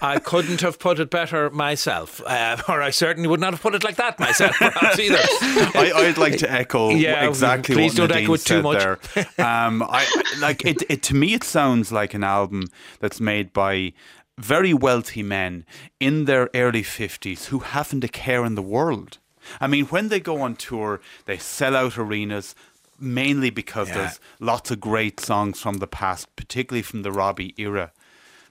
I 0.00 0.20
couldn't 0.20 0.60
have 0.60 0.78
put 0.78 1.00
it 1.00 1.10
better 1.10 1.50
myself, 1.50 2.22
uh, 2.24 2.56
or 2.68 2.80
I 2.82 2.90
certainly 2.90 3.28
would 3.28 3.40
not 3.40 3.52
have 3.52 3.60
put 3.60 3.74
it 3.74 3.82
like 3.82 3.96
that 3.96 4.20
myself, 4.20 4.56
perhaps 4.56 4.98
either. 4.98 5.18
I, 5.74 5.92
would 6.06 6.18
like 6.18 6.38
to 6.38 6.50
echo 6.50 6.90
yeah, 6.90 7.26
exactly 7.26 7.74
please 7.74 7.98
what 7.98 8.08
don't 8.08 8.10
Nadine 8.10 8.24
echo 8.24 8.34
it 8.34 8.40
too 8.42 8.62
much. 8.62 9.14
there. 9.14 9.26
Um, 9.44 9.82
I, 9.82 10.06
like 10.40 10.64
it, 10.64 10.84
it. 10.88 11.02
To 11.04 11.14
me, 11.14 11.34
it 11.34 11.42
sounds 11.42 11.90
like 11.90 12.14
an 12.14 12.22
album 12.22 12.68
that's 13.00 13.20
made 13.20 13.52
by 13.52 13.92
very 14.38 14.72
wealthy 14.72 15.22
men 15.22 15.66
in 16.00 16.24
their 16.24 16.48
early 16.54 16.82
50s 16.82 17.46
who 17.46 17.58
haven't 17.60 18.04
a 18.04 18.08
care 18.08 18.44
in 18.44 18.54
the 18.54 18.62
world. 18.62 19.18
I 19.60 19.66
mean, 19.66 19.86
when 19.86 20.08
they 20.08 20.20
go 20.20 20.40
on 20.40 20.56
tour, 20.56 21.00
they 21.24 21.38
sell 21.38 21.74
out 21.74 21.98
arenas 21.98 22.54
mainly 23.00 23.50
because 23.50 23.88
yeah. 23.88 23.94
there's 23.94 24.20
lots 24.40 24.70
of 24.70 24.80
great 24.80 25.20
songs 25.20 25.60
from 25.60 25.78
the 25.78 25.86
past, 25.86 26.34
particularly 26.36 26.82
from 26.82 27.02
the 27.02 27.12
Robbie 27.12 27.54
era. 27.56 27.92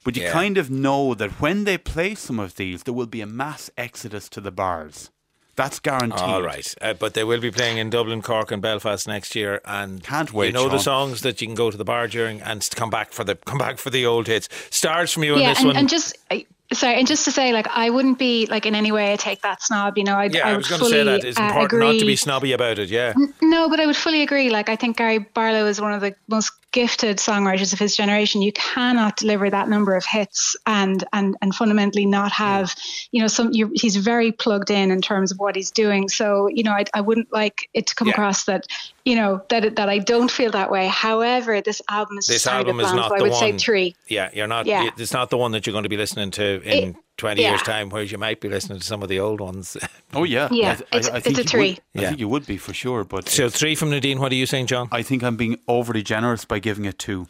But 0.03 0.15
you 0.15 0.23
yeah. 0.23 0.31
kind 0.31 0.57
of 0.57 0.69
know 0.69 1.13
that 1.13 1.41
when 1.41 1.65
they 1.65 1.77
play 1.77 2.15
some 2.15 2.39
of 2.39 2.55
these, 2.55 2.83
there 2.83 2.93
will 2.93 3.07
be 3.07 3.21
a 3.21 3.27
mass 3.27 3.69
exodus 3.77 4.29
to 4.29 4.41
the 4.41 4.51
bars. 4.51 5.09
That's 5.58 5.80
guaranteed. 5.80 6.22
All 6.22 6.41
right, 6.41 6.74
uh, 6.82 6.93
but 6.93 7.16
they 7.16 7.24
will 7.24 7.41
be 7.41 7.51
playing 7.51 7.80
in 7.80 7.89
Dublin, 7.89 8.22
Cork, 8.22 8.51
and 8.51 8.62
Belfast 8.62 9.08
next 9.08 9.36
year, 9.36 9.60
and 9.66 10.03
can't 10.03 10.32
wait. 10.32 10.47
You 10.47 10.53
know 10.53 10.68
Sean. 10.68 10.72
the 10.72 10.80
songs 10.80 11.22
that 11.22 11.41
you 11.41 11.47
can 11.47 11.55
go 11.55 11.72
to 11.72 11.78
the 11.78 11.84
bar 11.84 12.08
during 12.08 12.41
and 12.41 12.68
come 12.76 12.89
back 12.89 13.12
for 13.12 13.24
the 13.24 13.36
come 13.36 13.58
back 13.58 13.80
for 13.80 13.89
the 13.89 14.05
old 14.05 14.28
hits. 14.28 14.47
Stars 14.70 15.12
from 15.12 15.24
you 15.24 15.34
on 15.34 15.39
this 15.39 15.58
and, 15.58 15.68
one. 15.68 15.76
and 15.76 15.89
just 15.89 16.16
Sorry, 16.74 16.95
and 16.95 17.08
just 17.08 17.24
to 17.24 17.32
say, 17.32 17.53
like, 17.53 17.68
I 17.70 17.89
wouldn't 17.89 18.20
be 18.20 18.45
like 18.47 18.66
in 18.66 18.76
any 18.76 18.91
way 18.91 19.14
I 19.14 19.16
take 19.16 19.41
that 19.41 19.62
snob. 19.62 19.97
You 19.97 20.03
know, 20.03 20.18
I'd, 20.18 20.36
yeah, 20.36 20.49
I, 20.49 20.51
I 20.51 20.58
was 20.58 20.68
going 20.68 20.82
to 20.82 20.89
say 20.89 21.01
that 21.01 21.24
it's 21.24 21.39
uh, 21.39 21.43
important 21.43 21.74
agree. 21.74 21.93
not 21.93 21.99
to 21.99 22.05
be 22.05 22.16
snobby 22.18 22.51
about 22.51 22.78
it. 22.78 22.89
Yeah, 22.89 23.14
no, 23.41 23.70
but 23.70 23.80
I 23.80 23.86
would 23.86 23.95
fully 23.95 24.22
agree. 24.22 24.49
Like, 24.49 24.68
I 24.68 24.76
think 24.76 24.97
Gary 24.97 25.20
Barlow 25.20 25.66
is 25.66 25.80
one 25.80 25.93
of 25.93 26.01
the 26.01 26.14
most 26.28 26.51
gifted 26.78 27.17
songwriters 27.17 27.73
of 27.73 27.80
his 27.80 27.95
generation. 27.97 28.43
You 28.43 28.51
cannot 28.51 29.17
deliver 29.17 29.49
that 29.49 29.67
number 29.67 29.95
of 29.95 30.05
hits 30.05 30.55
and 30.67 31.03
and 31.11 31.36
and 31.41 31.55
fundamentally 31.55 32.05
not 32.05 32.32
have, 32.32 32.75
you 33.11 33.19
know, 33.19 33.28
some. 33.28 33.51
he's 33.51 33.95
very 33.95 34.32
plugged 34.32 34.69
in 34.69 34.91
in 34.91 35.01
terms 35.01 35.32
of 35.32 35.39
what 35.39 35.55
he's 35.55 35.71
doing. 35.71 36.07
So, 36.07 36.47
you 36.47 36.61
know, 36.61 36.73
I, 36.73 36.86
I 36.93 37.01
wouldn't 37.01 37.34
like 37.34 37.67
it 37.73 37.88
to 37.88 37.95
come 37.95 38.09
yeah. 38.09 38.13
across 38.13 38.43
that, 38.45 38.67
you 39.05 39.15
know, 39.15 39.41
that 39.49 39.75
that 39.75 39.89
I 39.89 39.97
don't 39.97 40.30
feel 40.30 40.51
that 40.51 40.69
way. 40.69 40.86
However, 40.86 41.61
this 41.61 41.82
album 41.89 42.19
is 42.19 42.28
this 42.28 42.45
album 42.45 42.80
is 42.80 42.93
not 42.93 43.09
so 43.09 43.15
the 43.15 43.21
I 43.21 43.21
would 43.23 43.32
one. 43.32 43.39
say 43.39 43.57
three. 43.57 43.95
Yeah, 44.07 44.30
you're 44.32 44.45
not. 44.45 44.67
Yeah. 44.67 44.91
it's 44.95 45.13
not 45.13 45.32
the 45.32 45.38
one 45.38 45.53
that 45.53 45.65
you're 45.65 45.73
going 45.73 45.89
to 45.89 45.89
be 45.89 45.97
listening 45.97 46.30
to 46.32 46.61
in. 46.61 46.89
It, 46.89 46.95
20 47.18 47.41
yeah. 47.41 47.49
years' 47.49 47.61
time, 47.63 47.89
whereas 47.89 48.11
you 48.11 48.18
might 48.18 48.39
be 48.39 48.47
listening 48.47 48.80
to 48.80 48.86
some 48.86 49.03
of 49.03 49.09
the 49.09 49.20
old 49.20 49.41
ones. 49.41 49.78
Oh, 50.13 50.24
yeah. 50.24 50.47
Yeah, 50.51 50.80
I, 50.93 50.97
it's, 50.97 51.09
I 51.09 51.18
it's 51.18 51.38
a 51.38 51.43
three. 51.43 51.72
Would, 51.72 51.80
I 51.93 52.01
yeah. 52.01 52.07
think 52.07 52.22
you 52.22 52.30
would 52.30 52.45
be 52.45 52.55
for 52.55 52.74
sure. 52.74 53.03
But 53.03 53.28
So, 53.28 53.49
three 53.49 53.76
from 53.76 53.89
Nadine. 53.89 54.22
What 54.22 54.32
are 54.32 54.36
you 54.36 54.45
saying, 54.45 54.68
John? 54.68 54.88
I 54.89 55.01
think 55.01 55.22
I'm 55.22 55.36
being 55.36 55.59
overly 55.68 56.01
generous 56.01 56.45
by 56.45 56.59
giving 56.59 56.86
it 56.86 56.97
two. 56.97 57.28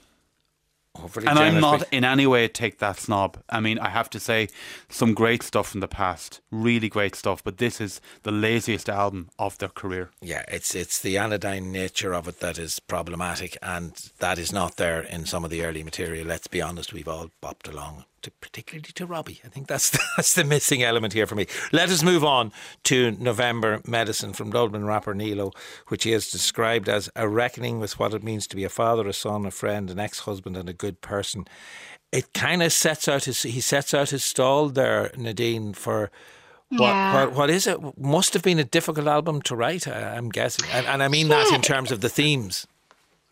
Overly 1.04 1.28
and 1.28 1.40
I'm 1.40 1.60
not 1.60 1.84
in 1.92 2.04
any 2.04 2.28
way 2.28 2.48
take 2.48 2.80
that 2.80 3.00
snob. 3.00 3.38
I 3.50 3.60
mean, 3.60 3.80
I 3.80 3.90
have 3.90 4.10
to 4.12 4.20
say, 4.20 4.48
some 4.90 5.14
great 5.14 5.44
stuff 5.44 5.70
from 5.70 5.80
the 5.80 5.88
past, 5.88 6.42
really 6.52 6.88
great 6.88 7.16
stuff. 7.16 7.44
But 7.44 7.58
this 7.58 7.82
is 7.82 8.02
the 8.24 8.32
laziest 8.32 8.90
album 8.90 9.30
of 9.38 9.58
their 9.58 9.70
career. 9.70 10.12
Yeah, 10.22 10.44
it's 10.48 10.76
it's 10.76 11.02
the 11.02 11.18
anodyne 11.18 11.72
nature 11.72 12.14
of 12.14 12.28
it 12.28 12.40
that 12.40 12.58
is 12.58 12.80
problematic, 12.80 13.58
and 13.62 13.94
that 14.20 14.38
is 14.38 14.52
not 14.52 14.78
there 14.78 15.02
in 15.02 15.26
some 15.26 15.44
of 15.44 15.50
the 15.50 15.64
early 15.64 15.84
material. 15.84 16.28
Let's 16.28 16.48
be 16.48 16.62
honest, 16.62 16.94
we've 16.94 17.08
all 17.08 17.32
bopped 17.42 17.68
along 17.68 18.06
to, 18.28 18.32
particularly 18.42 18.82
to 18.84 19.06
Robbie. 19.06 19.40
I 19.44 19.48
think 19.48 19.68
that's 19.68 19.90
that's 20.18 20.34
the 20.34 20.44
missing 20.44 20.84
element 20.84 21.14
here 21.14 21.26
for 21.26 21.36
me. 21.36 21.48
Let 21.72 21.90
us 21.90 22.04
move 22.04 22.24
on 22.24 22.52
to 22.84 23.12
November 23.12 23.82
Medicine 23.88 24.34
from 24.34 24.52
Dublin 24.52 24.86
rapper 24.86 25.16
Nealo, 25.16 25.56
which 25.88 26.04
he 26.04 26.12
has 26.12 26.30
described 26.30 26.90
as 26.90 27.10
a 27.16 27.28
reckoning 27.28 27.80
with 27.80 28.00
what 28.00 28.14
it 28.14 28.24
means 28.24 28.48
to 28.48 28.56
be 28.56 28.64
a 28.64 28.70
father, 28.70 29.08
a 29.08 29.14
son, 29.14 29.46
a 29.46 29.52
friend, 29.52 29.90
an 29.90 30.00
ex-husband, 30.00 30.58
and 30.58 30.70
a 30.70 30.74
good 30.74 31.02
person. 31.02 31.46
It 32.12 32.34
kind 32.34 32.64
of 32.64 32.72
sets 32.72 33.08
out 33.08 33.26
his 33.26 33.44
he 33.44 33.62
sets 33.62 33.94
out 33.94 34.10
his 34.10 34.24
stall 34.24 34.70
there, 34.70 35.12
Nadine, 35.18 35.74
for. 35.74 36.12
What, 36.70 36.82
yeah. 36.82 37.14
what, 37.14 37.34
what 37.34 37.50
is 37.50 37.66
it? 37.66 37.98
Must 37.98 38.34
have 38.34 38.44
been 38.44 38.60
a 38.60 38.66
difficult 38.66 39.08
album 39.08 39.42
to 39.44 39.56
write, 39.56 39.88
I'm 39.88 40.28
guessing. 40.28 40.66
And, 40.74 40.86
and 40.86 41.02
I 41.02 41.08
mean 41.08 41.30
yeah. 41.30 41.46
that 41.46 41.56
in 41.56 41.62
terms 41.62 41.94
of 41.94 42.02
the 42.02 42.10
themes. 42.10 42.68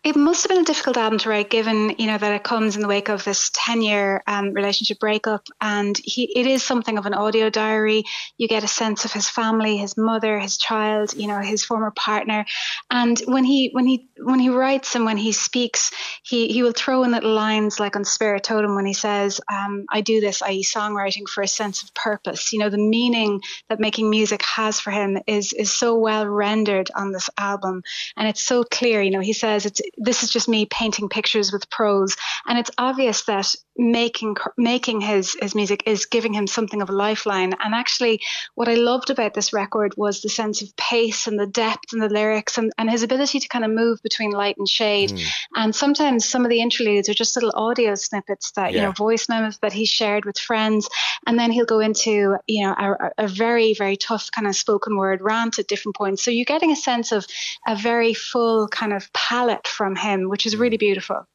It 0.06 0.16
must 0.16 0.44
have 0.44 0.50
been 0.50 0.62
a 0.62 0.66
difficult 0.66 0.98
album 0.98 1.18
to 1.18 1.30
write, 1.30 1.50
given 1.50 1.96
you 1.98 2.06
know 2.06 2.20
that 2.20 2.32
it 2.32 2.44
comes 2.44 2.76
in 2.76 2.84
the 2.84 2.88
wake 2.88 3.10
of 3.10 3.24
this 3.24 3.50
ten-year 3.56 4.22
um, 4.28 4.54
relationship 4.54 5.00
breakup, 5.00 5.48
and 5.60 6.00
he 6.04 6.32
it 6.40 6.46
is 6.46 6.62
something 6.62 7.00
of 7.00 7.08
an 7.08 7.16
audio 7.16 7.50
diary. 7.50 8.04
You 8.38 8.48
get 8.48 8.64
a 8.64 8.68
sense 8.68 9.06
of 9.06 9.12
his 9.12 9.28
family, 9.28 9.78
his 9.78 9.98
mother, 9.98 10.38
his 10.38 10.58
child, 10.58 11.16
you 11.16 11.26
know, 11.26 11.40
his 11.40 11.66
former 11.66 11.90
partner, 11.90 12.46
and 12.92 13.18
when 13.22 13.46
he 13.46 13.72
when 13.74 13.88
he 13.88 14.08
when 14.20 14.38
he 14.38 14.50
writes 14.50 14.94
and 14.94 15.06
when 15.06 15.18
he 15.18 15.32
speaks, 15.32 15.90
he 16.22 16.50
he 16.50 16.62
will 16.62 16.72
throw 16.72 17.02
in 17.02 17.12
little 17.12 17.34
lines 17.34 17.80
like 17.80 17.96
on 17.96 18.06
Spirit 18.06 18.44
Totem 18.44 18.76
when 18.76 18.86
he 18.86 18.94
says, 18.94 19.42
um, 19.52 19.86
"I 19.90 20.02
do 20.02 20.22
this, 20.22 20.44
i.e., 20.44 20.64
songwriting 20.64 21.28
for 21.28 21.42
a 21.42 21.48
sense 21.48 21.82
of 21.82 21.92
purpose." 21.96 22.54
You 22.54 22.60
know, 22.60 22.70
the 22.70 22.78
meaning 22.78 23.42
that 23.70 23.80
making 23.80 24.12
music 24.12 24.44
has 24.44 24.80
for 24.80 24.92
him 24.92 25.18
is 25.26 25.52
is 25.52 25.74
so 25.74 25.98
well 25.98 26.28
rendered 26.28 26.92
on 26.96 27.12
this 27.12 27.28
album, 27.40 27.82
and 28.16 28.28
it's 28.28 28.44
so 28.44 28.64
clear. 28.64 29.02
You 29.02 29.10
know, 29.10 29.20
he 29.20 29.34
says 29.34 29.66
it's 29.66 29.82
this 29.98 30.24
is 30.24 30.30
just 30.30 30.50
me 30.50 30.66
painting 30.66 31.10
pictures 31.10 31.52
with 31.52 31.70
prose, 31.70 32.16
and 32.48 32.58
it's 32.58 32.72
obvious 32.78 33.24
that 33.26 33.54
making 33.78 34.38
making 34.58 35.02
his 35.02 35.36
his 35.42 35.54
music 35.54 35.84
is 35.86 36.06
giving 36.06 36.34
him 36.34 36.48
something 36.48 36.82
of 36.82 36.90
a 36.90 36.94
lifeline. 36.94 37.54
And 37.64 37.74
actually, 37.74 38.22
what 38.56 38.70
I 38.70 38.76
loved 38.76 39.10
about 39.10 39.34
this 39.34 39.54
record 39.54 39.94
was 39.98 40.22
the 40.22 40.30
sense 40.30 40.62
of 40.62 40.76
pace 40.78 41.28
and 41.28 41.40
the 41.40 41.48
depth 41.48 41.92
and 41.92 42.02
the 42.02 42.10
lyrics, 42.10 42.58
and, 42.58 42.72
and 42.78 42.90
his 42.90 43.04
ability 43.04 43.40
to 43.40 43.48
kind 43.48 43.66
of 43.66 43.72
move 43.72 44.02
between 44.02 44.32
light 44.32 44.58
and 44.58 44.68
shade. 44.68 45.12
Mm. 45.12 45.28
And 45.56 45.76
sometimes 45.76 46.28
some 46.28 46.46
of 46.46 46.50
the 46.50 46.62
interludes 46.62 47.10
are 47.10 47.14
just 47.14 47.36
little 47.36 47.54
audio 47.56 47.96
snippets 47.96 48.52
that 48.52 48.72
yeah. 48.72 48.80
you 48.80 48.86
know 48.86 48.92
voice 48.92 49.28
memos 49.30 49.58
that 49.60 49.74
he 49.74 49.86
shared 49.86 50.26
with 50.26 50.38
friends, 50.38 50.90
and 51.28 51.38
then 51.38 51.52
he'll 51.52 51.66
go 51.66 51.80
into 51.80 52.38
you 52.48 52.66
know 52.66 52.74
a, 52.78 53.26
a 53.26 53.28
very 53.28 53.74
very 53.74 53.98
tough 53.98 54.30
kind 54.32 54.48
of 54.48 54.56
spoken 54.56 54.98
word 54.98 55.22
rant 55.22 55.60
at 55.60 55.68
different 55.68 55.96
points. 55.96 56.24
So 56.24 56.32
you're 56.32 56.46
getting 56.46 56.72
a 56.72 56.76
sense 56.76 57.12
of 57.12 57.26
a 57.68 57.76
very 57.76 58.14
full 58.14 58.68
kind 58.68 58.94
of 58.94 59.12
palette 59.14 59.68
from 59.68 59.85
from 59.86 59.96
him, 59.96 60.30
which 60.30 60.46
is 60.48 60.56
mm. 60.56 60.62
really 60.62 60.78
beautiful. 60.78 61.28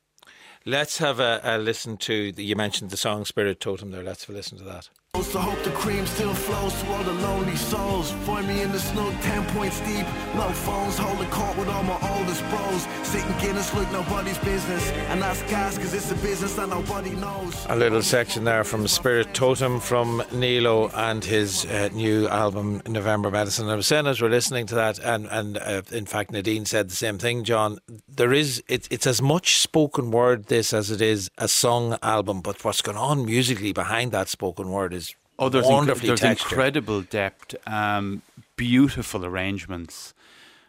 Let's 0.66 0.98
have 0.98 1.20
a, 1.20 1.40
a 1.44 1.57
listen 1.57 1.96
to 1.98 2.32
the, 2.32 2.42
you 2.44 2.57
mentioned 2.57 2.90
the 2.90 2.96
song 2.96 3.24
Spirit 3.24 3.61
Totem 3.61 3.92
there. 3.92 4.03
Let's 4.03 4.24
have 4.24 4.34
a 4.34 4.36
listen 4.36 4.59
to 4.59 4.64
that. 4.64 4.90
So 5.23 5.39
hope 5.39 5.62
the 5.62 5.71
cream 5.71 6.07
still 6.07 6.35
flows 6.35 6.73
to 6.81 6.91
all 6.91 7.05
the 7.05 7.12
lonely 7.12 7.55
souls. 7.55 8.11
Find 8.27 8.49
me 8.49 8.62
in 8.62 8.73
the 8.73 8.81
snow, 8.81 9.11
ten 9.23 9.45
points 9.55 9.79
deep. 9.81 10.07
No 10.35 10.49
phones, 10.51 10.99
holding 10.99 11.29
court 11.29 11.57
with 11.57 11.68
all 11.68 11.83
my 11.85 11.99
oldest 12.16 12.43
bros. 12.51 12.87
Sitting 13.07 13.33
Guinness, 13.39 13.73
look 13.75 13.91
nobody's 13.93 14.39
business. 14.39 14.91
And 15.11 15.23
that's 15.23 15.43
gas, 15.43 15.79
cause 15.79 15.95
it's 15.95 16.11
a 16.11 16.16
business 16.16 16.55
that 16.55 16.68
nobody 16.68 17.11
knows. 17.11 17.66
A 17.68 17.77
little 17.77 18.03
section 18.03 18.45
there 18.45 18.64
from 18.64 18.89
Spirit 18.89 19.33
Totem 19.35 19.79
from 19.79 20.21
Nealo 20.33 20.91
and 20.95 21.25
his 21.25 21.64
uh, 21.66 21.91
new 21.93 22.27
album, 22.27 22.83
November 22.89 23.31
Medicine. 23.31 23.68
I 23.68 23.77
was 23.77 23.87
saying 23.87 24.07
as 24.07 24.21
we're 24.21 24.31
listening 24.31 24.66
to 24.66 24.75
that, 24.75 24.99
and, 24.99 25.27
and 25.27 25.59
uh, 25.59 25.83
in 25.93 26.07
fact, 26.07 26.33
Nadine 26.33 26.64
said 26.64 26.89
the 26.89 26.97
same 26.97 27.18
thing, 27.18 27.45
John. 27.45 27.79
There 28.09 28.33
is, 28.33 28.62
it, 28.68 28.89
it's 28.91 29.07
as 29.07 29.23
much 29.23 29.59
spoken 29.59 30.11
word, 30.11 30.47
this, 30.47 30.73
as 30.73 30.91
it 30.91 31.01
is 31.01 31.31
a 31.39 31.47
song 31.47 31.99
album, 32.03 32.41
but 32.41 32.64
what's 32.64 32.83
going 32.83 32.99
on 32.99 33.27
musically 33.27 33.73
behind 33.73 34.12
that 34.12 34.29
spoken 34.29 34.71
word 34.71 34.93
is 34.93 35.10
Oh, 35.41 35.49
there's, 35.49 35.64
inc- 35.64 36.03
there's 36.03 36.22
incredible 36.22 37.01
depth, 37.01 37.55
um, 37.66 38.20
beautiful 38.57 39.24
arrangements, 39.24 40.12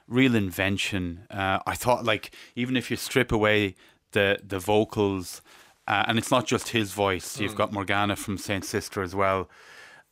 real 0.07 0.33
invention. 0.33 1.27
Uh, 1.29 1.59
I 1.67 1.75
thought, 1.75 2.05
like, 2.05 2.33
even 2.55 2.77
if 2.77 2.89
you 2.89 2.95
strip 2.95 3.33
away 3.33 3.75
the 4.13 4.39
the 4.41 4.59
vocals, 4.59 5.41
uh, 5.89 6.05
and 6.07 6.17
it's 6.17 6.31
not 6.31 6.47
just 6.47 6.69
his 6.69 6.93
voice, 6.93 7.37
you've 7.37 7.55
mm. 7.55 7.57
got 7.57 7.73
Morgana 7.73 8.15
from 8.15 8.37
Saint 8.37 8.63
Sister 8.63 9.01
as 9.01 9.13
well. 9.13 9.49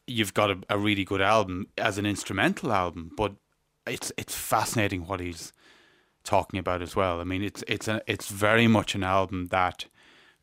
You've 0.05 0.34
got 0.34 0.51
a, 0.51 0.57
a 0.70 0.78
really 0.78 1.05
good 1.05 1.22
album 1.22 1.68
as 1.78 1.97
an 1.97 2.05
instrumental 2.05 2.74
album, 2.74 3.12
but 3.16 3.32
it's 3.88 4.12
it's 4.18 4.36
fascinating 4.36 5.07
what 5.07 5.22
he's 5.22 5.53
talking 6.26 6.60
about 6.60 6.82
as 6.82 6.97
well. 6.97 7.22
I 7.22 7.24
mean, 7.24 7.43
it's 7.43 7.64
it's 7.66 7.88
a, 7.88 8.01
it's 8.07 8.28
very 8.28 8.68
much 8.68 8.93
an 8.93 9.05
album 9.05 9.47
that 9.51 9.86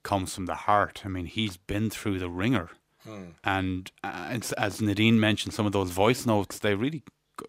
comes 0.03 0.35
from 0.35 0.47
the 0.47 0.55
heart. 0.55 1.03
I 1.05 1.09
mean, 1.09 1.27
he's 1.27 1.59
been 1.59 1.91
through 1.91 2.19
the 2.19 2.31
ringer 2.31 2.71
Hmm. 3.07 3.23
And 3.45 3.91
uh, 4.03 4.39
as 4.59 4.81
Nadine 4.81 5.21
mentioned, 5.21 5.55
some 5.55 5.67
of 5.67 5.73
those 5.73 5.91
voice 5.91 6.27
notes, 6.27 6.59
they 6.59 6.75
really 6.75 7.03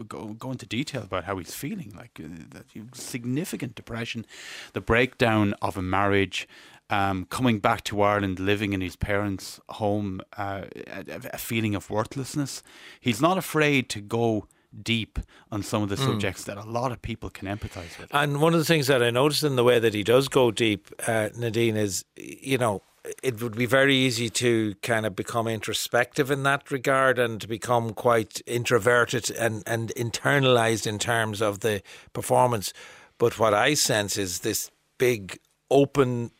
go, 0.07 0.35
go 0.37 0.51
into 0.51 0.65
detail 0.65 1.03
about 1.03 1.23
how 1.25 1.37
he's 1.37 1.53
feeling, 1.53 1.93
like 1.95 2.19
uh, 2.23 2.59
significant 2.93 3.75
depression, 3.75 4.25
the 4.73 4.81
breakdown 4.81 5.53
of 5.61 5.77
a 5.77 5.81
marriage, 5.81 6.47
um, 6.89 7.25
coming 7.25 7.59
back 7.59 7.83
to 7.85 8.01
Ireland, 8.01 8.39
living 8.39 8.73
in 8.73 8.81
his 8.81 8.95
parents' 8.95 9.59
home, 9.69 10.21
uh, 10.37 10.63
a, 10.87 11.19
a, 11.33 11.37
feeling 11.37 11.75
of 11.75 11.89
worthlessness. 11.89 12.63
He's 12.99 13.21
not 13.21 13.37
afraid 13.37 13.89
to 13.89 14.01
go 14.01 14.47
deep 14.83 15.19
on 15.51 15.63
some 15.63 15.83
of 15.83 15.89
the 15.89 15.95
mm. 15.95 16.05
subjects 16.05 16.43
that 16.45 16.57
a 16.57 16.63
lot 16.63 16.91
of 16.91 17.01
people 17.01 17.29
can 17.29 17.47
empathize 17.47 17.97
with. 17.99 18.07
And 18.11 18.41
one 18.41 18.53
of 18.53 18.59
the 18.59 18.65
things 18.65 18.87
that 18.87 19.03
I 19.03 19.09
noticed 19.09 19.43
in 19.43 19.55
the 19.55 19.63
way 19.63 19.79
that 19.79 19.93
he 19.93 20.03
does 20.03 20.27
go 20.27 20.51
deep, 20.51 20.87
uh, 21.07 21.29
Nadine, 21.37 21.75
is 21.75 22.05
you 22.15 22.57
know 22.57 22.81
it 23.23 23.41
would 23.41 23.55
be 23.55 23.65
very 23.65 23.95
easy 23.95 24.29
to 24.29 24.75
kind 24.81 25.05
of 25.05 25.15
become 25.15 25.47
introspective 25.47 26.31
in 26.31 26.43
that 26.43 26.71
regard 26.71 27.19
and 27.19 27.39
to 27.41 27.47
become 27.47 27.93
quite 27.93 28.41
introverted 28.45 29.31
and, 29.31 29.63
and 29.65 29.91
internalized 29.95 30.87
in 30.87 30.99
terms 30.99 31.41
of 31.41 31.61
the 31.61 31.81
performance. 32.13 32.73
But 33.17 33.39
what 33.39 33.53
I 33.53 33.73
sense 33.73 34.17
is 34.17 34.39
this 34.39 34.71
big, 34.97 35.39
open, 35.69 36.31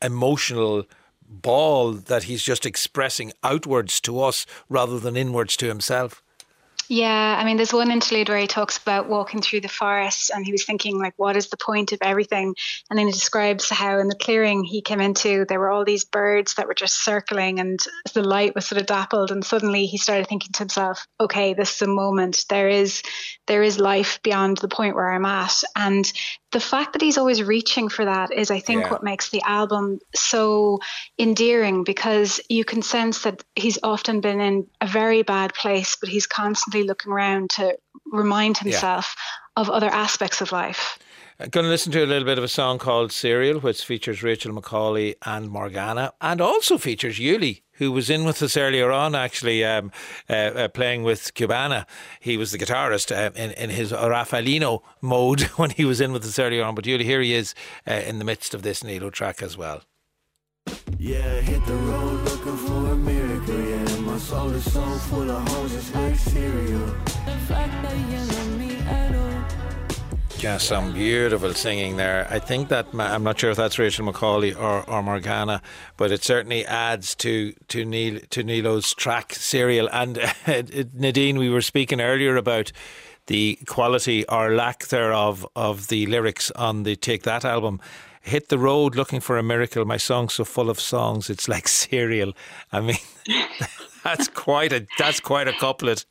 emotional 0.00 0.84
ball 1.26 1.92
that 1.92 2.24
he's 2.24 2.42
just 2.42 2.66
expressing 2.66 3.32
outwards 3.42 4.00
to 4.02 4.20
us 4.20 4.46
rather 4.68 4.98
than 4.98 5.16
inwards 5.16 5.56
to 5.58 5.66
himself. 5.66 6.22
Yeah, 6.94 7.38
I 7.38 7.44
mean, 7.44 7.56
there's 7.56 7.72
one 7.72 7.90
interlude 7.90 8.28
where 8.28 8.36
he 8.36 8.46
talks 8.46 8.76
about 8.76 9.08
walking 9.08 9.40
through 9.40 9.62
the 9.62 9.68
forest 9.68 10.30
and 10.30 10.44
he 10.44 10.52
was 10.52 10.66
thinking, 10.66 10.98
like, 10.98 11.14
what 11.16 11.38
is 11.38 11.48
the 11.48 11.56
point 11.56 11.92
of 11.92 12.00
everything? 12.02 12.54
And 12.90 12.98
then 12.98 13.06
he 13.06 13.12
describes 13.14 13.70
how 13.70 13.98
in 13.98 14.08
the 14.08 14.14
clearing 14.14 14.62
he 14.62 14.82
came 14.82 15.00
into, 15.00 15.46
there 15.48 15.58
were 15.58 15.70
all 15.70 15.86
these 15.86 16.04
birds 16.04 16.56
that 16.56 16.68
were 16.68 16.74
just 16.74 17.02
circling 17.02 17.60
and 17.60 17.80
the 18.12 18.22
light 18.22 18.54
was 18.54 18.66
sort 18.66 18.78
of 18.78 18.86
dappled. 18.86 19.30
And 19.30 19.42
suddenly 19.42 19.86
he 19.86 19.96
started 19.96 20.26
thinking 20.26 20.52
to 20.52 20.58
himself, 20.58 21.06
okay, 21.18 21.54
this 21.54 21.76
is 21.76 21.80
a 21.80 21.86
moment. 21.86 22.44
There 22.50 22.68
is, 22.68 23.02
there 23.46 23.62
is 23.62 23.78
life 23.78 24.20
beyond 24.22 24.58
the 24.58 24.68
point 24.68 24.94
where 24.94 25.14
I'm 25.14 25.24
at. 25.24 25.62
And 25.74 26.12
the 26.52 26.60
fact 26.60 26.92
that 26.92 27.02
he's 27.02 27.18
always 27.18 27.42
reaching 27.42 27.88
for 27.88 28.04
that 28.04 28.32
is, 28.32 28.50
I 28.50 28.60
think, 28.60 28.82
yeah. 28.82 28.90
what 28.90 29.02
makes 29.02 29.30
the 29.30 29.42
album 29.42 30.00
so 30.14 30.80
endearing 31.18 31.82
because 31.82 32.40
you 32.48 32.64
can 32.64 32.82
sense 32.82 33.22
that 33.22 33.42
he's 33.56 33.78
often 33.82 34.20
been 34.20 34.40
in 34.40 34.66
a 34.80 34.86
very 34.86 35.22
bad 35.22 35.54
place, 35.54 35.96
but 35.98 36.10
he's 36.10 36.26
constantly 36.26 36.84
looking 36.84 37.10
around 37.10 37.50
to 37.50 37.76
remind 38.10 38.58
himself 38.58 39.16
yeah. 39.16 39.62
of 39.62 39.70
other 39.70 39.88
aspects 39.88 40.42
of 40.42 40.52
life. 40.52 40.98
Uh, 41.40 41.44
I'm 41.44 41.50
going 41.50 41.64
to 41.64 41.70
listen 41.70 41.90
to 41.92 42.04
a 42.04 42.06
little 42.06 42.26
bit 42.26 42.38
of 42.38 42.44
a 42.44 42.48
song 42.48 42.78
called 42.78 43.12
Serial, 43.12 43.60
which 43.60 43.84
features 43.84 44.22
Rachel 44.22 44.52
McCauley 44.52 45.14
and 45.24 45.50
Morgana, 45.50 46.12
and 46.20 46.40
also 46.40 46.76
features 46.76 47.18
Uli, 47.18 47.62
who 47.82 47.90
was 47.90 48.08
in 48.08 48.24
with 48.24 48.40
us 48.42 48.56
earlier 48.56 48.92
on, 48.92 49.16
actually 49.16 49.64
um, 49.64 49.90
uh, 50.30 50.32
uh, 50.32 50.68
playing 50.68 51.02
with 51.02 51.34
Qbanaa. 51.34 51.84
He 52.20 52.36
was 52.36 52.52
the 52.52 52.58
guitarist 52.58 53.10
uh, 53.10 53.32
in, 53.34 53.50
in 53.52 53.70
his 53.70 53.90
Raffaellino 53.90 54.82
mode 55.00 55.40
when 55.60 55.70
he 55.70 55.84
was 55.84 56.00
in 56.00 56.12
with 56.12 56.24
us 56.24 56.38
earlier 56.38 56.62
on. 56.62 56.76
But 56.76 56.86
Uli, 56.86 57.04
here 57.04 57.20
he 57.20 57.34
is 57.34 57.54
uh, 57.88 57.94
in 57.94 58.20
the 58.20 58.24
midst 58.24 58.54
of 58.54 58.62
this 58.62 58.84
Nealo 58.84 59.10
track 59.10 59.42
as 59.42 59.56
well. 59.56 59.82
Yeah, 60.96 61.40
hit 61.40 61.66
the 61.66 61.74
road 61.74 62.20
looking 62.22 62.56
for 62.56 62.92
a 62.92 62.96
miracle. 62.96 63.60
Yeah, 63.60 63.96
my 64.02 64.18
soul 64.18 64.50
is 64.50 64.72
so 64.72 64.82
full 65.10 65.28
of 65.28 65.48
holes, 65.48 65.74
it's 65.74 65.92
like 65.92 66.14
cereal. 66.14 66.86
The 67.26 67.36
fact 67.48 67.82
that 67.82 67.96
you 68.10 68.18
love 68.18 68.58
me 68.58 68.66
at 68.66 68.70
all. 68.70 68.71
Yeah, 70.42 70.56
some 70.56 70.92
beautiful 70.92 71.54
singing 71.54 71.98
there. 71.98 72.26
I 72.28 72.40
think 72.40 72.68
that 72.70 72.88
I'm 72.98 73.22
not 73.22 73.38
sure 73.38 73.52
if 73.52 73.56
that's 73.56 73.78
Rachel 73.78 74.12
McCauley 74.12 74.60
or, 74.60 74.82
or 74.90 75.00
Morgana, 75.00 75.62
but 75.96 76.10
it 76.10 76.24
certainly 76.24 76.66
adds 76.66 77.14
to 77.16 77.52
to 77.68 77.84
Neil 77.84 78.18
to 78.30 78.42
Nealo's 78.42 78.92
track 78.92 79.34
serial. 79.34 79.88
And 79.92 80.18
uh, 80.48 80.62
Nadine, 80.94 81.38
we 81.38 81.48
were 81.48 81.60
speaking 81.60 82.00
earlier 82.00 82.34
about 82.34 82.72
the 83.26 83.56
quality 83.68 84.26
or 84.26 84.56
lack 84.56 84.88
thereof 84.88 85.46
of 85.54 85.86
the 85.86 86.06
lyrics 86.06 86.50
on 86.56 86.82
the 86.82 86.96
Take 86.96 87.22
That 87.22 87.44
album. 87.44 87.80
Hit 88.20 88.48
the 88.48 88.58
road 88.58 88.96
looking 88.96 89.20
for 89.20 89.38
a 89.38 89.44
miracle. 89.44 89.84
My 89.84 89.96
song's 89.96 90.34
so 90.34 90.44
full 90.44 90.70
of 90.70 90.80
songs, 90.80 91.30
it's 91.30 91.46
like 91.48 91.68
cereal. 91.86 92.32
I 92.72 92.80
mean, 92.80 92.96
that's 94.02 94.26
quite 94.26 94.72
a 94.72 94.88
that's 94.98 95.20
quite 95.20 95.46
a 95.46 95.52
couplet. 95.52 96.04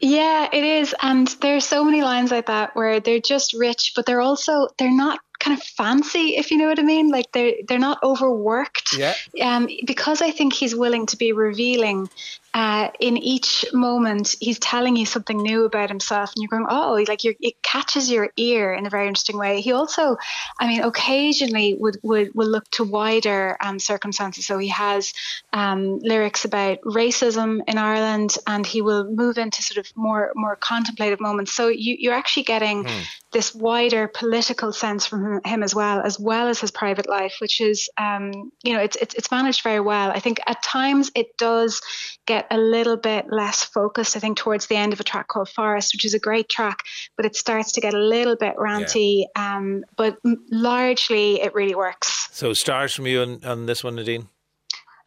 Yeah, 0.00 0.48
it 0.52 0.64
is. 0.64 0.94
And 1.00 1.26
there's 1.40 1.64
so 1.64 1.84
many 1.84 2.02
lines 2.02 2.30
like 2.30 2.46
that 2.46 2.76
where 2.76 3.00
they're 3.00 3.20
just 3.20 3.54
rich, 3.54 3.92
but 3.96 4.06
they're 4.06 4.20
also 4.20 4.68
they're 4.78 4.94
not 4.94 5.20
kind 5.38 5.58
of 5.58 5.62
fancy, 5.62 6.36
if 6.36 6.50
you 6.50 6.58
know 6.58 6.66
what 6.66 6.78
I 6.78 6.82
mean. 6.82 7.10
Like 7.10 7.32
they're 7.32 7.54
they're 7.66 7.78
not 7.78 8.02
overworked. 8.02 8.96
Yeah. 8.96 9.14
Um, 9.40 9.68
because 9.86 10.20
I 10.22 10.30
think 10.30 10.52
he's 10.52 10.74
willing 10.74 11.06
to 11.06 11.16
be 11.16 11.32
revealing 11.32 12.08
uh, 12.56 12.88
in 13.00 13.18
each 13.18 13.66
moment, 13.74 14.34
he's 14.40 14.58
telling 14.58 14.96
you 14.96 15.04
something 15.04 15.36
new 15.36 15.66
about 15.66 15.90
himself, 15.90 16.32
and 16.34 16.42
you're 16.42 16.48
going, 16.48 16.64
"Oh, 16.70 17.04
like 17.06 17.22
it 17.22 17.62
catches 17.62 18.10
your 18.10 18.30
ear 18.38 18.72
in 18.72 18.86
a 18.86 18.88
very 18.88 19.08
interesting 19.08 19.36
way." 19.36 19.60
He 19.60 19.72
also, 19.72 20.16
I 20.58 20.66
mean, 20.66 20.82
occasionally 20.82 21.74
would 21.74 21.98
would 22.02 22.34
will 22.34 22.48
look 22.48 22.64
to 22.70 22.84
wider 22.84 23.58
um, 23.60 23.78
circumstances. 23.78 24.46
So 24.46 24.56
he 24.56 24.68
has 24.68 25.12
um, 25.52 25.98
lyrics 25.98 26.46
about 26.46 26.80
racism 26.80 27.60
in 27.68 27.76
Ireland, 27.76 28.38
and 28.46 28.66
he 28.66 28.80
will 28.80 29.04
move 29.04 29.36
into 29.36 29.62
sort 29.62 29.76
of 29.76 29.94
more 29.94 30.32
more 30.34 30.56
contemplative 30.56 31.20
moments. 31.20 31.52
So 31.52 31.68
you 31.68 31.96
you're 31.98 32.14
actually 32.14 32.44
getting 32.44 32.84
mm. 32.84 33.04
this 33.32 33.54
wider 33.54 34.08
political 34.08 34.72
sense 34.72 35.04
from 35.04 35.26
him, 35.26 35.40
him, 35.44 35.62
as 35.62 35.74
well, 35.74 36.00
as 36.00 36.18
well 36.18 36.48
as 36.48 36.58
his 36.60 36.70
private 36.70 37.06
life, 37.06 37.36
which 37.38 37.60
is, 37.60 37.90
um, 37.98 38.50
you 38.62 38.72
know, 38.72 38.80
it's, 38.80 38.96
it's 38.96 39.14
it's 39.14 39.30
managed 39.30 39.62
very 39.62 39.80
well. 39.80 40.10
I 40.10 40.20
think 40.20 40.40
at 40.46 40.62
times 40.62 41.10
it 41.14 41.36
does 41.36 41.82
get 42.24 42.45
a 42.50 42.58
little 42.58 42.96
bit 42.96 43.26
less 43.30 43.62
focused, 43.62 44.16
I 44.16 44.20
think, 44.20 44.38
towards 44.38 44.66
the 44.66 44.76
end 44.76 44.92
of 44.92 45.00
a 45.00 45.04
track 45.04 45.28
called 45.28 45.48
Forest, 45.48 45.94
which 45.94 46.04
is 46.04 46.14
a 46.14 46.18
great 46.18 46.48
track, 46.48 46.82
but 47.16 47.26
it 47.26 47.36
starts 47.36 47.72
to 47.72 47.80
get 47.80 47.94
a 47.94 47.98
little 47.98 48.36
bit 48.36 48.56
ranty. 48.56 49.24
Yeah. 49.36 49.56
Um, 49.56 49.84
but 49.96 50.18
largely, 50.50 51.40
it 51.40 51.54
really 51.54 51.74
works. 51.74 52.28
So, 52.32 52.52
stars 52.52 52.94
from 52.94 53.06
you 53.06 53.22
on, 53.22 53.44
on 53.44 53.66
this 53.66 53.82
one, 53.82 53.96
Nadine? 53.96 54.28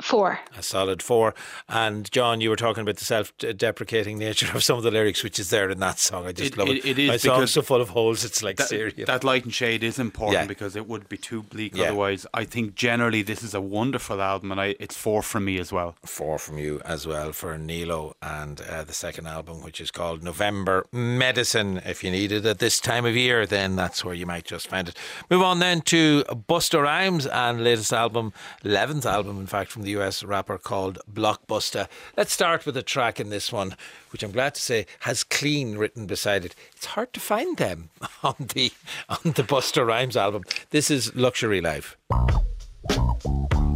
Four. 0.01 0.39
A 0.57 0.63
solid 0.63 1.03
four. 1.03 1.35
And 1.67 2.09
John, 2.09 2.39
you 2.39 2.49
were 2.49 2.55
talking 2.55 2.81
about 2.81 2.95
the 2.95 3.03
self-deprecating 3.03 4.17
nature 4.17 4.55
of 4.55 4.63
some 4.63 4.77
of 4.77 4.83
the 4.83 4.91
lyrics, 4.91 5.23
which 5.23 5.39
is 5.39 5.49
there 5.49 5.69
in 5.69 5.79
that 5.79 5.99
song. 5.99 6.25
I 6.25 6.31
just 6.31 6.53
it, 6.53 6.57
love 6.57 6.69
it. 6.69 6.77
It, 6.77 6.85
it 6.85 6.99
is 6.99 7.09
My 7.09 7.17
song's 7.17 7.51
so 7.51 7.61
full 7.61 7.81
of 7.81 7.89
holes. 7.89 8.23
It's 8.23 8.41
like 8.41 8.55
that, 8.57 8.69
serious. 8.69 9.07
That 9.07 9.25
light 9.25 9.43
and 9.43 9.53
shade 9.53 9.83
is 9.83 9.99
important 9.99 10.43
yeah. 10.43 10.47
because 10.47 10.77
it 10.77 10.87
would 10.87 11.09
be 11.09 11.17
too 11.17 11.43
bleak 11.43 11.75
yeah. 11.75 11.87
otherwise. 11.87 12.25
I 12.33 12.45
think 12.45 12.75
generally 12.75 13.21
this 13.23 13.43
is 13.43 13.53
a 13.53 13.59
wonderful 13.59 14.21
album, 14.21 14.53
and 14.53 14.61
I, 14.61 14.75
it's 14.79 14.95
four 14.95 15.21
from 15.21 15.43
me 15.45 15.59
as 15.59 15.73
well. 15.73 15.95
Four 16.05 16.39
from 16.39 16.57
you 16.57 16.81
as 16.85 17.05
well 17.05 17.33
for 17.33 17.57
Nealo 17.57 18.13
and 18.21 18.61
uh, 18.61 18.85
the 18.85 18.93
second 18.93 19.27
album, 19.27 19.61
which 19.63 19.81
is 19.81 19.91
called 19.91 20.23
November 20.23 20.85
Medicine. 20.93 21.81
If 21.85 22.05
you 22.05 22.11
need 22.11 22.31
it 22.31 22.45
at 22.45 22.59
this 22.59 22.79
time 22.79 23.05
of 23.05 23.17
year, 23.17 23.45
then 23.45 23.75
that's 23.75 24.05
where 24.05 24.15
you 24.15 24.25
might 24.25 24.45
just 24.45 24.69
find 24.69 24.87
it. 24.87 24.97
Move 25.29 25.41
on 25.41 25.59
then 25.59 25.81
to 25.81 26.23
Busta 26.23 26.81
Rhymes 26.81 27.27
and 27.27 27.63
latest 27.65 27.91
album, 27.91 28.31
eleventh 28.63 29.05
album, 29.05 29.39
in 29.39 29.45
fact, 29.45 29.71
from 29.71 29.83
the 29.83 29.88
US 29.97 30.23
rapper 30.23 30.57
called 30.57 30.99
Blockbuster. 31.11 31.87
Let's 32.17 32.33
start 32.33 32.65
with 32.65 32.77
a 32.77 32.83
track 32.83 33.19
in 33.19 33.29
this 33.29 33.51
one, 33.51 33.75
which 34.11 34.23
I'm 34.23 34.31
glad 34.31 34.55
to 34.55 34.61
say 34.61 34.85
has 35.01 35.23
clean 35.23 35.77
written 35.77 36.05
beside 36.05 36.45
it. 36.45 36.55
It's 36.75 36.85
hard 36.87 37.13
to 37.13 37.19
find 37.19 37.57
them 37.57 37.89
on 38.23 38.35
the 38.53 38.71
on 39.09 39.19
the 39.23 39.43
Busta 39.43 39.85
Rhymes 39.85 40.17
album. 40.17 40.43
This 40.71 40.89
is 40.91 41.15
Luxury 41.15 41.61
Life. 41.61 41.97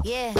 Yeah. 0.04 0.34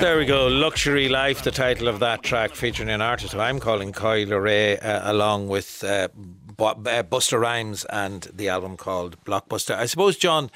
There 0.00 0.18
we 0.18 0.24
go. 0.26 0.46
Luxury 0.48 1.08
Life, 1.08 1.42
the 1.42 1.50
title 1.50 1.88
of 1.88 2.00
that 2.00 2.22
track, 2.22 2.54
featuring 2.54 2.88
an 2.88 3.00
artist 3.00 3.34
I'm 3.34 3.60
calling 3.60 3.92
Coi 3.92 4.24
Leray, 4.24 4.84
uh, 4.84 5.00
along 5.04 5.48
with 5.48 5.84
uh, 5.84 6.08
uh, 6.64 7.02
Busta 7.02 7.40
Rhymes 7.40 7.84
and 7.86 8.22
the 8.32 8.48
album 8.48 8.76
called 8.76 9.22
Blockbuster. 9.24 9.74
I 9.74 9.86
suppose, 9.86 10.16
John, 10.16 10.50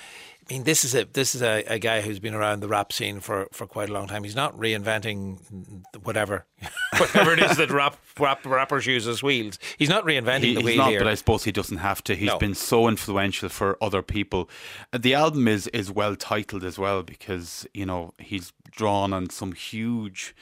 I 0.49 0.53
mean, 0.53 0.63
this 0.63 0.85
is 0.85 0.95
a 0.95 1.05
this 1.05 1.35
is 1.35 1.43
a, 1.43 1.65
a, 1.67 1.79
guy 1.81 2.03
who's 2.03 2.21
been 2.21 2.35
around 2.35 2.61
the 2.61 2.69
rap 2.69 2.93
scene 2.93 3.19
for, 3.19 3.49
for 3.51 3.67
quite 3.67 3.91
a 3.91 3.93
long 3.93 4.07
time. 4.07 4.23
He's 4.23 4.37
not 4.37 4.57
reinventing 4.57 5.83
whatever 6.05 6.47
whatever 6.99 7.33
it 7.33 7.41
is 7.41 7.57
that 7.57 7.71
rap, 7.73 7.97
rap 8.19 8.47
rappers 8.47 8.87
use 8.87 9.09
as 9.09 9.25
wheels. 9.25 9.59
He's 9.77 9.89
not 9.89 10.05
reinventing 10.05 10.43
he, 10.43 10.55
the 10.55 10.61
wheel 10.61 10.77
not, 10.77 10.91
here. 10.91 11.01
But 11.01 11.09
I 11.09 11.15
suppose 11.17 11.43
he 11.43 11.51
doesn't 11.51 11.79
have 11.79 12.05
to. 12.05 12.15
He's 12.15 12.29
no. 12.29 12.39
been 12.39 12.55
so 12.55 12.87
influential 12.87 13.49
for 13.49 13.77
other 13.83 14.03
people. 14.03 14.49
Uh, 14.93 14.99
the 14.99 15.15
album 15.15 15.49
is 15.49 15.67
is 15.69 15.91
well 15.91 16.15
titled 16.15 16.63
as 16.63 16.79
well 16.79 17.03
because 17.03 17.67
you 17.75 17.85
know 17.85 18.15
he's 18.19 18.53
drawn 18.71 19.13
on 19.13 19.31
some 19.31 19.51
huge 19.51 20.33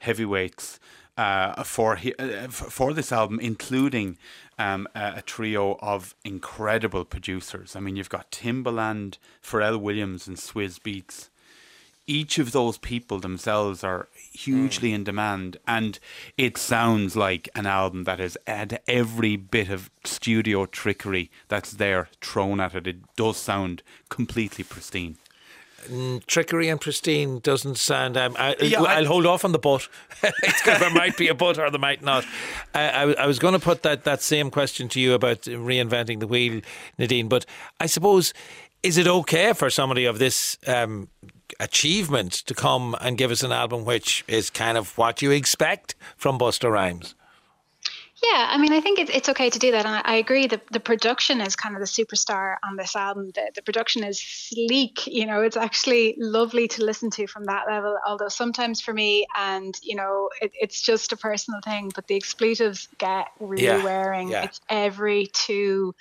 heavyweights 0.00 0.78
uh, 1.16 1.62
for 1.62 1.96
he, 1.96 2.14
uh, 2.16 2.48
for 2.48 2.92
this 2.92 3.12
album, 3.12 3.38
including 3.40 4.18
um, 4.58 4.88
a, 4.94 5.14
a, 5.16 5.22
trio 5.22 5.78
of 5.80 6.14
incredible 6.24 7.04
producers. 7.04 7.74
I 7.76 7.80
mean, 7.80 7.96
you've 7.96 8.08
got 8.08 8.30
Timbaland, 8.30 9.18
Pharrell 9.42 9.80
Williams, 9.80 10.26
and 10.26 10.36
Swizz 10.36 10.80
Beatz. 10.80 11.28
Each 12.06 12.38
of 12.38 12.52
those 12.52 12.76
people 12.76 13.18
themselves 13.18 13.82
are 13.82 14.08
hugely 14.32 14.90
mm. 14.90 14.96
in 14.96 15.04
demand, 15.04 15.56
and 15.66 15.98
it 16.36 16.58
sounds 16.58 17.16
like 17.16 17.48
an 17.54 17.66
album 17.66 18.04
that 18.04 18.18
has 18.18 18.36
had 18.46 18.80
every 18.86 19.36
bit 19.36 19.70
of 19.70 19.90
studio 20.04 20.66
trickery 20.66 21.30
that's 21.48 21.72
there 21.72 22.08
thrown 22.20 22.60
at 22.60 22.74
it. 22.74 22.86
It 22.86 23.16
does 23.16 23.38
sound 23.38 23.82
completely 24.10 24.64
pristine. 24.64 25.16
Mm, 25.84 26.24
trickery 26.26 26.68
and 26.68 26.80
pristine 26.80 27.40
doesn't 27.40 27.76
sound. 27.76 28.16
Um, 28.16 28.34
I, 28.38 28.56
will 28.60 28.66
yeah, 28.66 29.04
hold 29.04 29.26
off 29.26 29.44
on 29.44 29.52
the 29.52 29.58
but. 29.58 29.88
there 30.64 30.90
might 30.90 31.16
be 31.16 31.28
a 31.28 31.34
but 31.34 31.58
or 31.58 31.70
there 31.70 31.78
might 31.80 32.02
not. 32.02 32.24
I, 32.74 32.88
I, 32.88 33.12
I 33.12 33.26
was 33.26 33.38
going 33.38 33.54
to 33.54 33.60
put 33.60 33.82
that, 33.82 34.04
that 34.04 34.22
same 34.22 34.50
question 34.50 34.88
to 34.90 35.00
you 35.00 35.14
about 35.14 35.42
reinventing 35.42 36.20
the 36.20 36.26
wheel, 36.26 36.60
Nadine. 36.98 37.28
But 37.28 37.46
I 37.80 37.86
suppose 37.86 38.32
is 38.82 38.98
it 38.98 39.06
okay 39.06 39.54
for 39.54 39.70
somebody 39.70 40.04
of 40.04 40.18
this 40.18 40.58
um, 40.66 41.08
achievement 41.58 42.32
to 42.32 42.54
come 42.54 42.94
and 43.00 43.16
give 43.16 43.30
us 43.30 43.42
an 43.42 43.50
album 43.50 43.84
which 43.84 44.22
is 44.28 44.50
kind 44.50 44.76
of 44.76 44.96
what 44.98 45.22
you 45.22 45.30
expect 45.30 45.94
from 46.16 46.38
Busta 46.38 46.70
Rhymes? 46.70 47.14
Yeah, 48.32 48.46
I 48.48 48.56
mean, 48.56 48.72
I 48.72 48.80
think 48.80 48.98
it's, 48.98 49.10
it's 49.10 49.28
okay 49.28 49.50
to 49.50 49.58
do 49.58 49.72
that. 49.72 49.84
And 49.84 49.96
I, 49.96 50.02
I 50.04 50.14
agree 50.16 50.46
that 50.46 50.62
the 50.70 50.80
production 50.80 51.40
is 51.42 51.54
kind 51.56 51.74
of 51.74 51.80
the 51.80 51.86
superstar 51.86 52.56
on 52.64 52.76
this 52.76 52.96
album. 52.96 53.30
The, 53.34 53.50
the 53.54 53.62
production 53.62 54.02
is 54.02 54.18
sleek. 54.18 55.06
You 55.06 55.26
know, 55.26 55.42
it's 55.42 55.58
actually 55.58 56.16
lovely 56.18 56.66
to 56.68 56.84
listen 56.84 57.10
to 57.10 57.26
from 57.26 57.44
that 57.44 57.66
level. 57.68 57.98
Although 58.06 58.28
sometimes 58.28 58.80
for 58.80 58.94
me, 58.94 59.26
and, 59.36 59.78
you 59.82 59.94
know, 59.94 60.30
it, 60.40 60.52
it's 60.54 60.80
just 60.80 61.12
a 61.12 61.16
personal 61.16 61.60
thing, 61.62 61.92
but 61.94 62.06
the 62.06 62.16
expletives 62.16 62.88
get 62.98 63.26
really 63.40 63.64
Yeah, 63.64 63.84
wearing. 63.84 64.30
yeah. 64.30 64.44
It's 64.44 64.60
every 64.70 65.26
two 65.26 65.94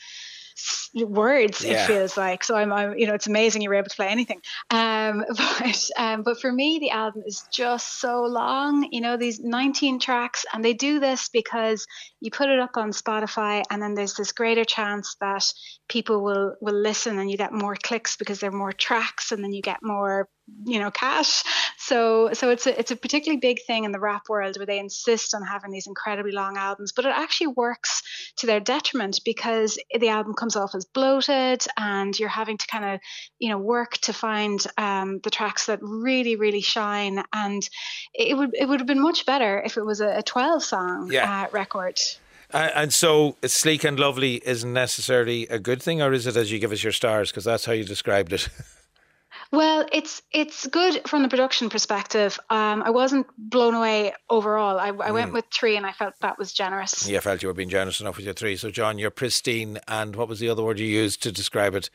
words 0.96 1.64
Yeah. 1.64 1.84
it 1.84 1.88
feels 1.88 2.16
like 2.16 2.44
so 2.44 2.56
I'm, 2.56 2.72
I'm 2.72 2.98
you 2.98 3.08
know 3.08 3.14
it's 3.14 3.28
amazing 3.28 3.62
you're 3.64 3.74
able 3.74 3.90
to 3.90 3.96
play 3.96 4.08
anything 4.08 4.42
um 4.70 5.24
but 5.36 5.90
um 5.98 6.22
but 6.24 6.40
for 6.40 6.52
me 6.52 6.80
the 6.80 6.92
album 6.92 7.24
is 7.26 7.44
just 7.52 8.00
so 8.00 8.24
long 8.24 8.88
you 8.92 9.02
know 9.02 9.18
these 9.18 9.40
19 9.40 10.00
tracks 10.00 10.46
and 10.54 10.64
they 10.64 10.74
do 10.74 11.00
this 11.00 11.30
because 11.30 11.88
you 12.22 12.32
put 12.32 12.50
it 12.50 12.60
up 12.60 12.78
on 12.78 12.92
Spotify 12.92 13.64
and 13.70 13.82
then 13.82 13.96
there's 13.96 14.14
this 14.14 14.32
greater 14.32 14.64
chance 14.64 15.16
that 15.20 15.44
people 15.90 16.24
will 16.24 16.56
will 16.62 16.80
listen 16.80 17.20
and 17.20 17.30
you 17.30 17.38
get 17.38 17.52
more 17.52 17.76
clicks 17.76 18.16
because 18.16 18.40
there 18.40 18.50
are 18.50 18.54
more 18.54 18.72
tracks 18.72 19.32
and 19.32 19.44
then 19.44 19.52
you 19.52 19.62
get 19.62 19.80
more 19.82 20.30
you 20.66 20.78
know 20.78 20.92
cash 20.92 21.42
so 21.78 22.30
so 22.34 22.50
it's 22.50 22.68
a 22.68 22.78
it's 22.78 22.92
a 22.92 22.96
particularly 22.98 23.40
big 23.40 23.60
thing 23.66 23.86
in 23.86 23.94
the 23.94 24.00
rap 24.00 24.24
world 24.28 24.58
where 24.58 24.66
they 24.66 24.78
insist 24.78 25.34
on 25.34 25.42
having 25.42 25.72
these 25.72 25.88
incredibly 25.88 26.34
long 26.34 26.58
albums 26.58 26.92
but 26.92 27.06
it 27.06 27.14
actually 27.16 27.48
works 27.48 28.02
to 28.36 28.46
their 28.46 28.60
detriment 28.60 29.22
because 29.24 29.78
the 30.00 30.10
album 30.10 30.34
comes 30.34 30.58
off 30.58 30.76
as 30.76 30.84
bloated 30.84 31.66
and 31.78 32.20
you're 32.20 32.28
having 32.28 32.58
to 32.58 32.68
kind 32.68 32.84
of 32.84 33.00
you 33.40 33.50
know 33.50 33.58
work 33.58 33.94
to 34.00 34.12
find 34.12 34.66
um, 34.78 35.20
the 35.24 35.30
tracks 35.30 35.68
that 35.68 35.80
really 35.82 36.36
really 36.36 36.62
shine 36.62 37.24
and 37.32 37.70
it 38.14 38.36
would 38.38 38.52
it 38.54 38.68
would 38.68 38.82
have 38.82 38.88
been 38.88 39.02
much 39.02 39.26
better 39.26 39.62
if 39.66 39.78
it 39.78 39.86
was 39.86 40.02
a, 40.02 40.18
a 40.18 40.24
12 40.24 40.62
song 40.64 41.10
Yeah. 41.10 41.44
uh, 41.44 41.50
record 41.52 41.98
Uh, 42.54 42.70
and 42.76 42.94
so, 42.94 43.36
sleek 43.46 43.84
and 43.84 43.98
lovely 44.00 44.42
isn't 44.46 44.74
necessarily 44.74 45.48
a 45.48 45.58
good 45.58 45.82
thing, 45.82 46.04
or 46.04 46.14
is 46.14 46.28
it 46.28 46.36
as 46.38 46.52
you 46.52 46.60
give 46.60 46.72
us 46.72 46.84
your 46.84 46.92
stars? 46.94 47.32
Because 47.32 47.46
that's 47.46 47.66
how 47.66 47.74
you 47.74 47.84
described 47.84 48.32
it. 48.34 48.48
Well, 49.54 49.86
it's 49.92 50.24
it's 50.32 50.66
good 50.66 51.08
from 51.08 51.22
the 51.22 51.30
production 51.30 51.70
perspective. 51.70 52.40
Um, 52.50 52.82
I 52.82 52.90
wasn't 52.90 53.28
blown 53.38 53.76
away 53.76 54.14
overall. 54.28 54.80
I, 54.80 54.88
I 54.88 55.12
went 55.12 55.32
with 55.32 55.46
three, 55.54 55.78
and 55.78 55.86
I 55.86 55.92
felt 55.92 56.16
that 56.22 56.40
was 56.40 56.52
generous. 56.52 57.08
Yeah, 57.08 57.20
I 57.20 57.22
felt 57.22 57.44
you 57.44 57.50
were 57.50 57.54
being 57.54 57.70
generous 57.70 58.02
enough 58.02 58.18
with 58.18 58.26
your 58.26 58.34
three. 58.34 58.56
So, 58.56 58.72
John, 58.72 58.98
you're 58.98 59.12
pristine, 59.12 59.78
and 59.88 60.16
what 60.16 60.28
was 60.28 60.40
the 60.40 60.50
other 60.50 60.64
word 60.64 60.80
you 60.80 60.88
used 60.88 61.22
to 61.22 61.32
describe 61.32 61.76
it? 61.76 61.92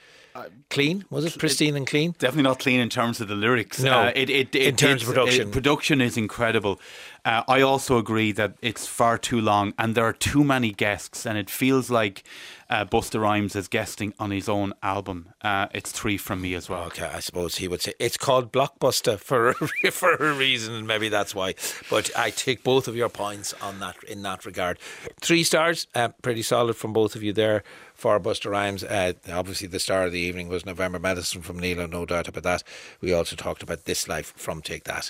clean 0.70 1.04
was 1.10 1.24
it? 1.24 1.36
Pristine 1.36 1.74
and 1.76 1.84
clean. 1.84 2.12
Definitely 2.12 2.44
not 2.44 2.60
clean 2.60 2.78
in 2.78 2.88
terms 2.88 3.20
of 3.20 3.26
the 3.26 3.34
lyrics. 3.34 3.80
No, 3.80 4.02
uh, 4.02 4.12
it, 4.14 4.30
it, 4.30 4.54
it, 4.54 4.68
in 4.68 4.76
terms 4.76 5.02
of 5.02 5.08
production. 5.08 5.48
it- 5.48 5.52
production 5.52 6.00
is 6.00 6.16
incredible. 6.16 6.80
Uh, 7.28 7.44
I 7.46 7.60
also 7.60 7.98
agree 7.98 8.32
that 8.32 8.54
it's 8.62 8.86
far 8.86 9.18
too 9.18 9.38
long, 9.38 9.74
and 9.78 9.94
there 9.94 10.04
are 10.06 10.14
too 10.14 10.42
many 10.42 10.72
guests, 10.72 11.26
and 11.26 11.36
it 11.36 11.50
feels 11.50 11.90
like 11.90 12.24
uh, 12.70 12.86
Busta 12.86 13.20
Rhymes 13.20 13.54
is 13.54 13.68
guesting 13.68 14.14
on 14.18 14.30
his 14.30 14.48
own 14.48 14.72
album. 14.82 15.34
Uh, 15.42 15.66
it's 15.74 15.92
three 15.92 16.16
from 16.16 16.40
me 16.40 16.54
as 16.54 16.70
well. 16.70 16.84
Okay, 16.84 17.04
I 17.04 17.20
suppose 17.20 17.56
he 17.56 17.68
would 17.68 17.82
say 17.82 17.92
it's 17.98 18.16
called 18.16 18.50
blockbuster 18.50 19.18
for 19.28 19.50
a, 19.50 19.54
for 19.90 20.14
a 20.14 20.32
reason, 20.32 20.72
and 20.72 20.86
maybe 20.86 21.10
that's 21.10 21.34
why. 21.34 21.54
But 21.90 22.10
I 22.16 22.30
take 22.30 22.64
both 22.64 22.88
of 22.88 22.96
your 22.96 23.10
points 23.10 23.52
on 23.60 23.78
that 23.80 24.02
in 24.04 24.22
that 24.22 24.46
regard. 24.46 24.78
Three 25.20 25.44
stars, 25.44 25.86
uh, 25.94 26.08
pretty 26.22 26.40
solid 26.40 26.76
from 26.76 26.94
both 26.94 27.14
of 27.14 27.22
you 27.22 27.34
there 27.34 27.62
for 27.92 28.18
Busta 28.20 28.50
Rhymes. 28.50 28.84
Uh, 28.84 29.12
obviously, 29.30 29.68
the 29.68 29.80
star 29.80 30.04
of 30.04 30.12
the 30.12 30.20
evening 30.20 30.48
was 30.48 30.64
November 30.64 30.98
Medicine 30.98 31.42
from 31.42 31.58
Neil, 31.58 31.86
no 31.88 32.06
doubt 32.06 32.28
about 32.28 32.44
that. 32.44 32.62
We 33.02 33.12
also 33.12 33.36
talked 33.36 33.62
about 33.62 33.84
This 33.84 34.08
Life 34.08 34.32
from 34.34 34.62
Take 34.62 34.84
That. 34.84 35.04